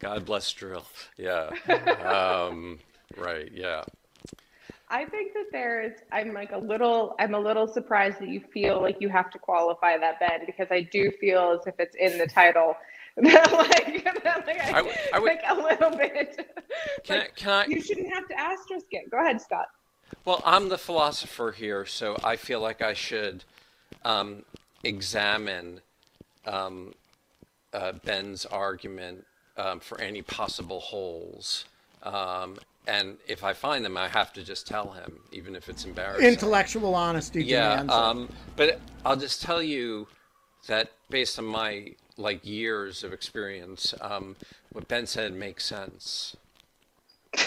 God 0.00 0.24
bless 0.24 0.52
dril. 0.52 0.84
Yeah. 1.16 1.50
Um, 2.04 2.78
right. 3.16 3.50
Yeah. 3.52 3.84
I 4.90 5.04
think 5.04 5.32
that 5.34 5.46
there's 5.52 5.92
I'm 6.10 6.32
like 6.32 6.52
a 6.52 6.58
little 6.58 7.14
I'm 7.18 7.34
a 7.34 7.38
little 7.40 7.66
surprised 7.66 8.18
that 8.20 8.28
you 8.28 8.40
feel 8.52 8.80
like 8.82 8.96
you 9.00 9.08
have 9.08 9.30
to 9.30 9.38
qualify 9.38 9.96
that 9.98 10.18
Ben 10.20 10.40
because 10.46 10.66
I 10.70 10.82
do 10.82 11.12
feel 11.20 11.58
as 11.60 11.66
if 11.66 11.74
it's 11.78 11.94
in 11.94 12.18
the 12.18 12.26
title 12.26 12.76
that 13.16 13.52
like, 13.52 14.04
that, 14.24 14.46
like 14.46 14.60
I, 14.60 14.78
I 14.78 14.82
would- 14.82 14.94
I 15.14 15.18
would- 15.18 15.26
like 15.26 15.42
a 15.48 15.54
little 15.54 15.90
bit. 15.96 16.46
Can 17.04 17.18
like, 17.18 17.32
I, 17.36 17.40
can 17.40 17.50
I? 17.50 17.64
you 17.66 17.80
shouldn't 17.82 18.12
have 18.14 18.26
to 18.28 18.38
asterisk 18.38 18.86
it. 18.92 19.10
Go 19.10 19.18
ahead, 19.18 19.40
Scott. 19.40 19.66
Well, 20.24 20.40
I'm 20.44 20.68
the 20.68 20.78
philosopher 20.78 21.52
here, 21.52 21.84
so 21.86 22.16
I 22.22 22.36
feel 22.36 22.60
like 22.60 22.80
I 22.82 22.94
should 22.94 23.44
um, 24.04 24.44
examine 24.84 25.80
um, 26.46 26.94
uh, 27.72 27.92
Ben's 28.04 28.46
argument 28.46 29.26
um, 29.56 29.80
for 29.80 30.00
any 30.00 30.22
possible 30.22 30.80
holes. 30.80 31.64
And 32.90 33.18
if 33.28 33.44
I 33.44 33.52
find 33.52 33.84
them, 33.84 33.96
I 33.96 34.08
have 34.08 34.32
to 34.32 34.42
just 34.42 34.66
tell 34.66 34.90
him, 34.90 35.20
even 35.30 35.54
if 35.54 35.68
it's 35.68 35.84
embarrassing. 35.84 36.26
Intellectual 36.26 36.96
honesty 36.96 37.44
yeah, 37.44 37.82
um, 37.82 38.28
but 38.56 38.80
I'll 39.06 39.16
just 39.16 39.40
tell 39.40 39.62
you 39.62 40.08
that 40.66 40.90
based 41.08 41.38
on 41.38 41.44
my 41.44 41.94
like 42.16 42.44
years 42.44 43.04
of 43.04 43.12
experience, 43.12 43.94
um, 44.00 44.34
what 44.72 44.88
Ben 44.88 45.06
said 45.06 45.32
makes 45.32 45.64
sense. 45.64 46.36
um, 47.38 47.44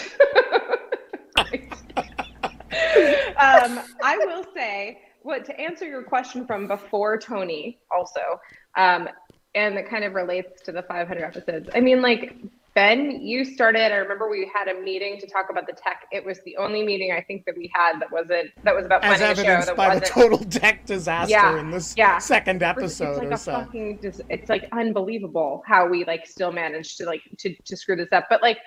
I 4.02 4.16
will 4.20 4.46
say, 4.54 5.02
what 5.20 5.44
to 5.44 5.60
answer 5.60 5.86
your 5.86 6.04
question 6.04 6.46
from 6.46 6.66
before, 6.66 7.18
Tony, 7.18 7.78
also, 7.94 8.40
um, 8.78 9.10
and 9.54 9.76
it 9.76 9.90
kind 9.90 10.04
of 10.04 10.14
relates 10.14 10.62
to 10.62 10.72
the 10.72 10.82
500 10.82 11.22
episodes. 11.22 11.68
I 11.74 11.80
mean, 11.80 12.00
like 12.00 12.34
Ben, 12.74 13.20
you 13.22 13.44
started. 13.44 13.92
I 13.92 13.96
remember 13.96 14.28
we 14.28 14.50
had 14.52 14.66
a 14.66 14.80
meeting 14.80 15.20
to 15.20 15.28
talk 15.28 15.46
about 15.48 15.66
the 15.68 15.74
tech. 15.74 16.06
It 16.10 16.24
was 16.24 16.40
the 16.44 16.56
only 16.56 16.82
meeting 16.84 17.12
I 17.12 17.20
think 17.20 17.44
that 17.46 17.56
we 17.56 17.70
had 17.72 18.00
that 18.00 18.10
wasn't 18.10 18.50
that 18.64 18.74
was 18.74 18.84
about 18.84 19.04
as 19.04 19.20
a 19.20 19.24
show 19.24 19.30
evidenced 19.30 19.76
by 19.76 19.96
the 19.96 20.04
total 20.04 20.38
tech 20.38 20.84
disaster 20.84 21.30
Yeah, 21.30 21.60
in 21.60 21.70
this 21.70 21.94
yeah. 21.96 22.18
second 22.18 22.62
it's 22.62 22.64
episode 22.78 23.18
like 23.18 23.30
or 23.30 23.36
so. 23.36 23.52
fucking 23.52 24.00
it's 24.28 24.48
like 24.48 24.68
unbelievable 24.72 25.62
how 25.66 25.86
we 25.86 26.04
like 26.04 26.26
still 26.26 26.50
managed 26.50 26.96
to 26.98 27.04
like 27.06 27.22
to, 27.38 27.54
to 27.54 27.76
screw 27.76 27.94
this 27.94 28.10
up 28.12 28.26
but 28.28 28.42
like 28.42 28.58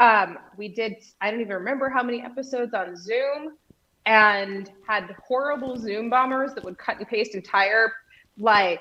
um 0.00 0.38
we 0.56 0.68
did 0.68 0.94
i 1.20 1.30
don't 1.30 1.40
even 1.40 1.54
remember 1.54 1.88
how 1.88 2.02
many 2.02 2.22
episodes 2.22 2.74
on 2.74 2.96
zoom 2.96 3.56
and 4.06 4.70
had 4.86 5.14
horrible 5.26 5.76
zoom 5.76 6.08
bombers 6.10 6.54
that 6.54 6.62
would 6.64 6.78
cut 6.78 6.98
and 6.98 7.08
paste 7.08 7.34
entire 7.34 7.92
like 8.38 8.80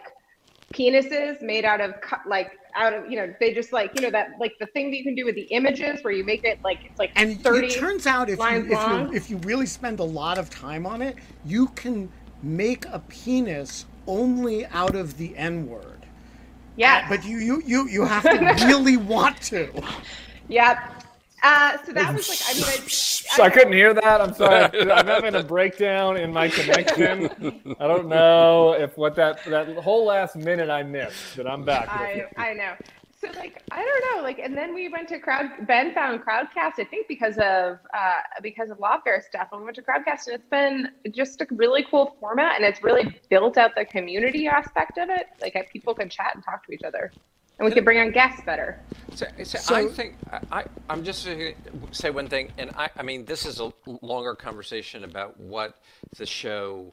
penises 0.73 1.41
made 1.41 1.65
out 1.65 1.81
of 1.81 1.99
cut 2.01 2.21
like 2.27 2.51
out 2.75 2.93
of 2.93 3.09
you 3.09 3.17
know 3.17 3.33
they 3.39 3.53
just 3.53 3.73
like 3.73 3.91
you 3.95 4.01
know 4.01 4.09
that 4.11 4.29
like 4.39 4.53
the 4.59 4.65
thing 4.67 4.89
that 4.91 4.97
you 4.97 5.03
can 5.03 5.15
do 5.15 5.25
with 5.25 5.35
the 5.35 5.43
images 5.43 6.03
where 6.03 6.13
you 6.13 6.23
make 6.23 6.43
it 6.43 6.59
like 6.63 6.79
it's 6.85 6.97
like 6.99 7.11
And 7.15 7.41
30 7.41 7.67
it 7.67 7.69
turns 7.71 8.07
out 8.07 8.29
if 8.29 8.39
you, 8.39 8.45
if, 8.45 8.87
you, 8.87 9.13
if 9.13 9.29
you 9.29 9.37
really 9.37 9.65
spend 9.65 9.99
a 9.99 10.03
lot 10.03 10.37
of 10.37 10.49
time 10.49 10.85
on 10.85 11.01
it, 11.01 11.15
you 11.45 11.67
can 11.69 12.09
make 12.41 12.85
a 12.87 12.99
penis 12.99 13.85
only 14.07 14.65
out 14.67 14.95
of 14.95 15.17
the 15.17 15.35
N 15.37 15.67
word. 15.67 16.05
yeah 16.75 17.07
But 17.09 17.23
you, 17.25 17.37
you, 17.37 17.61
you, 17.65 17.87
you 17.89 18.05
have 18.05 18.23
to 18.23 18.65
really 18.65 18.97
want 18.97 19.41
to. 19.43 19.71
Yep. 20.47 21.00
Uh, 21.43 21.77
so 21.85 21.91
that 21.93 22.13
was 22.13 22.29
like, 22.29 22.39
I 22.47 22.53
mean, 22.53 22.63
I, 22.67 22.87
So 22.87 23.43
I 23.43 23.49
couldn't 23.49 23.73
hear 23.73 23.93
that. 23.93 24.21
I'm 24.21 24.33
sorry. 24.33 24.91
I'm 24.91 25.07
having 25.07 25.35
a 25.35 25.43
breakdown 25.43 26.17
in 26.17 26.33
my 26.33 26.49
connection. 26.49 27.75
I 27.79 27.87
don't 27.87 28.07
know 28.07 28.73
if 28.73 28.97
what 28.97 29.15
that 29.15 29.43
that 29.45 29.75
whole 29.77 30.05
last 30.05 30.35
minute 30.35 30.69
I 30.69 30.83
missed, 30.83 31.37
but 31.37 31.47
I'm 31.47 31.63
back. 31.63 31.87
I. 31.89 32.25
I 32.37 32.53
know. 32.53 32.73
So 33.21 33.27
like, 33.37 33.61
I 33.71 33.83
don't 33.83 34.15
know. 34.15 34.23
Like, 34.23 34.39
and 34.39 34.57
then 34.57 34.73
we 34.73 34.89
went 34.89 35.07
to 35.09 35.19
crowd. 35.19 35.45
Ben 35.67 35.93
found 35.93 36.21
Crowdcast, 36.21 36.79
I 36.79 36.87
think, 36.89 37.07
because 37.07 37.37
of 37.37 37.77
uh, 37.93 38.21
because 38.41 38.71
of 38.71 38.79
Lawfare 38.79 39.23
stuff. 39.23 39.49
And 39.51 39.61
we 39.61 39.65
went 39.65 39.75
to 39.75 39.83
Crowdcast, 39.83 40.27
and 40.27 40.35
it's 40.35 40.49
been 40.49 40.89
just 41.11 41.39
a 41.41 41.47
really 41.51 41.85
cool 41.89 42.17
format, 42.19 42.55
and 42.55 42.65
it's 42.65 42.83
really 42.83 43.21
built 43.29 43.57
out 43.57 43.75
the 43.75 43.85
community 43.85 44.47
aspect 44.47 44.97
of 44.97 45.09
it. 45.09 45.27
Like, 45.39 45.69
people 45.71 45.93
can 45.93 46.09
chat 46.09 46.31
and 46.33 46.43
talk 46.43 46.65
to 46.65 46.71
each 46.71 46.81
other, 46.81 47.11
and 47.61 47.69
we 47.69 47.75
can 47.75 47.83
bring 47.83 47.99
on 47.99 48.09
guests 48.11 48.41
better. 48.43 48.79
So, 49.13 49.27
so, 49.43 49.57
So- 49.59 49.75
I 49.75 49.87
think 49.87 50.15
I, 50.31 50.39
I, 50.51 50.65
I'm 50.89 51.03
just 51.03 51.25
going 51.27 51.37
to 51.37 51.53
say 51.91 52.09
one 52.09 52.27
thing, 52.27 52.51
and 52.57 52.71
I, 52.75 52.89
I 52.97 53.03
mean, 53.03 53.25
this 53.25 53.45
is 53.45 53.59
a 53.59 53.71
longer 54.01 54.33
conversation 54.33 55.03
about 55.03 55.39
what 55.39 55.77
the 56.17 56.25
show, 56.25 56.91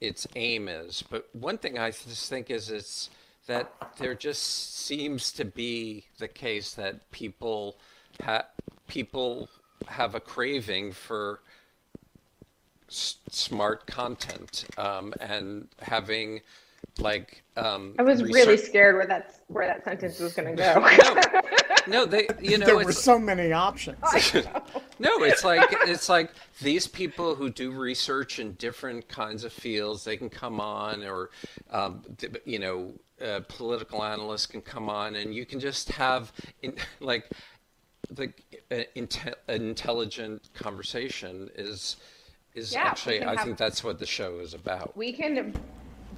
its 0.00 0.26
aim 0.34 0.66
is. 0.68 1.04
But 1.08 1.28
one 1.32 1.58
thing 1.58 1.78
I 1.78 1.92
just 1.92 2.28
think 2.28 2.50
is 2.50 2.70
it's 2.70 3.08
that 3.46 3.72
there 3.98 4.16
just 4.16 4.74
seems 4.84 5.30
to 5.34 5.44
be 5.44 6.06
the 6.18 6.26
case 6.28 6.74
that 6.74 7.08
people 7.12 7.76
ha- 8.20 8.46
people 8.88 9.48
have 9.86 10.14
a 10.16 10.20
craving 10.20 10.90
for 10.92 11.40
s- 12.88 13.18
smart 13.30 13.86
content 13.86 14.64
um, 14.76 15.12
and 15.20 15.68
having 15.82 16.40
like 16.98 17.42
um, 17.56 17.94
I 17.98 18.02
was 18.02 18.22
really 18.22 18.56
scared 18.56 18.96
where 18.96 19.06
that 19.06 19.34
where 19.48 19.66
that 19.66 19.84
sentence 19.84 20.18
was 20.20 20.32
going 20.32 20.56
to 20.56 20.62
go. 20.62 21.40
no, 21.90 22.04
they 22.04 22.28
you 22.40 22.58
know 22.58 22.66
there 22.66 22.76
were 22.76 22.92
so 22.92 23.18
many 23.18 23.52
options. 23.52 23.98
no, 24.98 25.22
it's 25.22 25.44
like 25.44 25.62
it's 25.86 26.08
like 26.08 26.30
these 26.62 26.86
people 26.86 27.34
who 27.34 27.50
do 27.50 27.72
research 27.72 28.38
in 28.38 28.52
different 28.54 29.08
kinds 29.08 29.44
of 29.44 29.52
fields. 29.52 30.04
They 30.04 30.16
can 30.16 30.30
come 30.30 30.60
on, 30.60 31.02
or 31.02 31.30
um, 31.70 32.02
you 32.44 32.58
know, 32.58 32.92
uh, 33.20 33.40
political 33.48 34.04
analysts 34.04 34.46
can 34.46 34.60
come 34.60 34.88
on, 34.88 35.16
and 35.16 35.34
you 35.34 35.44
can 35.46 35.58
just 35.60 35.90
have 35.92 36.32
in, 36.62 36.74
like 37.00 37.28
the 38.10 38.32
uh, 38.70 38.82
inte- 38.96 39.34
intelligent 39.48 40.50
conversation 40.54 41.50
is 41.56 41.96
is 42.54 42.72
Yeah, 42.72 42.84
actually. 42.84 43.22
I 43.24 43.30
have- 43.34 43.44
think 43.44 43.58
that's 43.58 43.82
what 43.82 43.98
the 43.98 44.06
show 44.06 44.38
is 44.38 44.54
about. 44.54 44.96
we 44.96 45.12
can 45.12 45.52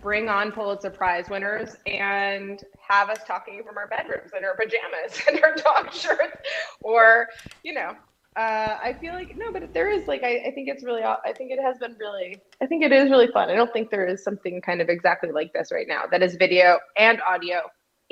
bring 0.07 0.29
on 0.29 0.53
Pulitzer 0.53 0.89
Prize 0.91 1.29
winners 1.29 1.75
and 1.85 2.63
have 2.79 3.11
us 3.11 3.19
talking 3.27 3.61
from 3.67 3.77
our 3.77 3.89
bedrooms 3.89 4.31
in 4.39 4.45
our 4.45 4.55
pajamas 4.55 5.21
and 5.29 5.43
our 5.43 5.57
dog 5.57 5.93
shirts, 5.93 6.37
or 6.81 7.27
you 7.65 7.75
know. 7.75 7.91
Uh, 8.37 8.79
I 8.81 8.93
feel 9.01 9.15
like 9.15 9.35
no, 9.37 9.51
but 9.51 9.75
there 9.75 9.91
is 9.91 10.07
like 10.07 10.23
I, 10.23 10.45
I 10.47 10.53
think 10.55 10.69
it's 10.69 10.85
really 10.85 11.03
I 11.03 11.33
think 11.37 11.51
it 11.51 11.59
has 11.61 11.79
been 11.79 11.97
really 11.99 12.41
I 12.63 12.67
think 12.67 12.85
it 12.85 12.93
is 12.93 13.11
really 13.11 13.27
fun. 13.33 13.51
I 13.51 13.55
don't 13.57 13.73
think 13.73 13.91
there 13.91 14.07
is 14.07 14.23
something 14.23 14.61
kind 14.61 14.81
of 14.81 14.89
exactly 14.89 15.33
like 15.33 15.53
this 15.53 15.73
right 15.73 15.89
now 15.89 16.03
that 16.13 16.23
is 16.23 16.37
video 16.37 16.79
and 16.97 17.21
audio 17.29 17.63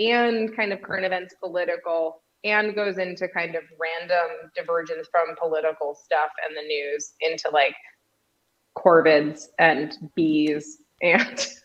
and 0.00 0.56
kind 0.56 0.72
of 0.72 0.82
current 0.82 1.04
events 1.04 1.36
political 1.40 2.22
and 2.42 2.74
goes 2.74 2.98
into 2.98 3.28
kind 3.28 3.54
of 3.54 3.62
random 3.78 4.50
divergence 4.56 5.06
from 5.12 5.36
political 5.40 5.94
stuff 5.94 6.30
and 6.44 6.56
the 6.56 6.66
news 6.66 7.12
into 7.20 7.50
like 7.50 7.76
corvids 8.76 9.42
and 9.60 9.98
bees 10.16 10.78
and 11.02 11.48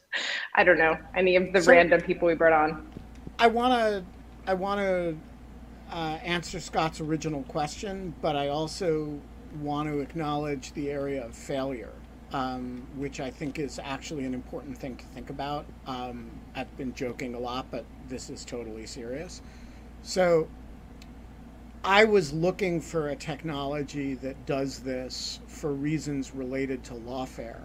I 0.56 0.64
don't 0.64 0.78
know 0.78 0.98
any 1.16 1.36
of 1.36 1.54
the 1.54 1.62
So- 1.62 1.72
random 1.72 2.02
people 2.02 2.28
we 2.28 2.36
brought 2.36 2.54
on. 2.54 2.88
I 3.38 3.48
want 3.48 3.74
to 3.74 4.04
I 4.50 4.54
want 4.54 4.80
to 4.82 5.16
uh, 5.92 6.18
answer 6.24 6.60
Scott's 6.60 7.02
original 7.02 7.44
question, 7.44 8.14
but 8.22 8.36
I 8.36 8.48
also 8.50 9.20
want 9.62 9.90
to 9.90 10.00
acknowledge 10.00 10.74
the 10.74 10.90
area 10.92 11.26
of 11.26 11.36
failure, 11.36 11.92
um, 12.34 12.86
which 12.96 13.20
I 13.20 13.30
think 13.30 13.60
is 13.60 13.80
actually 13.84 14.26
an 14.26 14.34
important 14.34 14.78
thing 14.78 14.98
to 14.98 15.06
think 15.06 15.30
about. 15.30 15.66
Um, 15.88 16.30
I've 16.56 16.76
been 16.78 16.94
joking 16.94 17.36
a 17.36 17.40
lot, 17.40 17.68
but 17.72 17.86
this 18.08 18.30
is 18.30 18.44
totally 18.44 18.86
serious. 18.86 19.42
So 20.04 20.48
I 21.84 22.06
was 22.06 22.34
looking 22.34 22.82
for 22.82 23.10
a 23.10 23.16
technology 23.16 24.16
that 24.16 24.46
does 24.46 24.80
this 24.80 25.40
for 25.48 25.72
reasons 25.74 26.34
related 26.34 26.84
to 26.86 26.94
lawfare. 26.94 27.62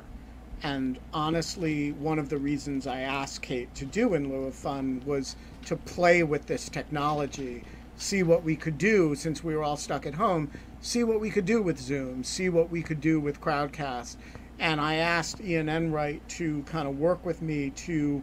And 0.62 0.98
honestly, 1.12 1.92
one 1.92 2.18
of 2.18 2.28
the 2.30 2.38
reasons 2.38 2.86
I 2.86 3.00
asked 3.00 3.42
Kate 3.42 3.74
to 3.74 3.84
do 3.84 4.14
in 4.14 4.28
lieu 4.30 4.44
of 4.46 4.54
fun 4.54 5.02
was 5.04 5.36
to 5.66 5.76
play 5.76 6.22
with 6.22 6.46
this 6.46 6.68
technology, 6.68 7.64
see 7.96 8.22
what 8.22 8.42
we 8.44 8.56
could 8.56 8.78
do 8.78 9.14
since 9.14 9.44
we 9.44 9.54
were 9.54 9.62
all 9.62 9.76
stuck 9.76 10.06
at 10.06 10.14
home, 10.14 10.50
see 10.80 11.04
what 11.04 11.20
we 11.20 11.30
could 11.30 11.44
do 11.44 11.62
with 11.62 11.78
Zoom, 11.78 12.24
see 12.24 12.48
what 12.48 12.70
we 12.70 12.82
could 12.82 13.00
do 13.00 13.20
with 13.20 13.40
Crowdcast. 13.40 14.16
And 14.58 14.80
I 14.80 14.94
asked 14.94 15.40
Ian 15.40 15.68
Enright 15.68 16.26
to 16.30 16.62
kind 16.64 16.88
of 16.88 16.98
work 16.98 17.26
with 17.26 17.42
me 17.42 17.70
to, 17.70 18.22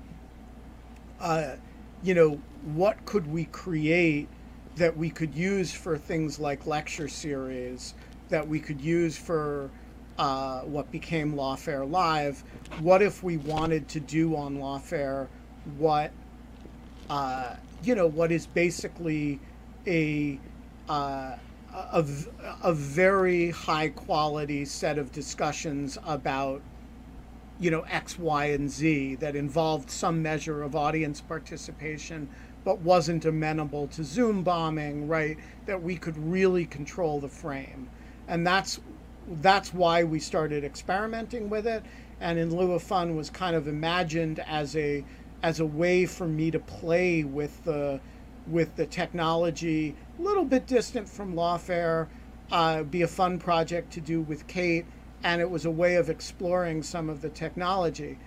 uh, 1.19 1.55
you 2.01 2.13
know, 2.13 2.41
what 2.63 3.05
could 3.05 3.27
we 3.27 3.45
create 3.45 4.29
that 4.75 4.97
we 4.97 5.09
could 5.09 5.35
use 5.35 5.73
for 5.73 5.97
things 5.97 6.39
like 6.39 6.65
lecture 6.65 7.07
series, 7.07 7.93
that 8.29 8.47
we 8.47 8.59
could 8.59 8.81
use 8.81 9.17
for 9.17 9.69
uh, 10.21 10.61
what 10.61 10.91
became 10.91 11.33
Lawfare 11.33 11.89
Live. 11.89 12.43
What 12.79 13.01
if 13.01 13.23
we 13.23 13.37
wanted 13.37 13.87
to 13.89 13.99
do 13.99 14.35
on 14.35 14.57
Lawfare 14.57 15.27
what, 15.79 16.11
uh, 17.09 17.55
you 17.83 17.95
know, 17.95 18.05
what 18.05 18.31
is 18.31 18.45
basically 18.45 19.39
a, 19.87 20.39
uh, 20.87 21.37
a, 21.73 22.05
a 22.61 22.71
very 22.71 23.49
high 23.49 23.89
quality 23.89 24.63
set 24.63 24.99
of 24.99 25.11
discussions 25.11 25.97
about 26.05 26.61
you 27.59 27.71
know 27.71 27.81
X, 27.81 28.19
Y, 28.19 28.45
and 28.45 28.69
Z 28.69 29.15
that 29.15 29.35
involved 29.35 29.89
some 29.89 30.21
measure 30.21 30.61
of 30.61 30.75
audience 30.75 31.21
participation, 31.21 32.29
but 32.63 32.79
wasn't 32.79 33.25
amenable 33.25 33.87
to 33.87 34.03
Zoom 34.03 34.43
bombing, 34.43 35.07
right? 35.07 35.37
That 35.65 35.81
we 35.81 35.95
could 35.95 36.17
really 36.17 36.65
control 36.65 37.19
the 37.19 37.27
frame, 37.27 37.89
and 38.27 38.45
that's 38.45 38.79
that's 39.27 39.73
why 39.73 40.03
we 40.03 40.19
started 40.19 40.63
experimenting 40.63 41.49
with 41.49 41.67
it. 41.67 41.83
And 42.19 42.37
in 42.37 42.55
lieu 42.55 42.73
of 42.73 42.83
fun 42.83 43.15
was 43.15 43.29
kind 43.29 43.55
of 43.55 43.67
imagined 43.67 44.39
as 44.47 44.75
a 44.75 45.03
as 45.43 45.59
a 45.59 45.65
way 45.65 46.05
for 46.05 46.27
me 46.27 46.51
to 46.51 46.59
play 46.59 47.23
with 47.23 47.63
the 47.63 47.99
with 48.47 48.75
the 48.75 48.85
technology, 48.85 49.95
a 50.17 50.21
little 50.21 50.45
bit 50.45 50.65
distant 50.65 51.07
from 51.07 51.35
Lawfare, 51.35 52.07
uh, 52.51 52.83
be 52.83 53.01
a 53.01 53.07
fun 53.07 53.37
project 53.39 53.93
to 53.93 54.01
do 54.01 54.21
with 54.21 54.47
Kate, 54.47 54.85
and 55.23 55.41
it 55.41 55.49
was 55.49 55.65
a 55.65 55.71
way 55.71 55.95
of 55.95 56.09
exploring 56.09 56.83
some 56.83 57.09
of 57.09 57.21
the 57.21 57.29
technology. 57.29 58.17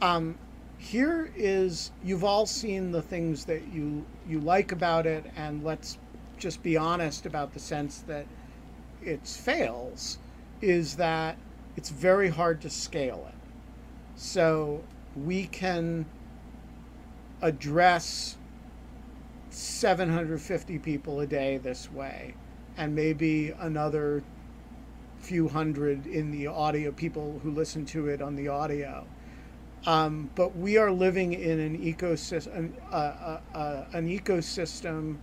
Um, 0.00 0.38
here 0.78 1.30
is 1.34 1.90
you've 2.04 2.24
all 2.24 2.46
seen 2.46 2.92
the 2.92 3.02
things 3.02 3.44
that 3.46 3.68
you 3.68 4.04
you 4.28 4.40
like 4.40 4.72
about 4.72 5.06
it, 5.06 5.24
and 5.36 5.64
let's 5.64 5.98
just 6.38 6.62
be 6.62 6.76
honest 6.76 7.26
about 7.26 7.52
the 7.52 7.60
sense 7.60 7.98
that 8.06 8.26
it 9.02 9.26
fails 9.26 10.18
is 10.60 10.96
that 10.96 11.36
it's 11.76 11.90
very 11.90 12.28
hard 12.28 12.60
to 12.62 12.70
scale 12.70 13.26
it. 13.28 13.34
So 14.16 14.82
we 15.14 15.46
can 15.46 16.06
address 17.42 18.36
750 19.50 20.78
people 20.78 21.20
a 21.20 21.26
day 21.26 21.58
this 21.58 21.90
way, 21.90 22.34
and 22.76 22.94
maybe 22.94 23.54
another 23.58 24.22
few 25.18 25.48
hundred 25.48 26.06
in 26.06 26.30
the 26.30 26.46
audio, 26.46 26.92
people 26.92 27.40
who 27.42 27.50
listen 27.50 27.84
to 27.86 28.08
it 28.08 28.22
on 28.22 28.36
the 28.36 28.48
audio. 28.48 29.06
Um, 29.86 30.30
but 30.34 30.56
we 30.56 30.78
are 30.78 30.90
living 30.90 31.32
in 31.32 31.60
an 31.60 31.78
ecosystem, 31.78 32.72
uh, 32.90 32.94
uh, 32.94 33.40
uh, 33.54 33.84
an 33.92 34.08
ecosystem 34.08 35.16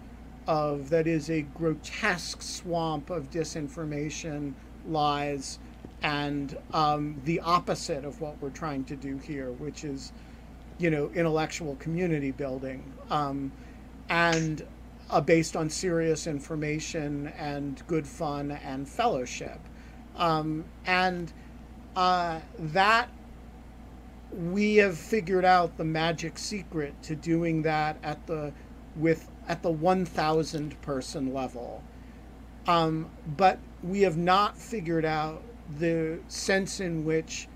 of 0.47 0.89
that 0.89 1.07
is 1.07 1.29
a 1.29 1.41
grotesque 1.41 2.41
swamp 2.41 3.09
of 3.09 3.29
disinformation, 3.29 4.53
lies, 4.87 5.59
and 6.01 6.57
um, 6.73 7.21
the 7.25 7.39
opposite 7.39 8.03
of 8.03 8.19
what 8.21 8.41
we're 8.41 8.49
trying 8.49 8.83
to 8.85 8.95
do 8.95 9.17
here, 9.17 9.51
which 9.51 9.83
is, 9.83 10.11
you 10.77 10.89
know, 10.89 11.09
intellectual 11.13 11.75
community 11.77 12.31
building, 12.31 12.93
um, 13.09 13.51
and 14.09 14.65
uh, 15.09 15.21
based 15.21 15.55
on 15.55 15.69
serious 15.69 16.27
information 16.27 17.27
and 17.37 17.85
good 17.87 18.07
fun 18.07 18.51
and 18.51 18.87
fellowship, 18.87 19.59
um, 20.17 20.65
and 20.85 21.31
uh, 21.95 22.39
that 22.57 23.09
we 24.31 24.77
have 24.77 24.97
figured 24.97 25.45
out 25.45 25.77
the 25.77 25.83
magic 25.83 26.37
secret 26.37 26.93
to 27.03 27.15
doing 27.15 27.61
that 27.61 27.97
at 28.03 28.25
the 28.27 28.51
with 28.95 29.29
at 29.47 29.61
the 29.61 29.71
1000 29.71 30.81
person 30.81 31.33
level. 31.33 31.83
Um, 32.67 33.09
but 33.25 33.59
we 33.83 34.01
have 34.01 34.17
not 34.17 34.57
figured 34.57 35.05
out 35.05 35.43
the 35.79 36.19
sense 36.27 36.79
in 36.79 37.03
which 37.05 37.47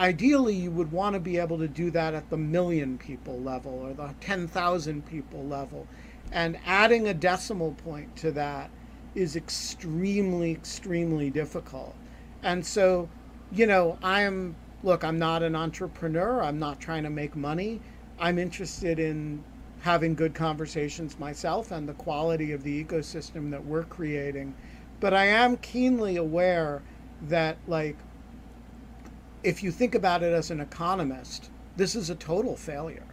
ideally 0.00 0.54
you 0.54 0.70
would 0.70 0.90
want 0.90 1.14
to 1.14 1.20
be 1.20 1.36
able 1.36 1.58
to 1.58 1.68
do 1.68 1.90
that 1.90 2.14
at 2.14 2.28
the 2.30 2.36
million 2.36 2.98
people 2.98 3.38
level 3.40 3.72
or 3.72 3.92
the 3.92 4.14
10,000 4.20 5.06
people 5.06 5.44
level. 5.44 5.86
And 6.32 6.58
adding 6.64 7.08
a 7.08 7.14
decimal 7.14 7.72
point 7.72 8.16
to 8.16 8.32
that 8.32 8.70
is 9.14 9.36
extremely 9.36 10.52
extremely 10.52 11.30
difficult. 11.30 11.94
And 12.42 12.64
so 12.64 13.08
you 13.52 13.66
know 13.66 13.98
i'm 14.02 14.54
look 14.84 15.04
i'm 15.04 15.18
not 15.18 15.42
an 15.42 15.56
entrepreneur. 15.56 16.42
I'm 16.42 16.58
not 16.58 16.80
trying 16.80 17.02
to 17.02 17.10
make 17.10 17.36
money. 17.36 17.80
I'm 18.18 18.38
interested 18.38 18.98
in 18.98 19.42
having 19.80 20.14
good 20.14 20.34
conversations 20.34 21.18
myself 21.18 21.70
and 21.70 21.88
the 21.88 21.94
quality 21.94 22.52
of 22.52 22.62
the 22.62 22.84
ecosystem 22.84 23.50
that 23.50 23.64
we're 23.64 23.84
creating 23.84 24.54
but 25.00 25.12
i 25.12 25.24
am 25.24 25.56
keenly 25.58 26.16
aware 26.16 26.82
that 27.22 27.56
like 27.66 27.96
if 29.42 29.62
you 29.62 29.70
think 29.70 29.94
about 29.94 30.22
it 30.22 30.32
as 30.32 30.50
an 30.50 30.60
economist 30.60 31.50
this 31.76 31.94
is 31.94 32.10
a 32.10 32.14
total 32.14 32.56
failure. 32.56 33.06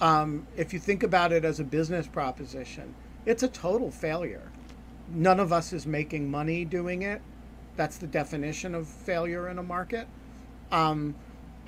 Um, 0.00 0.46
if 0.56 0.72
you 0.72 0.80
think 0.80 1.02
about 1.02 1.32
it 1.32 1.44
as 1.44 1.60
a 1.60 1.64
business 1.64 2.06
proposition 2.06 2.94
it's 3.26 3.42
a 3.42 3.48
total 3.48 3.90
failure. 3.90 4.50
None 5.10 5.38
of 5.38 5.52
us 5.52 5.74
is 5.74 5.86
making 5.86 6.30
money 6.30 6.64
doing 6.64 7.02
it. 7.02 7.20
That's 7.76 7.98
the 7.98 8.06
definition 8.06 8.74
of 8.74 8.88
failure 8.88 9.48
in 9.48 9.58
a 9.58 9.62
market. 9.62 10.08
Um, 10.72 11.14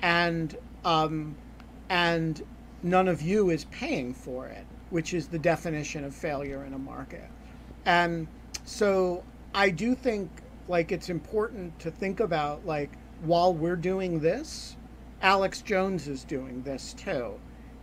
and 0.01 0.57
um, 0.83 1.35
and 1.89 2.41
none 2.81 3.07
of 3.07 3.21
you 3.21 3.51
is 3.51 3.65
paying 3.65 4.13
for 4.13 4.47
it, 4.47 4.65
which 4.89 5.13
is 5.13 5.27
the 5.27 5.37
definition 5.37 6.03
of 6.03 6.15
failure 6.15 6.65
in 6.65 6.73
a 6.73 6.79
market. 6.79 7.29
And 7.85 8.27
so 8.71 9.21
I 9.53 9.69
do 9.69 9.95
think 9.95 10.29
like 10.69 10.93
it's 10.93 11.09
important 11.09 11.77
to 11.79 11.91
think 11.91 12.21
about 12.21 12.65
like 12.65 12.89
while 13.21 13.53
we're 13.53 13.75
doing 13.75 14.21
this, 14.21 14.77
Alex 15.21 15.61
Jones 15.61 16.07
is 16.07 16.23
doing 16.23 16.63
this 16.63 16.93
too. 16.93 17.37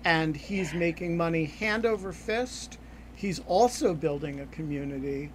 And 0.04 0.34
he's 0.34 0.72
making 0.72 1.14
money 1.16 1.44
hand 1.44 1.84
over 1.84 2.10
fist. 2.10 2.78
He's 3.14 3.40
also 3.40 3.92
building 3.92 4.40
a 4.40 4.46
community. 4.46 5.30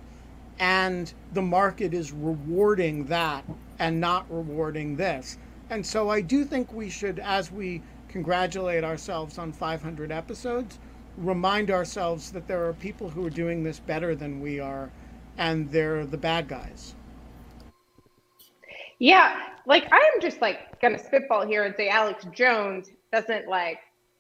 And 0.58 1.14
the 1.34 1.42
market 1.44 1.94
is 1.94 2.12
rewarding 2.12 3.06
that 3.06 3.46
and 3.78 4.02
not 4.02 4.26
rewarding 4.32 4.96
this. 4.96 5.38
And 5.70 5.86
so 5.86 6.10
I 6.10 6.22
do 6.22 6.46
think 6.46 6.74
we 6.74 6.90
should, 6.90 7.20
as 7.20 7.52
we 7.52 7.84
congratulate 8.08 8.84
ourselves 8.84 9.38
on 9.38 9.52
500 9.52 10.12
episodes, 10.12 10.80
remind 11.16 11.70
ourselves 11.70 12.32
that 12.32 12.48
there 12.48 12.66
are 12.68 12.74
people 12.74 13.10
who 13.10 13.26
are 13.26 13.30
doing 13.30 13.64
this 13.64 13.80
better 13.80 14.16
than 14.16 14.42
we 14.42 14.60
are, 14.60 14.92
and 15.38 15.70
they're 15.72 16.06
the 16.06 16.18
bad 16.18 16.48
guys. 16.48 16.96
Yeah, 19.00 19.38
like 19.66 19.92
I 19.92 20.12
am 20.14 20.22
just 20.22 20.42
like 20.42 20.80
gonna 20.82 21.00
spitball 21.00 21.46
here 21.46 21.64
and 21.64 21.76
say 21.76 21.90
Alex 21.90 22.26
Jones 22.34 22.90
doesn't 23.12 23.48
like, 23.48 23.80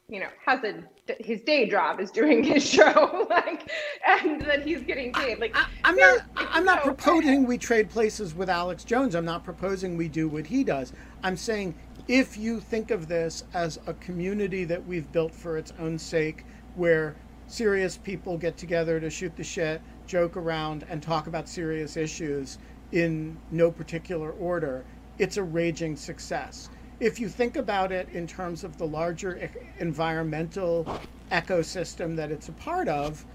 you 0.10 0.20
know, 0.20 0.30
has 0.46 0.64
a 0.64 0.84
his 1.20 1.42
day 1.42 1.70
job 1.70 2.00
is 2.00 2.12
doing 2.12 2.44
his 2.44 2.66
show, 2.70 3.28
like, 3.30 3.70
and 4.08 4.42
that 4.42 4.64
he's 4.64 4.82
getting 4.82 5.12
paid. 5.12 5.40
Like, 5.40 5.56
I, 5.56 5.90
am 5.90 5.96
not, 5.96 6.20
I'm 6.36 6.66
not 6.66 6.84
proposing 6.84 7.46
we 7.46 7.58
trade 7.58 7.90
places 7.90 8.34
with 8.34 8.50
Alex 8.50 8.84
Jones. 8.84 9.16
I'm 9.16 9.26
not 9.26 9.44
proposing 9.44 9.98
we 9.98 10.08
do 10.08 10.28
what 10.28 10.48
he 10.48 10.64
does. 10.64 10.94
I'm 11.24 11.38
saying 11.38 11.76
if 12.08 12.38
you 12.38 12.60
think 12.60 12.92
of 12.92 13.08
this 13.08 13.44
as 13.54 13.80
a 13.88 13.94
community 13.96 14.64
that 14.66 14.86
we've 14.86 15.12
built 15.12 15.34
for 15.34 15.58
its 15.58 15.74
own 15.80 15.98
sake, 15.98 16.46
where 16.76 17.16
serious 17.48 17.98
people 17.98 18.38
get 18.38 18.58
together 18.58 19.00
to 19.00 19.10
shoot 19.10 19.36
the 19.36 19.44
shit, 19.44 19.82
joke 20.08 20.38
around, 20.38 20.86
and 20.90 21.02
talk 21.02 21.28
about 21.28 21.48
serious 21.48 21.98
issues 21.98 22.58
in 22.92 23.38
no 23.52 23.72
particular 23.72 24.32
order, 24.32 24.84
it's 25.18 25.38
a 25.38 25.44
raging 25.44 25.96
success. 25.96 26.70
If 27.00 27.20
you 27.20 27.28
think 27.28 27.58
about 27.58 27.92
it 27.92 28.08
in 28.14 28.28
terms 28.28 28.64
of 28.64 28.78
the 28.78 28.86
larger 28.86 29.50
environmental 29.80 30.88
ecosystem 31.32 32.16
that 32.16 32.32
it's 32.32 32.50
a 32.50 32.54
part 32.54 32.88
of, 32.88 33.26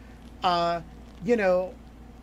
uh, 0.43 0.81
you 1.25 1.37
know, 1.37 1.75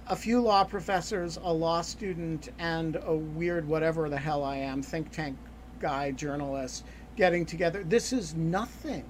a 0.07 0.15
few 0.15 0.39
law 0.39 0.63
professors, 0.63 1.37
a 1.43 1.51
law 1.51 1.81
student, 1.81 2.49
and 2.59 2.97
a 3.05 3.13
weird 3.13 3.67
whatever 3.67 4.09
the 4.09 4.17
hell 4.17 4.43
I 4.43 4.57
am, 4.57 4.81
think 4.81 5.11
tank 5.11 5.37
guy, 5.79 6.11
journalist, 6.11 6.85
getting 7.15 7.45
together. 7.45 7.83
This 7.83 8.13
is 8.13 8.35
nothing. 8.35 9.05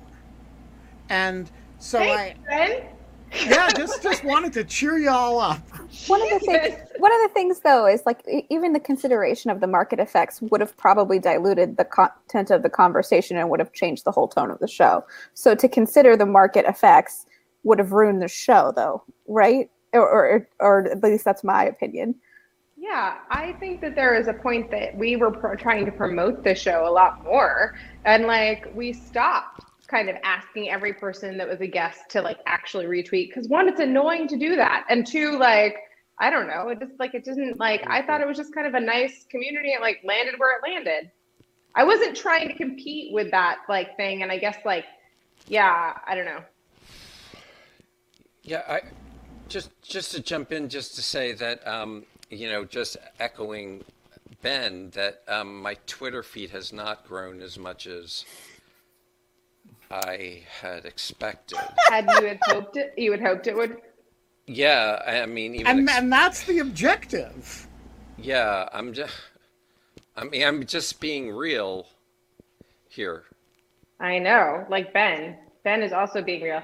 And 1.09 1.49
so 1.79 1.99
hey, 1.99 2.35
I 2.49 2.89
yeah, 3.33 3.69
just 3.75 4.01
just 4.01 4.23
wanted 4.23 4.53
to 4.53 4.63
cheer 4.63 4.97
you 4.97 5.09
all 5.09 5.39
up. 5.39 5.59
One 6.07 6.21
of 6.21 6.29
the 6.29 6.39
things, 6.39 6.75
one 6.97 7.13
of 7.13 7.21
the 7.21 7.33
things 7.33 7.59
though, 7.61 7.87
is 7.87 8.03
like 8.05 8.23
even 8.49 8.73
the 8.73 8.79
consideration 8.79 9.51
of 9.51 9.59
the 9.59 9.67
market 9.67 9.99
effects 9.99 10.41
would 10.41 10.61
have 10.61 10.75
probably 10.77 11.19
diluted 11.19 11.77
the 11.77 11.85
content 11.85 12.51
of 12.51 12.63
the 12.63 12.69
conversation 12.69 13.37
and 13.37 13.49
would 13.49 13.59
have 13.59 13.73
changed 13.73 14.05
the 14.05 14.11
whole 14.11 14.27
tone 14.27 14.51
of 14.51 14.59
the 14.59 14.67
show. 14.67 15.03
So 15.33 15.55
to 15.55 15.67
consider 15.67 16.15
the 16.15 16.25
market 16.25 16.65
effects 16.65 17.25
would 17.63 17.79
have 17.79 17.91
ruined 17.91 18.21
the 18.21 18.27
show, 18.27 18.71
though, 18.75 19.03
right? 19.27 19.69
Or, 19.93 20.07
or, 20.07 20.47
or 20.59 20.91
at 20.91 21.03
least 21.03 21.25
that's 21.25 21.43
my 21.43 21.65
opinion. 21.65 22.15
Yeah, 22.77 23.17
I 23.29 23.53
think 23.53 23.81
that 23.81 23.95
there 23.95 24.15
is 24.15 24.27
a 24.27 24.33
point 24.33 24.69
that 24.71 24.95
we 24.95 25.15
were 25.15 25.31
pro- 25.31 25.55
trying 25.55 25.85
to 25.85 25.91
promote 25.91 26.43
the 26.43 26.53
show 26.53 26.87
a 26.87 26.91
lot 26.91 27.23
more, 27.23 27.75
and 28.03 28.27
like 28.27 28.67
we 28.75 28.93
stopped 28.93 29.64
kind 29.85 30.09
of 30.09 30.15
asking 30.23 30.69
every 30.69 30.93
person 30.93 31.37
that 31.37 31.47
was 31.47 31.61
a 31.61 31.67
guest 31.67 32.01
to 32.09 32.21
like 32.21 32.39
actually 32.45 32.85
retweet 32.85 33.29
because 33.29 33.47
one 33.47 33.67
it's 33.67 33.79
annoying 33.79 34.27
to 34.27 34.37
do 34.37 34.55
that 34.55 34.85
and 34.89 35.05
two 35.05 35.37
like 35.37 35.75
i 36.19 36.29
don't 36.29 36.47
know 36.47 36.69
it 36.69 36.79
just 36.79 36.93
like 36.99 37.13
it 37.13 37.23
didn't 37.23 37.59
like 37.59 37.83
i 37.87 38.01
thought 38.01 38.21
it 38.21 38.27
was 38.27 38.37
just 38.37 38.53
kind 38.53 38.67
of 38.67 38.73
a 38.73 38.79
nice 38.79 39.25
community 39.29 39.73
and 39.73 39.81
like 39.81 39.99
landed 40.03 40.35
where 40.37 40.57
it 40.57 40.61
landed. 40.63 41.11
I 41.77 41.83
wasn't 41.83 42.15
trying 42.15 42.47
to 42.47 42.53
compete 42.53 43.11
with 43.13 43.31
that 43.31 43.57
like 43.67 43.97
thing 43.97 44.23
and 44.23 44.31
i 44.31 44.37
guess 44.37 44.57
like 44.65 44.85
yeah 45.47 45.97
i 46.07 46.15
don't 46.15 46.25
know. 46.25 46.41
Yeah 48.43 48.63
i 48.67 48.81
just 49.49 49.69
just 49.81 50.11
to 50.13 50.21
jump 50.21 50.51
in 50.51 50.69
just 50.69 50.95
to 50.95 51.01
say 51.01 51.33
that 51.33 51.65
um 51.67 52.05
you 52.29 52.49
know 52.49 52.63
just 52.65 52.97
echoing 53.19 53.83
ben 54.41 54.89
that 54.91 55.21
um, 55.27 55.61
my 55.61 55.75
twitter 55.85 56.23
feed 56.23 56.49
has 56.49 56.73
not 56.73 57.05
grown 57.07 57.41
as 57.41 57.57
much 57.57 57.87
as 57.87 58.25
I 60.03 60.43
had 60.61 60.85
expected. 60.85 61.57
Had 61.89 62.05
you 62.19 62.27
had 62.27 62.39
hoped 62.43 62.75
it, 62.75 62.93
you 62.97 63.11
had 63.11 63.21
hoped 63.21 63.47
it 63.47 63.55
would. 63.55 63.77
Yeah, 64.45 65.01
I 65.07 65.25
mean, 65.25 65.55
even 65.55 65.67
and, 65.67 65.89
ex- 65.89 65.97
and 65.97 66.11
that's 66.11 66.43
the 66.43 66.59
objective. 66.59 67.67
Yeah, 68.17 68.67
I'm 68.73 68.93
just. 68.93 69.13
I 70.17 70.25
mean, 70.25 70.45
I'm 70.45 70.65
just 70.65 70.99
being 70.99 71.31
real 71.31 71.87
here. 72.89 73.23
I 73.99 74.19
know, 74.19 74.65
like 74.69 74.93
Ben. 74.93 75.37
Ben 75.63 75.81
is 75.81 75.93
also 75.93 76.21
being 76.21 76.43
real. 76.43 76.61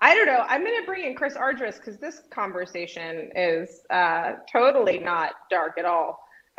I 0.00 0.14
don't 0.14 0.26
know. 0.26 0.44
I'm 0.46 0.62
going 0.62 0.78
to 0.80 0.86
bring 0.86 1.04
in 1.04 1.14
Chris 1.14 1.34
Ardress 1.34 1.76
because 1.76 1.98
this 1.98 2.20
conversation 2.30 3.30
is 3.34 3.80
uh, 3.88 4.32
totally 4.50 4.98
not 4.98 5.32
dark 5.50 5.78
at 5.78 5.86
all. 5.86 6.20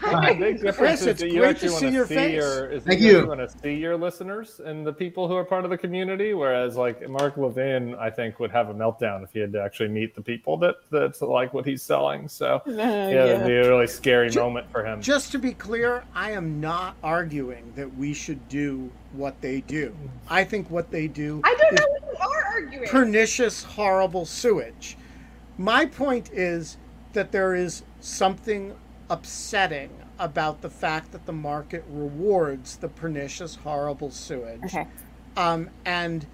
the 0.00 0.36
big 0.38 0.60
difference 0.60 0.76
Chris, 0.76 1.06
is 1.06 1.20
that 1.20 1.30
you 1.30 1.44
actually 1.44 1.70
want 1.70 1.82
to 1.82 2.06
see, 2.06 2.14
see 2.14 2.34
your 2.34 2.70
is 2.70 2.84
Thank 2.84 3.00
you. 3.00 3.20
you 3.20 3.26
want 3.26 3.40
to 3.40 3.58
see 3.58 3.74
your 3.74 3.96
listeners 3.96 4.60
and 4.64 4.86
the 4.86 4.92
people 4.92 5.28
who 5.28 5.34
are 5.34 5.44
part 5.44 5.64
of 5.64 5.70
the 5.70 5.78
community. 5.78 6.34
Whereas 6.34 6.76
like 6.76 7.08
Mark 7.08 7.36
Levin, 7.36 7.94
I 7.96 8.10
think 8.10 8.38
would 8.40 8.50
have 8.50 8.68
a 8.68 8.74
meltdown 8.74 9.22
if 9.22 9.32
he 9.32 9.40
had 9.40 9.52
to 9.52 9.62
actually 9.62 9.88
meet 9.88 10.14
the 10.14 10.22
people 10.22 10.56
that 10.58 10.76
that's 10.90 11.22
like 11.22 11.54
what 11.54 11.66
he's 11.66 11.82
selling. 11.82 12.28
So 12.28 12.56
uh, 12.56 12.60
yeah, 12.70 13.08
yeah, 13.08 13.24
it'd 13.24 13.46
be 13.46 13.54
a 13.54 13.68
really 13.68 13.86
scary 13.86 14.28
just, 14.28 14.38
moment 14.38 14.70
for 14.70 14.84
him. 14.84 15.00
Just 15.00 15.32
to 15.32 15.38
be 15.38 15.52
clear, 15.52 16.04
I 16.14 16.32
am 16.32 16.60
not 16.60 16.96
arguing 17.02 17.72
that 17.76 17.96
we 17.96 18.14
should 18.14 18.48
do 18.48 18.90
what 19.12 19.40
they 19.40 19.60
do. 19.62 19.94
I 20.28 20.44
think 20.44 20.70
what 20.70 20.90
they 20.90 21.08
do 21.08 21.40
I 21.44 21.54
don't 21.54 21.74
know 21.74 21.86
what 21.88 22.02
you 22.02 22.28
are 22.28 22.44
arguing. 22.44 22.88
Pernicious, 22.88 23.62
horrible 23.62 24.26
sewage. 24.26 24.96
My 25.58 25.86
point 25.86 26.30
is 26.32 26.76
that 27.12 27.32
there 27.32 27.54
is 27.54 27.82
something 28.00 28.74
upsetting 29.08 29.90
about 30.18 30.62
the 30.62 30.70
fact 30.70 31.12
that 31.12 31.26
the 31.26 31.32
market 31.32 31.84
rewards 31.88 32.76
the 32.76 32.88
pernicious, 32.88 33.56
horrible 33.56 34.10
sewage. 34.10 34.64
Okay. 34.64 34.86
Um, 35.36 35.70
and 35.84 36.26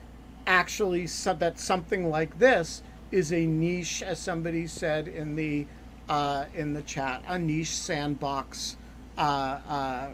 actually, 0.46 1.06
so 1.06 1.34
that 1.34 1.58
something 1.58 2.08
like 2.08 2.38
this 2.38 2.82
is 3.10 3.32
a 3.32 3.44
niche, 3.46 4.02
as 4.02 4.18
somebody 4.18 4.66
said 4.66 5.08
in 5.08 5.36
the 5.36 5.66
uh, 6.08 6.46
in 6.54 6.72
the 6.72 6.82
chat, 6.82 7.22
a 7.28 7.38
niche 7.38 7.70
sandbox 7.70 8.76
uh, 9.16 9.20
uh, 9.68 10.10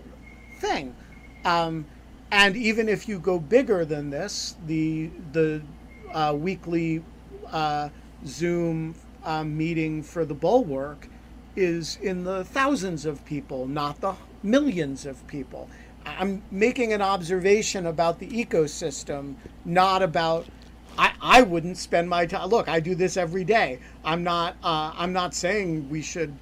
thing. 0.58 0.94
Um, 1.44 1.86
and 2.30 2.56
even 2.56 2.88
if 2.88 3.08
you 3.08 3.18
go 3.18 3.38
bigger 3.38 3.84
than 3.84 4.10
this, 4.10 4.56
the 4.66 5.10
the 5.32 5.62
uh, 6.12 6.34
weekly 6.36 7.02
uh, 7.50 7.88
Zoom 8.26 8.94
uh, 9.24 9.44
meeting 9.44 10.02
for 10.02 10.24
the 10.24 10.34
Bulwark 10.34 11.08
is 11.56 11.98
in 12.02 12.24
the 12.24 12.44
thousands 12.44 13.04
of 13.04 13.24
people, 13.24 13.66
not 13.66 14.00
the 14.00 14.14
millions 14.42 15.06
of 15.06 15.26
people. 15.26 15.68
I'm 16.06 16.42
making 16.50 16.92
an 16.92 17.02
observation 17.02 17.86
about 17.86 18.18
the 18.18 18.28
ecosystem, 18.28 19.34
not 19.64 20.02
about. 20.02 20.46
I, 20.96 21.12
I 21.20 21.42
wouldn't 21.42 21.76
spend 21.76 22.08
my 22.08 22.26
time. 22.26 22.48
Look, 22.48 22.68
I 22.68 22.80
do 22.80 22.94
this 22.94 23.16
every 23.16 23.44
day. 23.44 23.78
I'm 24.04 24.22
not. 24.24 24.56
Uh, 24.62 24.92
I'm 24.96 25.12
not 25.12 25.34
saying 25.34 25.88
we 25.90 26.02
should, 26.02 26.34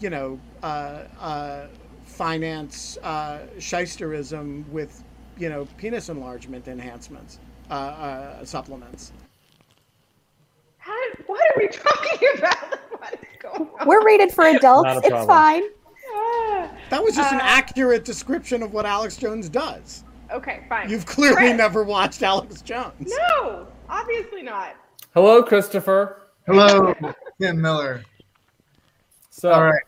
you 0.00 0.10
know, 0.10 0.38
uh, 0.62 1.04
uh, 1.20 1.66
finance 2.04 2.98
uh, 3.02 3.40
shysterism 3.58 4.68
with, 4.68 5.02
you 5.38 5.48
know, 5.48 5.66
penis 5.78 6.08
enlargement 6.08 6.68
enhancements, 6.68 7.38
uh, 7.70 7.74
uh, 7.74 8.44
supplements. 8.44 9.12
How, 10.78 10.92
what 11.26 11.40
are 11.40 11.54
we 11.58 11.68
talking 11.68 12.28
about? 12.38 12.83
We're 13.86 14.04
rated 14.04 14.32
for 14.32 14.44
adults. 14.44 15.00
It's 15.04 15.26
fine. 15.26 15.62
That 16.90 17.02
was 17.02 17.16
just 17.16 17.32
uh, 17.32 17.36
an 17.36 17.40
accurate 17.42 18.04
description 18.04 18.62
of 18.62 18.72
what 18.72 18.86
Alex 18.86 19.16
Jones 19.16 19.48
does. 19.48 20.04
Okay, 20.30 20.64
fine. 20.68 20.88
You've 20.88 21.06
clearly 21.06 21.36
Chris. 21.36 21.56
never 21.56 21.82
watched 21.82 22.22
Alex 22.22 22.62
Jones. 22.62 23.12
No, 23.18 23.66
obviously 23.88 24.42
not. 24.42 24.76
Hello, 25.14 25.42
Christopher. 25.42 26.28
Hello, 26.46 26.94
Tim 27.40 27.60
Miller. 27.60 28.04
So, 29.30 29.50
all 29.50 29.64
right. 29.64 29.82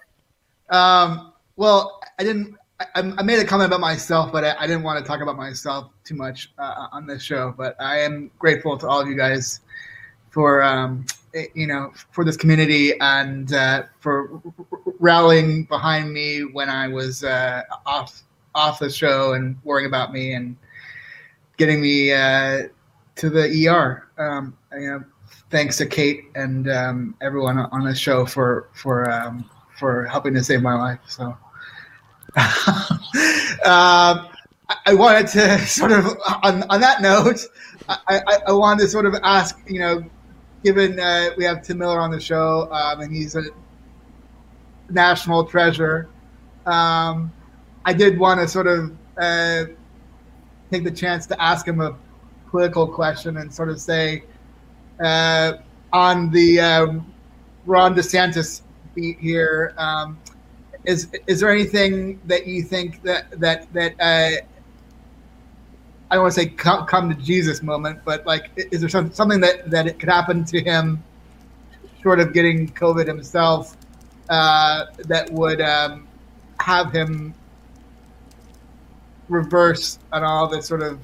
Um, 0.71 1.33
well, 1.57 2.01
I 2.19 2.25
didn't. 2.25 2.57
I, 2.81 2.87
I, 2.95 3.23
made 3.23 3.39
a 3.39 3.45
comment 3.45 3.69
about 3.69 3.81
myself, 3.81 4.31
but 4.33 4.45
I, 4.45 4.55
I, 4.59 4.67
didn't 4.67 4.83
want 4.83 5.03
to 5.03 5.09
talk 5.09 5.23
about 5.23 5.37
myself 5.37 5.93
too 6.05 6.15
much 6.15 6.53
uh, 6.59 6.89
on 6.93 7.07
this 7.07 7.23
show. 7.23 7.55
But 7.57 7.75
I 7.81 8.01
am 8.01 8.31
grateful 8.39 8.77
to 8.77 8.87
all 8.87 9.01
of 9.01 9.09
you 9.09 9.17
guys 9.17 9.61
for 10.31 10.63
um, 10.63 11.07
you 11.55 11.67
know, 11.67 11.93
for 12.11 12.25
this 12.25 12.37
community 12.37 12.99
and 13.01 13.53
uh, 13.53 13.85
for 14.01 14.41
rallying 14.99 15.65
behind 15.65 16.13
me 16.13 16.41
when 16.45 16.69
I 16.69 16.89
was 16.89 17.25
uh, 17.25 17.63
off 17.85 18.23
off 18.55 18.79
the 18.79 18.89
show 18.89 19.35
and 19.35 19.57
worrying 19.65 19.87
about 19.87 20.13
me 20.13 20.33
and 20.33 20.57
getting 21.59 21.81
me 21.81 22.13
uh, 22.13 22.69
to 23.17 23.31
the 23.31 23.69
ER. 23.69 24.09
Um, 24.19 24.57
you 24.73 24.91
know, 24.91 25.05
thanks 25.51 25.77
to 25.79 25.87
Kate 25.87 26.25
and 26.35 26.71
um, 26.71 27.15
everyone 27.21 27.59
on 27.59 27.85
the 27.85 27.95
show 27.95 28.25
for 28.25 28.69
for 28.73 29.11
um, 29.11 29.49
for 29.79 30.07
helping 30.07 30.35
to 30.35 30.45
save 30.45 30.63
my 30.63 30.75
life. 30.75 31.01
So. 31.09 31.37
um, 33.65 34.29
I 34.85 34.95
wanted 34.95 35.29
to 35.29 35.59
sort 35.67 35.93
of 35.93 36.07
on, 36.43 36.65
on 36.65 36.81
that 36.81 37.01
note, 37.01 37.47
I, 37.89 37.99
I, 38.09 38.39
I, 38.49 38.53
wanted 38.53 38.83
to 38.83 38.89
sort 38.89 39.07
of 39.07 39.15
ask, 39.23 39.59
you 39.67 39.79
know, 39.79 40.05
given 40.65 40.99
uh, 40.99 41.31
we 41.37 41.45
have 41.45 41.63
Tim 41.63 41.79
Miller 41.79 42.01
on 42.01 42.11
the 42.11 42.21
show 42.21 42.69
um, 42.73 43.01
and 43.01 43.13
he's 43.15 43.35
a 43.37 43.45
national 44.91 45.45
treasure, 45.45 46.09
um, 46.67 47.33
I 47.85 47.93
did 47.93 48.19
want 48.19 48.41
to 48.41 48.49
sort 48.49 48.67
of 48.67 48.97
uh, 49.17 49.65
take 50.71 50.85
the 50.85 50.91
chance 50.91 51.27
to 51.27 51.41
ask 51.43 51.67
him 51.67 51.81
a 51.81 51.97
political 52.51 52.87
question 52.87 53.37
and 53.37 53.53
sort 53.53 53.69
of 53.69 53.81
say 53.81 54.25
uh, 55.01 55.55
on 55.93 56.31
the 56.31 56.61
um, 56.61 57.13
Ron 57.65 57.95
DeSantis 57.95 58.63
beat 58.95 59.19
here. 59.19 59.75
Um, 59.77 60.19
is 60.85 61.09
is 61.27 61.41
there 61.41 61.51
anything 61.51 62.21
that 62.27 62.47
you 62.47 62.63
think 62.63 63.03
that 63.03 63.31
that 63.41 63.73
that 63.73 63.95
uh, 64.01 64.45
I 66.11 66.15
don't 66.15 66.23
want 66.23 66.35
to 66.35 66.41
say 66.41 66.47
come, 66.47 66.87
come, 66.87 67.09
to 67.15 67.21
Jesus 67.21 67.63
moment, 67.63 68.01
but 68.05 68.25
like, 68.27 68.51
is 68.57 68.81
there 68.81 68.89
some, 68.89 69.13
something 69.13 69.41
that 69.41 69.71
that 69.71 69.87
it 69.87 69.99
could 69.99 70.09
happen 70.09 70.45
to 70.47 70.63
him, 70.63 71.03
short 72.03 72.21
of 72.21 72.33
getting 72.33 72.69
COVID 72.69 73.07
himself, 73.07 73.77
uh, 74.29 74.87
that 75.07 75.31
would 75.31 75.61
um, 75.61 76.07
have 76.61 76.93
him 76.93 77.35
reverse 79.29 79.99
on 80.13 80.23
all 80.23 80.47
the 80.47 80.63
sort 80.63 80.83
of 80.83 81.01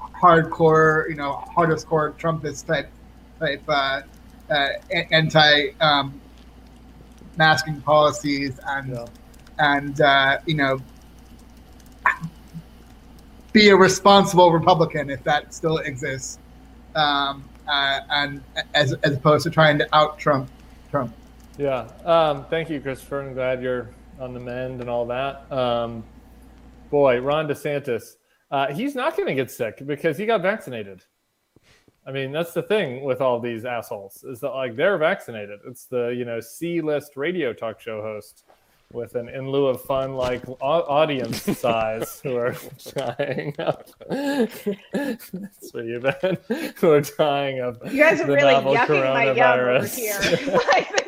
hardcore, 0.00 1.08
you 1.08 1.16
know, 1.16 1.32
hardest 1.32 1.86
core 1.86 2.14
Trumpist 2.18 2.66
type 2.66 2.90
type 3.38 3.62
uh, 3.68 4.02
uh, 4.50 4.68
anti 5.10 5.68
um, 5.80 6.20
masking 7.36 7.80
policies 7.82 8.58
and 8.66 8.94
yeah. 8.94 9.06
and 9.58 10.00
uh, 10.00 10.38
you 10.46 10.54
know 10.54 10.80
be 13.52 13.68
a 13.68 13.76
responsible 13.76 14.52
Republican 14.52 15.10
if 15.10 15.22
that 15.24 15.52
still 15.54 15.78
exists, 15.78 16.38
um, 16.94 17.44
uh, 17.68 18.00
and 18.10 18.42
as 18.74 18.92
as 19.02 19.14
opposed 19.14 19.44
to 19.44 19.50
trying 19.50 19.78
to 19.78 19.88
out 19.94 20.18
Trump 20.18 20.48
Trump. 20.90 21.14
Yeah. 21.58 21.88
Um, 22.04 22.46
thank 22.46 22.70
you, 22.70 22.80
Christopher. 22.80 23.22
I'm 23.22 23.34
glad 23.34 23.62
you're 23.62 23.90
on 24.18 24.34
the 24.34 24.40
mend 24.40 24.80
and 24.80 24.88
all 24.88 25.06
that. 25.06 25.50
Um, 25.52 26.04
boy, 26.90 27.20
Ron 27.20 27.48
DeSantis, 27.48 28.16
uh, 28.50 28.72
he's 28.72 28.94
not 28.94 29.16
going 29.16 29.28
to 29.28 29.34
get 29.34 29.50
sick 29.50 29.86
because 29.86 30.16
he 30.16 30.26
got 30.26 30.42
vaccinated. 30.42 31.04
I 32.06 32.12
mean, 32.12 32.32
that's 32.32 32.54
the 32.54 32.62
thing 32.62 33.04
with 33.04 33.20
all 33.20 33.38
these 33.38 33.64
assholes 33.64 34.24
is 34.24 34.40
that 34.40 34.50
like 34.50 34.74
they're 34.74 34.98
vaccinated. 34.98 35.60
It's 35.66 35.84
the 35.84 36.08
you 36.08 36.24
know 36.24 36.40
C 36.40 36.80
list 36.80 37.16
radio 37.16 37.52
talk 37.52 37.80
show 37.80 38.00
host 38.00 38.44
with 38.92 39.14
an 39.14 39.28
in 39.28 39.48
lieu 39.50 39.66
of 39.66 39.80
fun 39.82 40.14
like 40.14 40.42
audience 40.60 41.42
size 41.58 42.20
who 42.22 42.36
are 42.36 42.56
dying 42.94 43.54
of 43.58 43.94
that's 44.92 45.72
where 45.72 45.84
you've 45.84 46.02
been 46.02 46.38
who 46.76 46.90
are 46.90 47.00
dying 47.00 47.60
of 47.60 47.78
you 47.92 48.02
guys 48.02 48.20
are 48.20 48.26
the 48.26 48.32
really 48.32 48.52
novel 48.52 48.74
yucking 48.74 49.12
my 49.14 49.32
yum 49.32 49.60
over 49.60 49.80
coronavirus. 49.80 49.94
here 49.96 50.56
like 50.72 51.06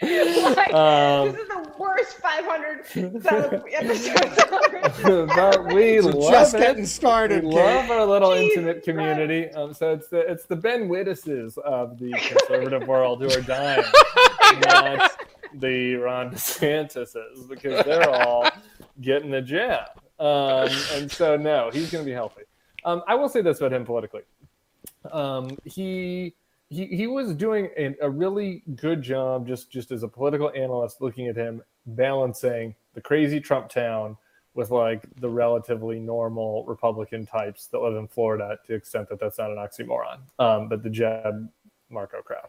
this 0.00 0.36
is 0.36 0.44
like 0.44 0.56
like, 0.56 0.74
um, 0.74 1.32
this 1.32 1.40
is 1.42 1.48
the 1.48 1.72
worst 1.78 2.16
500 2.18 2.80
episodes 3.74 4.42
but 5.04 5.72
we 5.74 6.00
love 6.00 6.30
just 6.30 6.54
it. 6.54 6.58
getting 6.58 6.86
started. 6.86 7.44
We 7.44 7.50
Kate. 7.50 7.56
love 7.56 7.90
our 7.90 8.06
little 8.06 8.34
Jesus 8.34 8.56
intimate 8.56 8.82
community. 8.82 9.50
Um, 9.50 9.72
so 9.74 9.92
it's 9.92 10.08
the 10.08 10.20
it's 10.20 10.44
the 10.46 10.56
Ben 10.56 10.88
Wittises 10.88 11.58
of 11.58 11.98
the 11.98 12.12
conservative 12.12 12.86
world 12.88 13.22
who 13.22 13.30
are 13.30 13.42
dying, 13.42 13.84
not 14.64 15.09
the 15.54 15.94
Ron 15.96 16.30
DeSantises, 16.30 17.48
because 17.48 17.84
they're 17.84 18.08
all 18.08 18.48
getting 19.00 19.30
the 19.30 19.42
jab. 19.42 19.88
Um, 20.18 20.68
and 20.92 21.10
so 21.10 21.36
no, 21.36 21.70
he's 21.72 21.90
going 21.90 22.04
to 22.04 22.08
be 22.08 22.14
healthy. 22.14 22.42
Um, 22.84 23.02
I 23.06 23.14
will 23.14 23.28
say 23.28 23.42
this 23.42 23.58
about 23.58 23.72
him 23.72 23.84
politically. 23.84 24.22
Um, 25.10 25.56
he 25.64 26.34
he 26.68 26.86
he 26.86 27.06
was 27.06 27.34
doing 27.34 27.70
a, 27.76 27.94
a 28.02 28.10
really 28.10 28.62
good 28.76 29.02
job 29.02 29.46
just 29.46 29.70
just 29.70 29.90
as 29.90 30.02
a 30.02 30.08
political 30.08 30.52
analyst 30.54 31.00
looking 31.00 31.26
at 31.26 31.36
him 31.36 31.62
balancing 31.86 32.74
the 32.94 33.00
crazy 33.00 33.40
Trump 33.40 33.68
town 33.68 34.16
with 34.54 34.70
like 34.70 35.04
the 35.20 35.28
relatively 35.28 35.98
normal 35.98 36.64
Republican 36.66 37.24
types 37.24 37.66
that 37.66 37.78
live 37.78 37.96
in 37.96 38.06
Florida 38.08 38.58
to 38.62 38.72
the 38.72 38.74
extent 38.74 39.08
that 39.08 39.18
that's 39.20 39.38
not 39.38 39.50
an 39.50 39.56
oxymoron. 39.56 40.18
Um, 40.38 40.68
but 40.68 40.82
the 40.82 40.90
Jeb 40.90 41.48
Marco 41.88 42.20
crowd. 42.20 42.48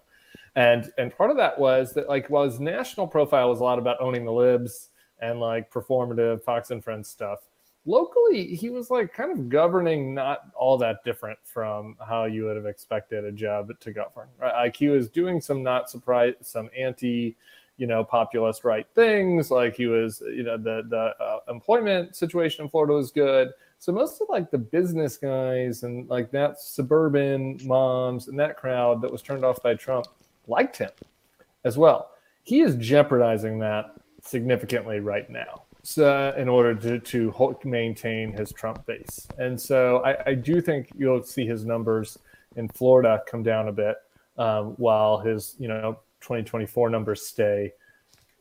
And 0.56 0.92
and 0.98 1.16
part 1.16 1.32
of 1.32 1.38
that 1.38 1.58
was 1.58 1.94
that 1.94 2.10
like 2.10 2.30
while 2.30 2.44
his 2.44 2.60
national 2.60 3.08
profile 3.08 3.50
was 3.50 3.60
a 3.60 3.64
lot 3.64 3.80
about 3.80 4.02
owning 4.02 4.26
the 4.26 4.34
libs 4.34 4.90
and 5.20 5.40
like 5.40 5.72
performative 5.72 6.44
Fox 6.44 6.72
and 6.72 6.84
Friends 6.84 7.08
stuff, 7.08 7.40
locally 7.86 8.56
he 8.56 8.70
was 8.70 8.90
like 8.90 9.14
kind 9.14 9.32
of 9.32 9.50
governing 9.50 10.14
not 10.14 10.42
all 10.56 10.78
that 10.78 11.04
different 11.06 11.40
from 11.44 11.96
how 12.06 12.26
you 12.26 12.46
would 12.46 12.56
have 12.56 12.66
expected 12.66 13.24
a 13.24 13.32
Jeb 13.32 13.80
to 13.80 13.92
govern 13.92 14.28
right 14.40 14.76
he 14.76 14.88
was 14.88 15.10
doing 15.10 15.42
some 15.42 15.64
not 15.64 15.90
surprise 15.90 16.36
some 16.42 16.70
anti 16.78 17.36
you 17.82 17.88
know 17.88 18.04
populist 18.04 18.64
right 18.64 18.86
things. 18.94 19.50
Like 19.50 19.76
he 19.76 19.88
was 19.88 20.22
you 20.22 20.44
know 20.44 20.56
the 20.56 20.84
the 20.88 21.24
uh, 21.24 21.40
employment 21.50 22.16
situation 22.16 22.66
in 22.66 22.70
florida 22.70 22.94
was 22.94 23.12
good. 23.12 23.50
So 23.80 23.92
most 23.92 24.22
of 24.22 24.30
like 24.30 24.52
the 24.52 24.60
business 24.60 25.18
guys 25.18 25.82
and 25.82 26.08
like 26.08 26.30
that 26.32 26.60
suburban 26.60 27.60
moms 27.64 28.28
and 28.28 28.40
that 28.40 28.56
crowd 28.56 29.02
that 29.02 29.12
was 29.12 29.24
turned 29.24 29.44
off 29.44 29.64
by 29.64 29.74
trump 29.74 30.06
liked 30.52 30.78
him 30.78 30.92
as 31.64 31.78
well 31.78 32.12
he 32.44 32.62
is 32.62 32.76
jeopardizing 32.76 33.58
that 33.60 33.86
significantly 34.22 35.00
right 35.00 35.30
now 35.30 35.64
so 35.84 36.34
in 36.38 36.48
order 36.48 36.76
to, 36.76 37.00
to 37.00 37.58
maintain 37.64 38.32
his 38.32 38.52
Trump 38.52 38.86
base. 38.86 39.28
And 39.38 39.60
so 39.60 39.98
I, 40.04 40.32
I, 40.32 40.34
do 40.36 40.62
think 40.62 40.90
you'll 40.96 41.24
see 41.24 41.46
his 41.46 41.66
numbers 41.66 42.20
in 42.56 42.68
Florida 42.70 43.24
come 43.28 43.42
down 43.42 43.68
a 43.68 43.72
bit 43.72 43.96
um, 44.38 44.74
while 44.78 45.20
his, 45.20 45.56
you 45.60 45.68
know, 45.68 46.00
2024 46.22 46.90
numbers 46.90 47.26
stay 47.26 47.74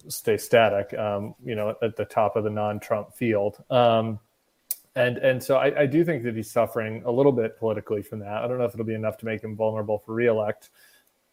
stay 0.08 0.36
static, 0.36 0.98
um, 0.98 1.34
you 1.44 1.54
know, 1.54 1.74
at 1.82 1.94
the 1.96 2.04
top 2.04 2.36
of 2.36 2.44
the 2.44 2.50
non-Trump 2.50 3.14
field. 3.14 3.62
Um, 3.70 4.18
and 4.96 5.18
and 5.18 5.42
so 5.42 5.56
I, 5.56 5.82
I, 5.82 5.86
do 5.86 6.04
think 6.04 6.24
that 6.24 6.34
he's 6.34 6.50
suffering 6.50 7.02
a 7.04 7.11
little 7.11 7.32
bit 7.32 7.58
politically 7.58 8.02
from 8.02 8.18
that. 8.20 8.42
I 8.42 8.48
don't 8.48 8.58
know 8.58 8.64
if 8.64 8.74
it'll 8.74 8.84
be 8.84 8.94
enough 8.94 9.18
to 9.18 9.26
make 9.26 9.42
him 9.42 9.56
vulnerable 9.56 9.98
for 9.98 10.14
reelect. 10.14 10.70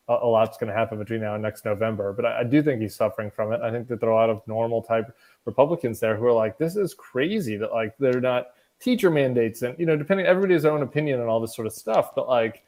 A, 0.08 0.14
a 0.14 0.28
lot's 0.28 0.58
going 0.58 0.72
to 0.72 0.78
happen 0.78 0.98
between 0.98 1.22
now 1.22 1.34
and 1.34 1.44
next 1.44 1.66
November, 1.66 2.14
but 2.14 2.26
I, 2.26 2.42
I 2.42 2.44
do 2.44 2.62
think 2.62 2.82
he's 2.82 2.96
suffering 2.96 3.32
from 3.32 3.54
it. 3.54 3.62
I 3.62 3.72
think 3.72 3.88
that 3.88 4.00
there 4.00 4.10
are 4.10 4.14
a 4.14 4.16
lot 4.16 4.30
of 4.30 4.42
normal 4.48 4.82
type 4.82 5.16
Republicans 5.46 6.00
there 6.00 6.16
who 6.16 6.26
are 6.26 6.34
like, 6.34 6.58
this 6.58 6.76
is 6.76 6.94
crazy 6.94 7.58
that 7.58 7.72
like 7.72 7.98
they're 7.98 8.22
not 8.22 8.48
teacher 8.80 9.10
mandates 9.10 9.62
and 9.64 9.78
you 9.80 9.86
know 9.86 9.96
depending 9.96 10.26
everybody's 10.26 10.66
own 10.66 10.84
opinion 10.84 11.20
and 11.20 11.30
all 11.30 11.40
this 11.40 11.56
sort 11.56 11.66
of 11.66 11.74
stuff 11.74 12.14
but 12.16 12.28
like 12.28 12.64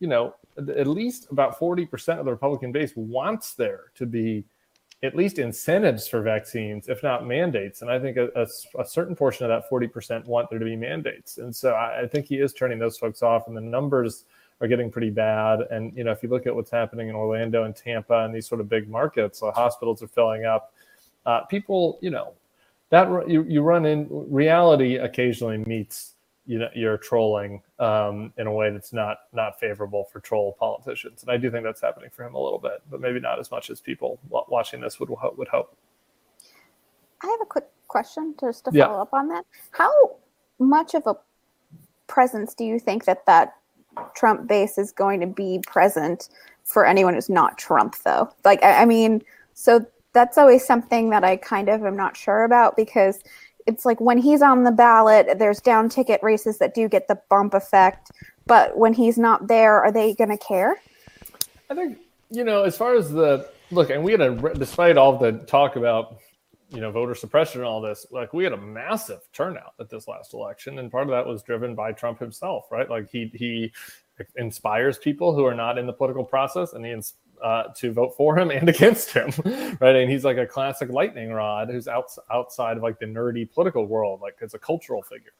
you 0.00 0.08
know 0.08 0.34
at 0.56 0.86
least 0.86 1.26
about 1.30 1.58
40% 1.58 2.18
of 2.18 2.24
the 2.24 2.30
republican 2.30 2.72
base 2.72 2.92
wants 2.96 3.54
there 3.54 3.84
to 3.94 4.06
be 4.06 4.44
at 5.02 5.14
least 5.14 5.38
incentives 5.38 6.08
for 6.08 6.22
vaccines 6.22 6.88
if 6.88 7.02
not 7.02 7.26
mandates 7.26 7.82
and 7.82 7.90
i 7.90 8.00
think 8.00 8.16
a, 8.16 8.28
a, 8.34 8.46
a 8.80 8.84
certain 8.84 9.14
portion 9.14 9.48
of 9.48 9.48
that 9.48 9.70
40% 9.70 10.24
want 10.24 10.50
there 10.50 10.58
to 10.58 10.64
be 10.64 10.76
mandates 10.76 11.38
and 11.38 11.54
so 11.54 11.72
I, 11.72 12.02
I 12.02 12.08
think 12.08 12.26
he 12.26 12.36
is 12.36 12.52
turning 12.52 12.78
those 12.78 12.98
folks 12.98 13.22
off 13.22 13.46
and 13.46 13.56
the 13.56 13.60
numbers 13.60 14.24
are 14.60 14.68
getting 14.68 14.90
pretty 14.90 15.10
bad 15.10 15.60
and 15.70 15.92
you 15.96 16.04
know 16.04 16.12
if 16.12 16.22
you 16.22 16.28
look 16.28 16.46
at 16.46 16.54
what's 16.54 16.70
happening 16.70 17.08
in 17.08 17.14
orlando 17.14 17.64
and 17.64 17.74
tampa 17.74 18.24
and 18.24 18.34
these 18.34 18.46
sort 18.46 18.60
of 18.60 18.68
big 18.68 18.88
markets 18.88 19.40
the 19.40 19.50
hospitals 19.50 20.02
are 20.02 20.08
filling 20.08 20.44
up 20.44 20.72
uh, 21.26 21.40
people, 21.42 21.98
you 22.02 22.10
know, 22.10 22.34
that 22.90 23.28
you, 23.28 23.42
you 23.44 23.62
run 23.62 23.86
in 23.86 24.06
reality 24.10 24.96
occasionally 24.96 25.58
meets 25.58 26.12
you 26.46 26.58
know 26.58 26.68
your 26.74 26.98
trolling 26.98 27.62
um, 27.78 28.30
in 28.36 28.46
a 28.46 28.52
way 28.52 28.70
that's 28.70 28.92
not 28.92 29.18
not 29.32 29.58
favorable 29.58 30.04
for 30.04 30.20
troll 30.20 30.54
politicians, 30.58 31.22
and 31.22 31.30
I 31.30 31.38
do 31.38 31.50
think 31.50 31.64
that's 31.64 31.80
happening 31.80 32.10
for 32.12 32.24
him 32.24 32.34
a 32.34 32.38
little 32.38 32.58
bit, 32.58 32.82
but 32.90 33.00
maybe 33.00 33.18
not 33.20 33.38
as 33.38 33.50
much 33.50 33.70
as 33.70 33.80
people 33.80 34.18
watching 34.28 34.80
this 34.80 35.00
would 35.00 35.08
would 35.08 35.48
hope. 35.48 35.76
I 37.22 37.26
have 37.26 37.40
a 37.40 37.46
quick 37.46 37.64
question 37.88 38.34
just 38.38 38.66
to 38.66 38.72
follow 38.72 38.96
Yeah. 38.96 39.02
up 39.02 39.14
on 39.14 39.28
that. 39.28 39.46
How 39.70 40.16
much 40.58 40.94
of 40.94 41.06
a 41.06 41.16
presence 42.06 42.52
do 42.52 42.64
you 42.64 42.78
think 42.78 43.06
that 43.06 43.24
that 43.24 43.54
Trump 44.14 44.46
base 44.46 44.78
is 44.78 44.92
going 44.92 45.20
to 45.20 45.26
be 45.26 45.60
present 45.66 46.28
for 46.64 46.86
anyone 46.86 47.14
who's 47.14 47.28
not 47.28 47.58
Trump, 47.58 47.96
though? 48.04 48.32
Like, 48.44 48.62
I, 48.62 48.82
I 48.82 48.84
mean, 48.84 49.22
so 49.54 49.84
that's 50.12 50.38
always 50.38 50.64
something 50.64 51.10
that 51.10 51.24
I 51.24 51.36
kind 51.36 51.68
of 51.68 51.84
am 51.84 51.96
not 51.96 52.16
sure 52.16 52.44
about 52.44 52.76
because 52.76 53.22
it's 53.66 53.84
like 53.84 54.00
when 54.00 54.18
he's 54.18 54.42
on 54.42 54.64
the 54.64 54.72
ballot, 54.72 55.38
there's 55.38 55.60
down 55.60 55.88
ticket 55.88 56.22
races 56.22 56.58
that 56.58 56.74
do 56.74 56.88
get 56.88 57.08
the 57.08 57.18
bump 57.28 57.54
effect, 57.54 58.10
but 58.46 58.76
when 58.76 58.92
he's 58.92 59.18
not 59.18 59.48
there, 59.48 59.82
are 59.82 59.92
they 59.92 60.14
going 60.14 60.30
to 60.30 60.38
care? 60.38 60.76
I 61.70 61.74
think 61.74 61.98
you 62.30 62.44
know, 62.44 62.64
as 62.64 62.76
far 62.76 62.94
as 62.94 63.10
the 63.10 63.48
look, 63.70 63.90
and 63.90 64.02
we 64.02 64.12
had 64.12 64.20
a 64.20 64.54
despite 64.54 64.96
all 64.96 65.16
the 65.18 65.32
talk 65.32 65.76
about 65.76 66.18
you 66.70 66.80
know 66.80 66.90
voter 66.90 67.14
suppression 67.14 67.60
and 67.60 67.68
all 67.68 67.80
this, 67.80 68.06
like 68.10 68.32
we 68.32 68.44
had 68.44 68.52
a 68.52 68.60
massive 68.60 69.20
turnout 69.32 69.74
at 69.80 69.90
this 69.90 70.08
last 70.08 70.34
election, 70.34 70.78
and 70.78 70.90
part 70.90 71.04
of 71.04 71.10
that 71.10 71.26
was 71.26 71.42
driven 71.42 71.74
by 71.74 71.92
Trump 71.92 72.18
himself, 72.18 72.66
right? 72.70 72.88
Like 72.88 73.10
he 73.10 73.30
he 73.34 73.72
inspires 74.36 74.98
people 74.98 75.34
who 75.34 75.44
are 75.44 75.54
not 75.54 75.78
in 75.78 75.86
the 75.86 75.92
political 75.92 76.24
process, 76.24 76.72
and 76.72 76.84
he 76.84 76.92
uh, 77.42 77.64
to 77.76 77.92
vote 77.92 78.14
for 78.16 78.38
him 78.38 78.50
and 78.50 78.68
against 78.74 79.10
him, 79.10 79.30
right? 79.80 79.96
And 79.96 80.10
he's 80.10 80.24
like 80.24 80.38
a 80.38 80.46
classic 80.46 80.88
lightning 80.90 81.30
rod 81.30 81.68
who's 81.70 81.88
out, 81.88 82.06
outside 82.32 82.76
of 82.76 82.82
like 82.82 82.98
the 82.98 83.06
nerdy 83.06 83.50
political 83.50 83.86
world, 83.86 84.20
like 84.20 84.36
it's 84.40 84.54
a 84.54 84.58
cultural 84.58 85.02
figure. 85.02 85.32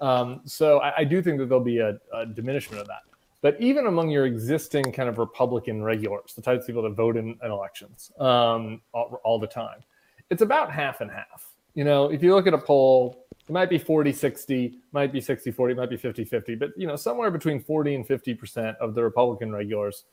Um, 0.00 0.42
so 0.44 0.78
I, 0.78 0.98
I, 0.98 1.04
do 1.04 1.20
think 1.20 1.38
that 1.38 1.48
there'll 1.48 1.64
be 1.64 1.78
a, 1.78 1.98
a, 2.14 2.24
diminishment 2.24 2.80
of 2.80 2.86
that. 2.86 3.00
But 3.40 3.60
even 3.60 3.88
among 3.88 4.10
your 4.10 4.26
existing 4.26 4.92
kind 4.92 5.08
of 5.08 5.18
Republican 5.18 5.82
regulars, 5.82 6.34
the 6.34 6.42
types 6.42 6.62
of 6.62 6.66
people 6.68 6.82
that 6.82 6.90
vote 6.90 7.16
in, 7.16 7.36
in 7.42 7.50
elections 7.50 8.12
um, 8.20 8.80
all, 8.92 9.20
all 9.24 9.40
the 9.40 9.48
time, 9.48 9.82
it's 10.30 10.42
about 10.42 10.72
half 10.72 11.00
and 11.00 11.10
half. 11.10 11.54
You 11.74 11.84
know, 11.84 12.10
if 12.10 12.22
you 12.22 12.34
look 12.34 12.46
at 12.46 12.54
a 12.54 12.58
poll, 12.58 13.26
it 13.48 13.52
might 13.52 13.70
be 13.70 13.78
40 13.78 14.12
60, 14.12 14.78
might 14.92 15.12
be 15.12 15.20
60 15.20 15.50
40, 15.50 15.74
might 15.74 15.90
be 15.90 15.96
50 15.96 16.24
50, 16.24 16.54
but 16.56 16.70
you 16.76 16.86
know, 16.86 16.96
somewhere 16.96 17.30
between 17.30 17.60
40 17.60 17.94
and 17.94 18.06
50% 18.06 18.76
of 18.76 18.94
the 18.94 19.02
Republican 19.02 19.52
regulars 19.52 20.04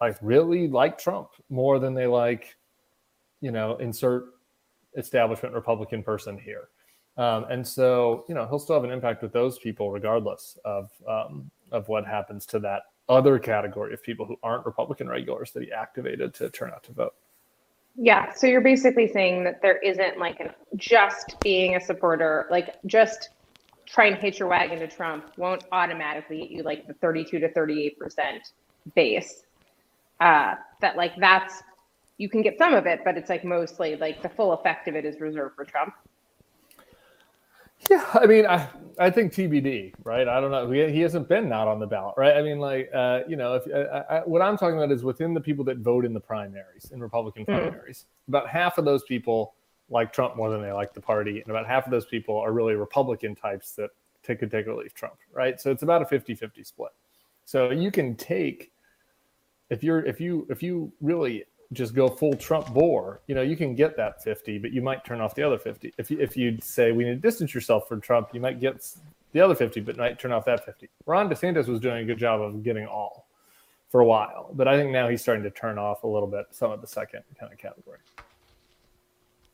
like 0.00 0.16
really 0.20 0.66
like 0.68 0.98
Trump 0.98 1.28
more 1.48 1.78
than 1.78 1.94
they 1.94 2.06
like, 2.06 2.56
you 3.40 3.52
know, 3.52 3.76
insert 3.76 4.34
establishment 4.96 5.54
Republican 5.54 6.02
person 6.02 6.36
here. 6.36 6.68
Um, 7.16 7.44
and 7.50 7.66
so, 7.66 8.24
you 8.28 8.34
know, 8.34 8.46
he'll 8.46 8.58
still 8.58 8.74
have 8.74 8.84
an 8.84 8.90
impact 8.90 9.22
with 9.22 9.32
those 9.32 9.58
people, 9.58 9.90
regardless 9.90 10.58
of 10.64 10.90
um, 11.08 11.50
of 11.70 11.88
what 11.88 12.06
happens 12.06 12.46
to 12.46 12.58
that 12.60 12.82
other 13.08 13.38
category 13.38 13.94
of 13.94 14.02
people 14.02 14.26
who 14.26 14.36
aren't 14.42 14.66
Republican 14.66 15.08
regulars 15.08 15.52
that 15.52 15.62
he 15.62 15.70
activated 15.72 16.34
to 16.34 16.50
turn 16.50 16.70
out 16.70 16.82
to 16.84 16.92
vote. 16.92 17.14
Yeah. 17.96 18.32
So 18.34 18.46
you're 18.46 18.62
basically 18.62 19.08
saying 19.08 19.44
that 19.44 19.60
there 19.62 19.78
isn't 19.78 20.18
like 20.18 20.40
an 20.40 20.50
just 20.76 21.36
being 21.42 21.76
a 21.76 21.80
supporter, 21.80 22.46
like 22.50 22.74
just 22.86 23.30
try 23.86 24.06
and 24.06 24.16
hitch 24.16 24.38
your 24.38 24.48
wagon 24.48 24.78
to 24.80 24.88
Trump 24.88 25.26
won't 25.36 25.64
automatically 25.72 26.40
get 26.40 26.50
you 26.50 26.62
like 26.62 26.86
the 26.86 26.94
32 26.94 27.40
to 27.40 27.52
38 27.52 27.98
percent 27.98 28.42
base 28.94 29.44
uh, 30.20 30.54
that 30.80 30.96
like 30.96 31.12
that's 31.18 31.62
you 32.18 32.28
can 32.28 32.42
get 32.42 32.56
some 32.58 32.74
of 32.74 32.86
it, 32.86 33.00
but 33.04 33.16
it's 33.18 33.28
like 33.28 33.44
mostly 33.44 33.96
like 33.96 34.22
the 34.22 34.28
full 34.28 34.52
effect 34.52 34.88
of 34.88 34.94
it 34.94 35.04
is 35.04 35.20
reserved 35.20 35.56
for 35.56 35.64
Trump. 35.64 35.92
Yeah, 37.90 38.04
I 38.14 38.26
mean, 38.26 38.46
I 38.46 38.68
I 38.98 39.10
think 39.10 39.32
TBD, 39.32 39.94
right? 40.04 40.28
I 40.28 40.40
don't 40.40 40.50
know. 40.50 40.70
He, 40.70 40.90
he 40.92 41.00
hasn't 41.00 41.28
been 41.28 41.48
not 41.48 41.68
on 41.68 41.80
the 41.80 41.86
ballot, 41.86 42.14
right? 42.16 42.36
I 42.36 42.42
mean, 42.42 42.58
like, 42.58 42.90
uh, 42.94 43.20
you 43.26 43.36
know, 43.36 43.54
if 43.54 43.66
uh, 43.72 44.02
I, 44.08 44.18
what 44.20 44.42
I'm 44.42 44.56
talking 44.56 44.76
about 44.76 44.92
is 44.92 45.02
within 45.02 45.34
the 45.34 45.40
people 45.40 45.64
that 45.64 45.78
vote 45.78 46.04
in 46.04 46.12
the 46.12 46.20
primaries, 46.20 46.90
in 46.92 47.00
Republican 47.00 47.44
hmm. 47.44 47.52
primaries, 47.52 48.04
mm. 48.04 48.28
about 48.28 48.48
half 48.48 48.78
of 48.78 48.84
those 48.84 49.02
people 49.04 49.54
like 49.88 50.12
Trump 50.12 50.36
more 50.36 50.50
than 50.50 50.62
they 50.62 50.72
like 50.72 50.94
the 50.94 51.00
party, 51.00 51.40
and 51.40 51.48
about 51.48 51.66
half 51.66 51.84
of 51.86 51.90
those 51.90 52.04
people 52.06 52.36
are 52.38 52.52
really 52.52 52.74
Republican 52.74 53.34
types 53.34 53.72
that 53.72 53.90
take, 54.22 54.40
could 54.40 54.50
take 54.50 54.66
or 54.66 54.74
leave 54.74 54.94
Trump, 54.94 55.16
right? 55.32 55.60
So 55.60 55.70
it's 55.70 55.82
about 55.82 56.02
a 56.02 56.04
50-50 56.04 56.66
split. 56.66 56.92
So 57.44 57.70
you 57.70 57.90
can 57.90 58.14
take 58.14 58.72
if 59.70 59.82
you're 59.82 60.04
if 60.04 60.20
you 60.20 60.46
if 60.50 60.62
you 60.62 60.92
really 61.00 61.44
just 61.72 61.94
go 61.94 62.08
full 62.08 62.34
Trump 62.34 62.72
bore, 62.72 63.20
you 63.26 63.34
know, 63.34 63.42
you 63.42 63.56
can 63.56 63.74
get 63.74 63.96
that 63.96 64.22
50, 64.22 64.58
but 64.58 64.72
you 64.72 64.82
might 64.82 65.04
turn 65.04 65.20
off 65.20 65.34
the 65.34 65.42
other 65.42 65.58
50. 65.58 65.92
If 65.98 66.10
you 66.10 66.18
if 66.18 66.36
you 66.36 66.58
say 66.62 66.92
we 66.92 67.04
need 67.04 67.10
to 67.10 67.16
distance 67.16 67.54
yourself 67.54 67.88
from 67.88 68.00
Trump, 68.00 68.28
you 68.32 68.40
might 68.40 68.60
get 68.60 68.86
the 69.32 69.40
other 69.40 69.54
50, 69.54 69.80
but 69.80 69.96
might 69.96 70.18
turn 70.18 70.32
off 70.32 70.44
that 70.44 70.64
50. 70.64 70.88
Ron 71.06 71.28
DeSantis 71.28 71.66
was 71.66 71.80
doing 71.80 72.02
a 72.02 72.04
good 72.04 72.18
job 72.18 72.40
of 72.40 72.62
getting 72.62 72.86
all 72.86 73.28
for 73.88 74.00
a 74.00 74.06
while, 74.06 74.50
but 74.54 74.68
I 74.68 74.76
think 74.76 74.90
now 74.90 75.08
he's 75.08 75.20
starting 75.20 75.44
to 75.44 75.50
turn 75.50 75.78
off 75.78 76.02
a 76.02 76.06
little 76.06 76.28
bit 76.28 76.46
some 76.50 76.70
of 76.70 76.80
the 76.80 76.86
second 76.86 77.22
kind 77.38 77.52
of 77.52 77.58
category. 77.58 77.98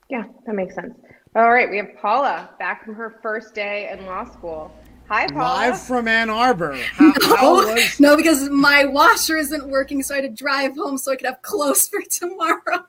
Yeah, 0.08 0.24
that 0.46 0.54
makes 0.54 0.74
sense. 0.74 0.94
All 1.36 1.50
right, 1.50 1.68
we 1.68 1.76
have 1.76 1.88
Paula 2.00 2.50
back 2.58 2.84
from 2.84 2.94
her 2.94 3.18
first 3.22 3.54
day 3.54 3.90
in 3.92 4.06
law 4.06 4.24
school. 4.24 4.72
Hi, 5.08 5.26
Paula. 5.26 5.70
Live 5.70 5.80
from 5.80 6.06
Ann 6.06 6.28
Arbor. 6.28 6.76
How, 6.76 7.06
no, 7.20 7.36
how 7.36 7.54
was... 7.54 7.98
no, 7.98 8.14
because 8.14 8.50
my 8.50 8.84
washer 8.84 9.38
isn't 9.38 9.66
working, 9.66 10.02
so 10.02 10.14
I 10.14 10.20
had 10.20 10.36
to 10.36 10.42
drive 10.44 10.76
home 10.76 10.98
so 10.98 11.12
I 11.12 11.16
could 11.16 11.24
have 11.24 11.40
clothes 11.40 11.88
for 11.88 12.00
tomorrow. 12.10 12.84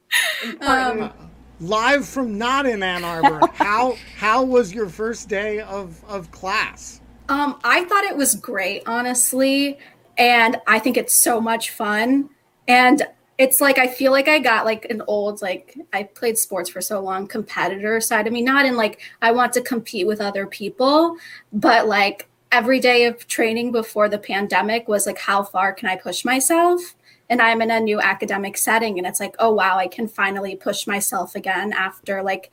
um, 0.60 1.12
live 1.60 2.06
from 2.06 2.36
not 2.36 2.66
in 2.66 2.82
Ann 2.82 3.04
Arbor. 3.04 3.46
how 3.54 3.96
how 4.18 4.42
was 4.42 4.74
your 4.74 4.90
first 4.90 5.30
day 5.30 5.60
of 5.60 6.04
of 6.04 6.30
class? 6.30 7.00
Um, 7.30 7.58
I 7.64 7.84
thought 7.84 8.04
it 8.04 8.16
was 8.16 8.34
great, 8.34 8.82
honestly, 8.86 9.78
and 10.18 10.60
I 10.66 10.78
think 10.78 10.98
it's 10.98 11.16
so 11.16 11.40
much 11.40 11.70
fun. 11.70 12.28
And 12.68 13.02
it's 13.38 13.60
like 13.60 13.78
I 13.78 13.86
feel 13.86 14.12
like 14.12 14.28
I 14.28 14.38
got 14.38 14.64
like 14.64 14.86
an 14.86 15.02
old 15.06 15.42
like 15.42 15.76
I 15.92 16.04
played 16.04 16.38
sports 16.38 16.70
for 16.70 16.80
so 16.80 17.00
long 17.00 17.26
competitor 17.26 18.00
side. 18.00 18.26
of 18.26 18.32
me 18.32 18.42
not 18.42 18.64
in 18.64 18.76
like 18.76 19.00
I 19.20 19.32
want 19.32 19.52
to 19.54 19.60
compete 19.60 20.06
with 20.06 20.20
other 20.20 20.46
people, 20.46 21.16
but 21.52 21.86
like 21.86 22.28
every 22.50 22.80
day 22.80 23.04
of 23.04 23.26
training 23.26 23.72
before 23.72 24.08
the 24.08 24.18
pandemic 24.18 24.88
was 24.88 25.06
like 25.06 25.18
how 25.18 25.42
far 25.42 25.72
can 25.74 25.88
I 25.88 25.96
push 25.96 26.24
myself? 26.24 26.94
And 27.28 27.42
I'm 27.42 27.60
in 27.60 27.70
a 27.70 27.80
new 27.80 28.00
academic 28.00 28.56
setting 28.56 28.98
and 28.98 29.06
it's 29.06 29.20
like, 29.20 29.34
oh 29.38 29.52
wow, 29.52 29.76
I 29.76 29.88
can 29.88 30.08
finally 30.08 30.56
push 30.56 30.86
myself 30.86 31.34
again 31.34 31.72
after 31.72 32.22
like 32.22 32.50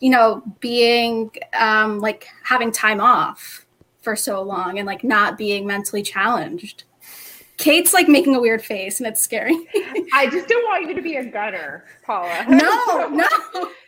you 0.00 0.10
know, 0.10 0.42
being 0.60 1.30
um 1.58 2.00
like 2.00 2.28
having 2.44 2.70
time 2.70 3.00
off 3.00 3.66
for 4.02 4.14
so 4.14 4.42
long 4.42 4.78
and 4.78 4.86
like 4.86 5.04
not 5.04 5.38
being 5.38 5.66
mentally 5.66 6.02
challenged. 6.02 6.84
Kate's 7.58 7.92
like 7.92 8.08
making 8.08 8.34
a 8.34 8.40
weird 8.40 8.64
face 8.64 9.00
and 9.00 9.06
it's 9.06 9.20
scary. 9.20 9.54
I 10.14 10.28
just 10.30 10.48
don't 10.48 10.64
want 10.64 10.88
you 10.88 10.94
to 10.94 11.02
be 11.02 11.16
a 11.16 11.24
gunner, 11.24 11.84
Paula. 12.04 12.46
No, 12.48 13.08
no. 13.08 13.70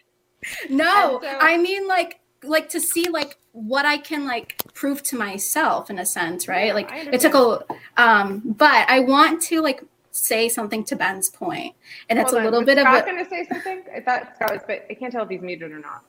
No. 0.70 1.20
So, 1.22 1.28
I 1.38 1.58
mean 1.58 1.86
like 1.86 2.18
like 2.42 2.70
to 2.70 2.80
see 2.80 3.10
like 3.10 3.36
what 3.52 3.84
I 3.84 3.98
can 3.98 4.24
like 4.24 4.56
prove 4.72 5.02
to 5.04 5.16
myself 5.16 5.90
in 5.90 5.98
a 5.98 6.06
sense, 6.06 6.48
right? 6.48 6.68
Yeah, 6.68 6.72
like 6.74 6.90
it 6.92 7.20
took 7.20 7.34
a 7.34 8.02
um 8.02 8.40
but 8.56 8.88
I 8.88 9.00
want 9.00 9.42
to 9.42 9.60
like 9.60 9.82
say 10.12 10.48
something 10.48 10.82
to 10.84 10.96
Ben's 10.96 11.28
point. 11.28 11.74
And 12.08 12.18
it's 12.18 12.30
Hold 12.30 12.42
a 12.42 12.44
little 12.46 12.60
on. 12.60 12.64
bit 12.64 12.78
Scott 12.78 12.94
of 12.94 13.02
Scott 13.02 13.06
gonna 13.06 13.28
say 13.28 13.46
something? 13.52 13.82
I 13.94 14.00
thought 14.00 14.32
Scott 14.36 14.52
was 14.52 14.62
but 14.66 14.86
I 14.90 14.94
can't 14.94 15.12
tell 15.12 15.24
if 15.24 15.28
he's 15.28 15.42
muted 15.42 15.72
or 15.72 15.78
not. 15.78 16.04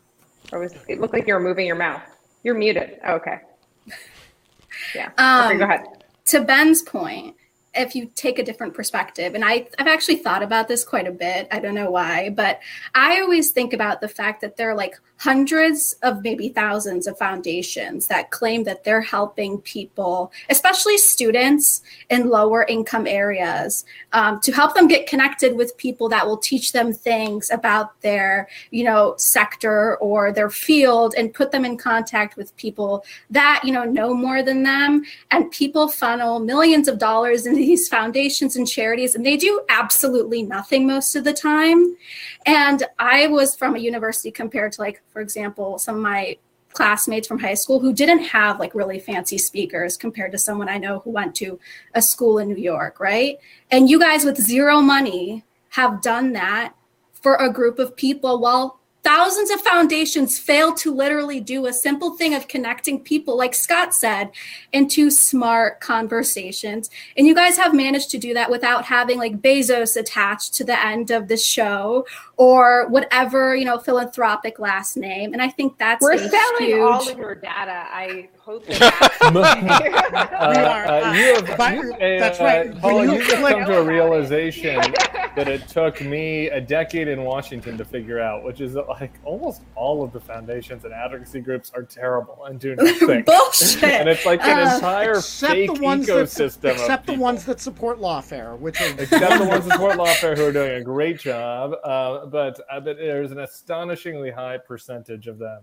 Or 0.53 0.59
was 0.59 0.73
it 0.87 1.01
looked 1.01 1.13
like 1.13 1.27
you 1.27 1.33
were 1.33 1.39
moving 1.41 1.67
your 1.67 1.75
mouth. 1.75 2.01
You're 2.43 2.55
muted. 2.55 2.99
Oh, 3.05 3.15
okay. 3.15 3.41
Yeah. 4.95 5.11
Um, 5.17 5.47
okay, 5.47 5.57
go 5.57 5.63
ahead. 5.65 5.85
To 6.27 6.41
Ben's 6.41 6.81
point, 6.81 7.35
if 7.73 7.95
you 7.95 8.11
take 8.15 8.37
a 8.37 8.43
different 8.43 8.73
perspective 8.73 9.33
and 9.33 9.45
I, 9.45 9.67
i've 9.79 9.87
actually 9.87 10.17
thought 10.17 10.43
about 10.43 10.67
this 10.67 10.83
quite 10.83 11.07
a 11.07 11.11
bit. 11.11 11.47
I 11.51 11.59
don't 11.59 11.75
know 11.75 11.91
why 11.91 12.29
but 12.29 12.59
i 12.93 13.21
always 13.21 13.51
think 13.51 13.73
about 13.73 14.01
the 14.01 14.07
fact 14.07 14.41
that 14.41 14.57
there 14.57 14.69
are 14.69 14.75
like 14.75 14.99
hundreds 15.21 15.93
of 16.01 16.23
maybe 16.23 16.49
thousands 16.49 17.05
of 17.05 17.15
foundations 17.17 18.07
that 18.07 18.31
claim 18.31 18.63
that 18.63 18.83
they're 18.83 19.01
helping 19.01 19.59
people 19.59 20.31
especially 20.49 20.97
students 20.97 21.83
in 22.09 22.27
lower 22.27 22.63
income 22.63 23.05
areas 23.05 23.85
um, 24.13 24.39
to 24.41 24.51
help 24.51 24.73
them 24.73 24.87
get 24.87 25.07
connected 25.07 25.55
with 25.55 25.77
people 25.77 26.09
that 26.09 26.25
will 26.25 26.37
teach 26.37 26.71
them 26.71 26.91
things 26.91 27.51
about 27.51 27.99
their 28.01 28.47
you 28.71 28.83
know 28.83 29.13
sector 29.17 29.97
or 29.97 30.31
their 30.31 30.49
field 30.49 31.13
and 31.17 31.33
put 31.33 31.51
them 31.51 31.65
in 31.65 31.77
contact 31.77 32.35
with 32.35 32.55
people 32.57 33.05
that 33.29 33.61
you 33.63 33.71
know 33.71 33.83
know 33.83 34.13
more 34.13 34.43
than 34.43 34.63
them. 34.63 35.03
And 35.29 35.51
people 35.51 35.87
funnel 35.87 36.39
millions 36.39 36.87
of 36.87 36.97
dollars 36.97 37.45
into 37.45 37.57
these 37.71 37.87
foundations 37.87 38.55
and 38.55 38.67
charities 38.67 39.15
and 39.15 39.25
they 39.25 39.37
do 39.37 39.61
absolutely 39.69 40.43
nothing 40.43 40.87
most 40.87 41.15
of 41.15 41.23
the 41.23 41.33
time. 41.33 41.95
And 42.45 42.83
i 42.97 43.27
was 43.27 43.55
from 43.55 43.75
a 43.75 43.79
university 43.79 44.31
compared 44.31 44.71
to 44.73 44.81
like 44.81 45.01
for 45.11 45.21
example 45.21 45.77
some 45.77 45.95
of 45.95 46.01
my 46.01 46.37
classmates 46.73 47.27
from 47.27 47.37
high 47.37 47.53
school 47.53 47.79
who 47.79 47.91
didn't 47.91 48.23
have 48.23 48.59
like 48.59 48.73
really 48.73 48.97
fancy 48.97 49.37
speakers 49.37 49.97
compared 49.97 50.31
to 50.31 50.37
someone 50.37 50.69
i 50.69 50.77
know 50.77 50.99
who 50.99 51.09
went 51.09 51.35
to 51.35 51.59
a 51.95 52.01
school 52.01 52.37
in 52.37 52.47
new 52.47 52.55
york 52.55 52.99
right? 52.99 53.37
And 53.71 53.89
you 53.89 53.99
guys 53.99 54.23
with 54.23 54.37
zero 54.37 54.81
money 54.81 55.43
have 55.69 56.01
done 56.01 56.33
that 56.33 56.73
for 57.13 57.35
a 57.35 57.51
group 57.51 57.79
of 57.79 57.95
people 57.95 58.39
while 58.39 58.80
Thousands 59.03 59.49
of 59.49 59.61
foundations 59.61 60.37
fail 60.37 60.73
to 60.75 60.93
literally 60.93 61.39
do 61.39 61.65
a 61.65 61.73
simple 61.73 62.15
thing 62.17 62.35
of 62.35 62.47
connecting 62.47 62.99
people, 62.99 63.35
like 63.35 63.55
Scott 63.55 63.95
said, 63.95 64.29
into 64.73 65.09
smart 65.09 65.79
conversations. 65.79 66.89
And 67.17 67.25
you 67.25 67.33
guys 67.33 67.57
have 67.57 67.73
managed 67.73 68.11
to 68.11 68.19
do 68.19 68.35
that 68.35 68.51
without 68.51 68.85
having 68.85 69.17
like 69.17 69.41
Bezos 69.41 69.97
attached 69.97 70.53
to 70.55 70.63
the 70.63 70.79
end 70.85 71.09
of 71.09 71.27
the 71.29 71.37
show 71.37 72.05
or 72.37 72.87
whatever, 72.89 73.55
you 73.55 73.65
know, 73.65 73.79
philanthropic 73.79 74.59
last 74.59 74.95
name. 74.95 75.33
And 75.33 75.41
I 75.41 75.49
think 75.49 75.79
that's 75.79 76.01
we're 76.01 76.17
selling 76.17 76.65
huge... 76.65 76.81
all 76.81 77.09
of 77.09 77.17
your 77.17 77.33
data. 77.33 77.87
I 77.91 78.29
hope 78.43 78.65
that 78.65 78.81
uh, 79.21 79.39
uh, 79.39 81.13
you 81.15 81.35
have, 81.35 81.75
you, 81.75 81.93
uh, 81.93 81.97
that's 82.19 82.39
right. 82.39 82.75
Paul, 82.79 83.05
you, 83.05 83.19
have 83.19 83.47
come 83.47 83.65
to 83.65 83.79
a 83.79 83.83
realization 83.85 84.79
that 85.35 85.47
it 85.47 85.67
took 85.67 86.01
me 86.01 86.47
a 86.47 86.59
decade 86.59 87.07
in 87.07 87.23
Washington 87.23 87.77
to 87.77 87.85
figure 87.85 88.19
out, 88.19 88.43
which 88.43 88.59
is 88.59 88.75
like 88.75 89.13
almost 89.23 89.61
all 89.75 90.03
of 90.03 90.11
the 90.11 90.19
foundations 90.19 90.85
and 90.85 90.93
advocacy 90.93 91.39
groups 91.39 91.71
are 91.75 91.83
terrible 91.83 92.45
and 92.45 92.59
do 92.59 92.75
nothing. 92.75 93.23
Bullshit. 93.23 93.83
and 93.83 94.09
it's 94.09 94.25
like 94.25 94.41
an 94.43 94.67
uh, 94.67 94.75
entire 94.75 95.21
fake 95.21 95.69
ecosystem. 95.69 96.61
That, 96.61 96.73
except 96.73 97.05
the 97.05 97.13
ones 97.13 97.45
that 97.45 97.59
support 97.59 97.99
lawfare, 97.99 98.57
which 98.57 98.81
are 98.81 98.89
except 98.99 99.39
the 99.39 99.47
ones 99.47 99.65
that 99.65 99.73
support 99.73 99.97
lawfare 99.97 100.35
who 100.35 100.45
are 100.45 100.51
doing 100.51 100.73
a 100.73 100.83
great 100.83 101.19
job. 101.19 101.73
Uh, 101.83 102.25
but 102.25 102.59
uh, 102.71 102.79
but 102.79 102.97
there's 102.97 103.31
an 103.31 103.39
astonishingly 103.39 104.31
high 104.31 104.57
percentage 104.57 105.27
of 105.27 105.37
them 105.37 105.61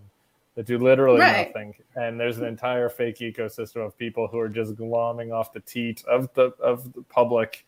that 0.58 0.66
do 0.66 0.76
literally 0.76 1.20
Right. 1.20 1.46
nothing, 1.54 1.72
and 1.94 2.18
there's 2.18 2.38
an 2.38 2.44
entire 2.44 2.88
fake 2.88 3.18
ecosystem 3.18 3.86
of 3.86 3.96
people 3.96 4.26
who 4.26 4.40
are 4.40 4.48
just 4.48 4.74
glomming 4.74 5.32
off 5.32 5.52
the 5.52 5.60
teat 5.60 6.04
of 6.06 6.34
the 6.34 6.46
of 6.60 6.92
the 6.94 7.02
public, 7.02 7.64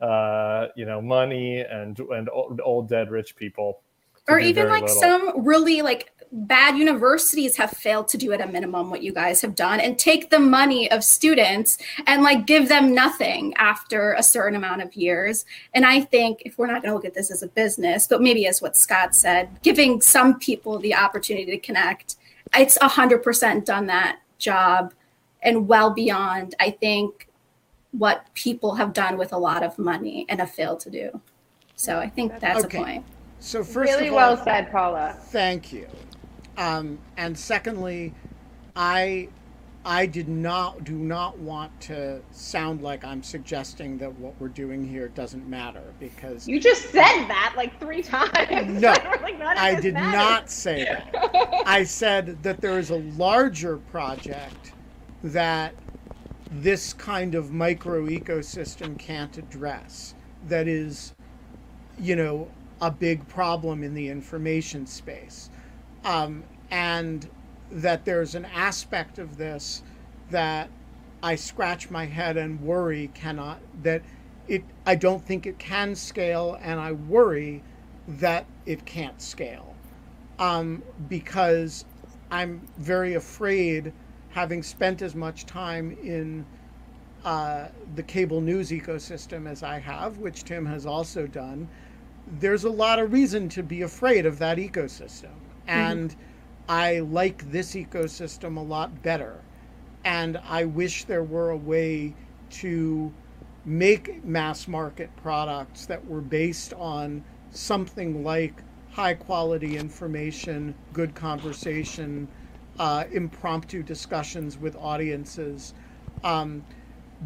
uh, 0.00 0.68
you 0.74 0.86
know, 0.86 1.02
money 1.02 1.60
and 1.60 1.98
and 1.98 2.30
old, 2.30 2.58
old 2.64 2.88
dead 2.88 3.10
rich 3.10 3.36
people. 3.36 3.82
or 4.26 4.38
even 4.38 4.68
like 4.70 4.82
little. 4.84 5.00
some 5.02 5.44
really 5.44 5.82
like 5.82 6.12
bad 6.32 6.78
universities 6.78 7.56
have 7.58 7.70
failed 7.72 8.06
to 8.08 8.16
do 8.16 8.32
at 8.32 8.40
a 8.40 8.46
minimum 8.46 8.88
what 8.88 9.02
you 9.02 9.12
guys 9.12 9.42
have 9.42 9.54
done 9.54 9.80
and 9.80 9.98
take 9.98 10.30
the 10.30 10.38
money 10.38 10.90
of 10.92 11.02
students 11.04 11.76
and 12.06 12.22
like 12.22 12.46
give 12.46 12.68
them 12.68 12.94
nothing 12.94 13.52
after 13.56 14.12
a 14.14 14.22
certain 14.22 14.54
amount 14.54 14.80
of 14.80 14.94
years 14.94 15.44
and 15.74 15.84
i 15.84 16.00
think 16.00 16.40
if 16.44 16.56
we're 16.56 16.68
not 16.68 16.80
going 16.82 16.90
to 16.90 16.94
look 16.94 17.04
at 17.04 17.14
this 17.14 17.32
as 17.32 17.42
a 17.42 17.48
business 17.48 18.06
but 18.06 18.22
maybe 18.22 18.46
as 18.46 18.62
what 18.62 18.76
scott 18.76 19.12
said 19.12 19.48
giving 19.62 20.00
some 20.00 20.38
people 20.38 20.78
the 20.78 20.94
opportunity 20.94 21.50
to 21.50 21.58
connect 21.58 22.14
it's 22.54 22.76
100% 22.78 23.64
done 23.64 23.86
that 23.86 24.20
job 24.38 24.92
and 25.42 25.68
well 25.68 25.90
beyond 25.90 26.54
i 26.60 26.70
think 26.70 27.28
what 27.92 28.24
people 28.34 28.74
have 28.74 28.92
done 28.92 29.16
with 29.18 29.32
a 29.32 29.38
lot 29.38 29.62
of 29.62 29.78
money 29.78 30.24
and 30.28 30.40
have 30.40 30.50
failed 30.50 30.80
to 30.80 30.90
do 30.90 31.20
so 31.76 31.98
i 31.98 32.08
think 32.08 32.38
that's 32.40 32.64
Okay. 32.64 32.78
a 32.78 32.84
point 32.84 33.04
So 33.40 33.62
first 33.64 33.76
really 33.92 34.08
of 34.08 34.12
all, 34.14 34.34
well 34.34 34.44
said, 34.44 34.70
Paula. 34.70 35.16
Thank 35.28 35.72
you. 35.72 35.86
Um, 36.58 36.98
and 37.16 37.38
secondly, 37.38 38.12
I 38.76 39.28
I 39.84 40.04
did 40.04 40.28
not 40.28 40.84
do 40.84 40.94
not 40.94 41.38
want 41.38 41.80
to 41.82 42.20
sound 42.32 42.82
like 42.82 43.02
I'm 43.02 43.22
suggesting 43.22 43.96
that 43.98 44.12
what 44.18 44.34
we're 44.38 44.48
doing 44.48 44.86
here 44.86 45.08
doesn't 45.08 45.48
matter 45.48 45.82
because 45.98 46.46
You 46.46 46.60
just 46.60 46.90
said 46.90 47.26
that 47.28 47.54
like 47.56 47.78
three 47.80 48.02
times. 48.02 48.80
No, 48.80 48.88
like, 49.22 49.40
I 49.40 49.80
did 49.80 49.94
not 49.94 50.50
say 50.50 50.84
that. 50.84 51.62
I 51.66 51.84
said 51.84 52.42
that 52.42 52.60
there 52.60 52.78
is 52.78 52.90
a 52.90 52.98
larger 53.16 53.78
project 53.78 54.74
that 55.22 55.74
this 56.50 56.92
kind 56.92 57.34
of 57.34 57.52
micro 57.52 58.06
ecosystem 58.06 58.98
can't 58.98 59.38
address 59.38 60.14
that 60.48 60.68
is, 60.68 61.14
you 61.98 62.16
know, 62.16 62.48
a 62.82 62.90
big 62.90 63.26
problem 63.28 63.82
in 63.82 63.94
the 63.94 64.08
information 64.08 64.86
space. 64.86 65.48
Um, 66.04 66.44
and 66.70 67.28
that 67.70 68.04
there's 68.04 68.34
an 68.34 68.44
aspect 68.46 69.18
of 69.18 69.36
this 69.36 69.82
that 70.30 70.70
I 71.22 71.36
scratch 71.36 71.90
my 71.90 72.06
head 72.06 72.36
and 72.36 72.60
worry 72.60 73.10
cannot, 73.14 73.60
that 73.82 74.02
it, 74.48 74.64
I 74.86 74.94
don't 74.94 75.24
think 75.24 75.46
it 75.46 75.58
can 75.58 75.94
scale, 75.94 76.58
and 76.62 76.80
I 76.80 76.92
worry 76.92 77.62
that 78.08 78.46
it 78.66 78.84
can't 78.84 79.20
scale 79.20 79.74
um, 80.38 80.82
because 81.08 81.84
I'm 82.30 82.66
very 82.78 83.14
afraid, 83.14 83.92
having 84.30 84.62
spent 84.62 85.02
as 85.02 85.14
much 85.14 85.46
time 85.46 85.96
in 86.02 86.46
uh, 87.24 87.68
the 87.94 88.02
cable 88.02 88.40
news 88.40 88.70
ecosystem 88.70 89.48
as 89.48 89.62
I 89.62 89.78
have, 89.78 90.18
which 90.18 90.44
Tim 90.44 90.64
has 90.66 90.86
also 90.86 91.26
done, 91.26 91.68
there's 92.38 92.64
a 92.64 92.70
lot 92.70 92.98
of 92.98 93.12
reason 93.12 93.48
to 93.50 93.62
be 93.62 93.82
afraid 93.82 94.24
of 94.24 94.38
that 94.38 94.56
ecosystem. 94.58 95.32
And 95.66 96.16
I 96.70 97.00
like 97.00 97.50
this 97.50 97.74
ecosystem 97.74 98.56
a 98.56 98.60
lot 98.60 99.02
better. 99.02 99.40
And 100.04 100.40
I 100.48 100.66
wish 100.66 101.02
there 101.02 101.24
were 101.24 101.50
a 101.50 101.56
way 101.56 102.14
to 102.50 103.12
make 103.64 104.24
mass 104.24 104.68
market 104.68 105.10
products 105.16 105.86
that 105.86 106.06
were 106.06 106.20
based 106.20 106.72
on 106.74 107.24
something 107.50 108.22
like 108.22 108.62
high 108.92 109.14
quality 109.14 109.78
information, 109.78 110.76
good 110.92 111.12
conversation, 111.16 112.28
uh, 112.78 113.02
impromptu 113.10 113.82
discussions 113.82 114.56
with 114.56 114.76
audiences. 114.76 115.74
Um, 116.22 116.64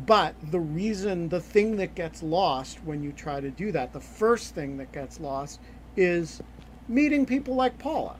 but 0.06 0.36
the 0.52 0.60
reason, 0.60 1.28
the 1.28 1.40
thing 1.40 1.76
that 1.76 1.94
gets 1.94 2.22
lost 2.22 2.82
when 2.82 3.02
you 3.02 3.12
try 3.12 3.42
to 3.42 3.50
do 3.50 3.72
that, 3.72 3.92
the 3.92 4.00
first 4.00 4.54
thing 4.54 4.78
that 4.78 4.90
gets 4.90 5.20
lost 5.20 5.60
is 5.98 6.42
meeting 6.88 7.26
people 7.26 7.54
like 7.54 7.78
Paula 7.78 8.16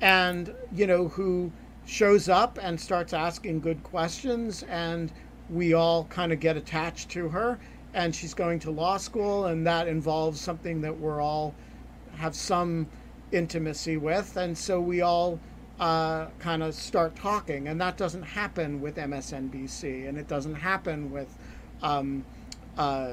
and, 0.00 0.54
you 0.72 0.86
know, 0.86 1.08
who 1.08 1.52
shows 1.86 2.28
up 2.28 2.58
and 2.60 2.80
starts 2.80 3.12
asking 3.12 3.60
good 3.60 3.82
questions 3.82 4.62
and 4.64 5.12
we 5.50 5.74
all 5.74 6.04
kind 6.06 6.32
of 6.32 6.40
get 6.40 6.56
attached 6.56 7.10
to 7.10 7.28
her 7.28 7.58
and 7.92 8.14
she's 8.14 8.34
going 8.34 8.58
to 8.58 8.70
law 8.70 8.96
school 8.96 9.46
and 9.46 9.66
that 9.66 9.86
involves 9.86 10.40
something 10.40 10.80
that 10.80 10.98
we're 10.98 11.20
all 11.20 11.54
have 12.16 12.34
some 12.34 12.86
intimacy 13.32 13.96
with 13.96 14.36
and 14.36 14.56
so 14.56 14.80
we 14.80 15.02
all 15.02 15.38
uh, 15.80 16.26
kind 16.38 16.62
of 16.62 16.74
start 16.74 17.14
talking 17.16 17.68
and 17.68 17.80
that 17.80 17.96
doesn't 17.96 18.22
happen 18.22 18.80
with 18.80 18.96
msnbc 18.96 20.08
and 20.08 20.16
it 20.16 20.28
doesn't 20.28 20.54
happen 20.54 21.10
with 21.10 21.36
um, 21.82 22.24
uh, 22.78 23.12